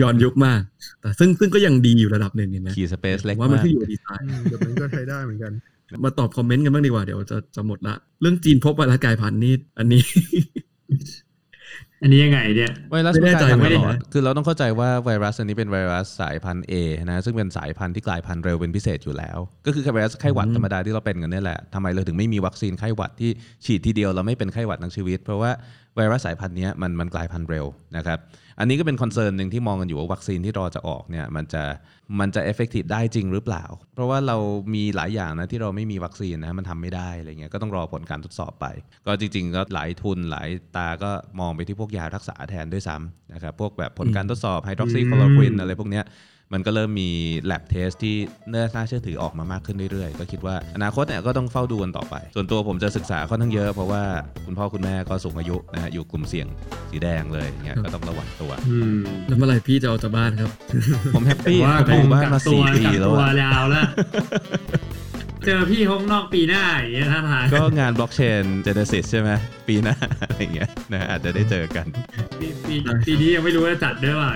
[0.00, 0.60] ย้อนยุคมาก
[1.00, 5.52] แต่ซึ่งซึ่งก็ยังดีอยู่ระดับหนึ่งเห็นไหม key space เล็กกว่ามันมากขึ้นอยู่กับดีไซน์น์อืมแบบนั้นก็ใช้ได้เหมือนกัน
[6.04, 10.02] มาตอบคอมเมนต์กันบ้างดีกว่าเดีเดี๋ยวจะจะหมดละ เรื่องจีนพบไวรัสกลายพันธุ์นี่อันนี้
[12.02, 16.72] อันนี้ยังไงเนี่ยไวรัสไม่แน่ใจมันกลายพันธุ์ไม่ได้ตลอดนะคือเราต้องเข้าใจว่าไวรัสอันนี้เป็นไวรัสสายพันธุ์ A
[17.08, 23.30] นะซึ่งเป็นสายพันธุ์ที่กลายพันธุ์เร็วเป็นพิเศษอยู่แล้ว ก็คือไวรัสไข้หวัดธรรมดาที่เราเป็นกันนี่แหละทำไมเราถึงไม่มีวัคซีนไข้หวัดที่
[23.64, 25.50] ฉีดทีเดียวเราไม่เป็นไข้หวัดทั้งชีวิต เพราะว่า
[25.96, 27.66] ไวรัสสายพันธุ์เนี้ยมันมันกลายพันธุ์เร็ว
[27.96, 28.18] นะครับ
[28.60, 31.62] อันนี้ก็เป็น concern หนึ่งที่มองกันอยู่ว่าวัคซีนที่รอจะออกเนี่ยมันจะ
[32.20, 34.36] มันจะ effective ได้จริงหรือเปล่า เพราะว่าเรา
[34.74, 38.66] มีหลายอย่างนะที่เราไม่มีวัคซีนนะมันทำไม่ได้อะไรเงี้ยก็ต้องรอผลการทดสอบไป
[39.06, 46.04] ก็จริง ๆ ก็หลายคนหลายตาก็มองไปที่พวกยารักษาแทนด้วยซ้ำนะครับพวกแบบผลการทดสอบไฮดรอกซีคลอโรควินอะไรพวกเนี้ย
[46.54, 47.10] มันก็เริ่มมี
[47.50, 48.16] lab test ที่
[48.52, 54.02] น่าเชื่อถือออกมามากขึ้นเรื่อยๆ ก็คิดว่าอนาคตเนี่ยก็ต้องเฝ้าดูกันต่อไป ส่วนตัวผมจะศึกษาค่อนข้างเยอะเพราะว่า
[54.46, 56.46] คุณพ่อคุณแม่ก็สูงอายุนะฮะอยู่กลุ่มเสี่ยง
[56.90, 60.50] สีแดงเลยอย่างเงี้ยก็ต้องระวังตัวอืมแล้วเมื่อไหร่พี่จะออกจากบ้านครับ
[61.14, 63.86] ผมแฮปปี้ว่าผมอยู่บ้านมากักตัสี่วปีกักแล้วตัวอะยาวแล้ว
[65.46, 69.30] เจอพี่ห้องนอกปีหน้าอย่างเงี้ยท่าทางก็งานบล็อกเชนเจเนซิสใช่ไหม
[69.68, 71.86] ปีหน้าอะไรเงี้ยนะอาจจะได้เจอกัน
[72.40, 72.74] ปีปี
[73.06, 74.32] ปีนี้ยังไม่รู้ว่าจัดด้วยเปล่า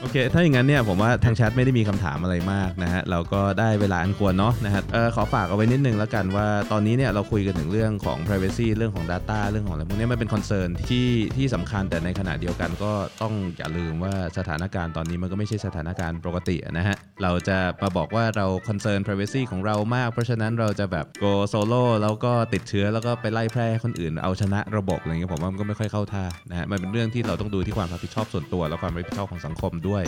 [0.00, 12.92] โอเค ถ้าอย่างนั้นเนี่ยผมว่าทางแชทไม่ได้มีคำถามอะไรมากนะฮะเราก็ได้เวลาอันควรเนาะนะฮะเออขอฝากเอาไว้นิดนึงแล้วกันว่าตอนนี้เนี่ยเราคุยกันถึงเรื่องของ privacy เรื่องของ Data เรื่องของอะไรพวกนี้มันเป็นคอนเซิร์นที่ที่สำคัญแต่ในขณะเดียวกันก็
[13.22, 30.02] ต้องอย่าลืมว่าสถานการณ์ตอนนี้มันก็ไม่ใช่สถานการณ์ปกตินะฮะเราจะมาบอกว่าเราคอนเซิร์น privacy ของเรามาก เพราะฉะนั้นเราจะแบบ go solo แล้วก็ติดเชื้อแล้วก็ไปไล่แพร่ให้คนอื่น เอาชนะระบบอะไรเงี้ยผมว่ามันก็ไม่ค่อยเข้าท่านะฮะมันเป็นเรื่องที่เราต้องดูที่ความรับผิดชอบส่วนตัว และความรับผิดชอบของสังคมด้วย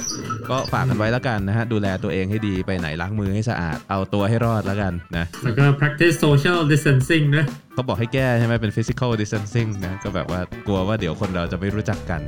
[0.51, 12.21] ก็ฝากกันไว้แล้วกันนะฮะดูแลตัวเองให้ดีไปไหนล้างมือให้สะอาดเอาตัวให้รอดแล้วกันนะแล้วก็ practice social distancing ด้วยเขาบอกให้แก้ใช่ไหมเป็น physical distancing นะก็แบบว่ากลัวว่าเดี๋ยวคนเราจะไม่รู้จักกัน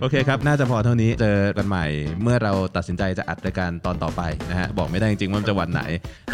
[0.00, 1.86] โอเคครับ น่าจะพอเท่านี้ เจอกันใหม่
[2.22, 5.82] เมื่อเราตัดสินใจจะอัดรายการตอนต่อไปนะฮะ บอกไม่ได้จริงๆว่าจะวันไหน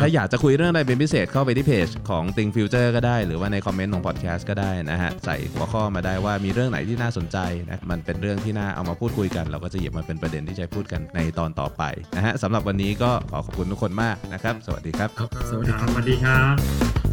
[0.01, 11.83] ถ้าอยากจะคุยเรื่องอะไรเป็นพิเศษเข้าไปที่เพจของ Think Future ก็ได้ หรือว่าในคอมเมนต์ของพอดแคสต์ก็ได้นะฮะ ใส่หัวข้อมาได้ว่ามีเรื่องไหนที่น่าสนใจนะ มันเป็นเรื่องที่น่าเอามาพูดคุยกัน เราก็จะหยิบมาเป็นประเด็นที่จะพูดกันในตอนต่อไป
[12.16, 17.11] นะฮะสำหรับวันนี้ก็ขอขอบคุณทุกคนมากนะครับ สวัสดีครับครับสวัสดีครับ สวัสดีครับ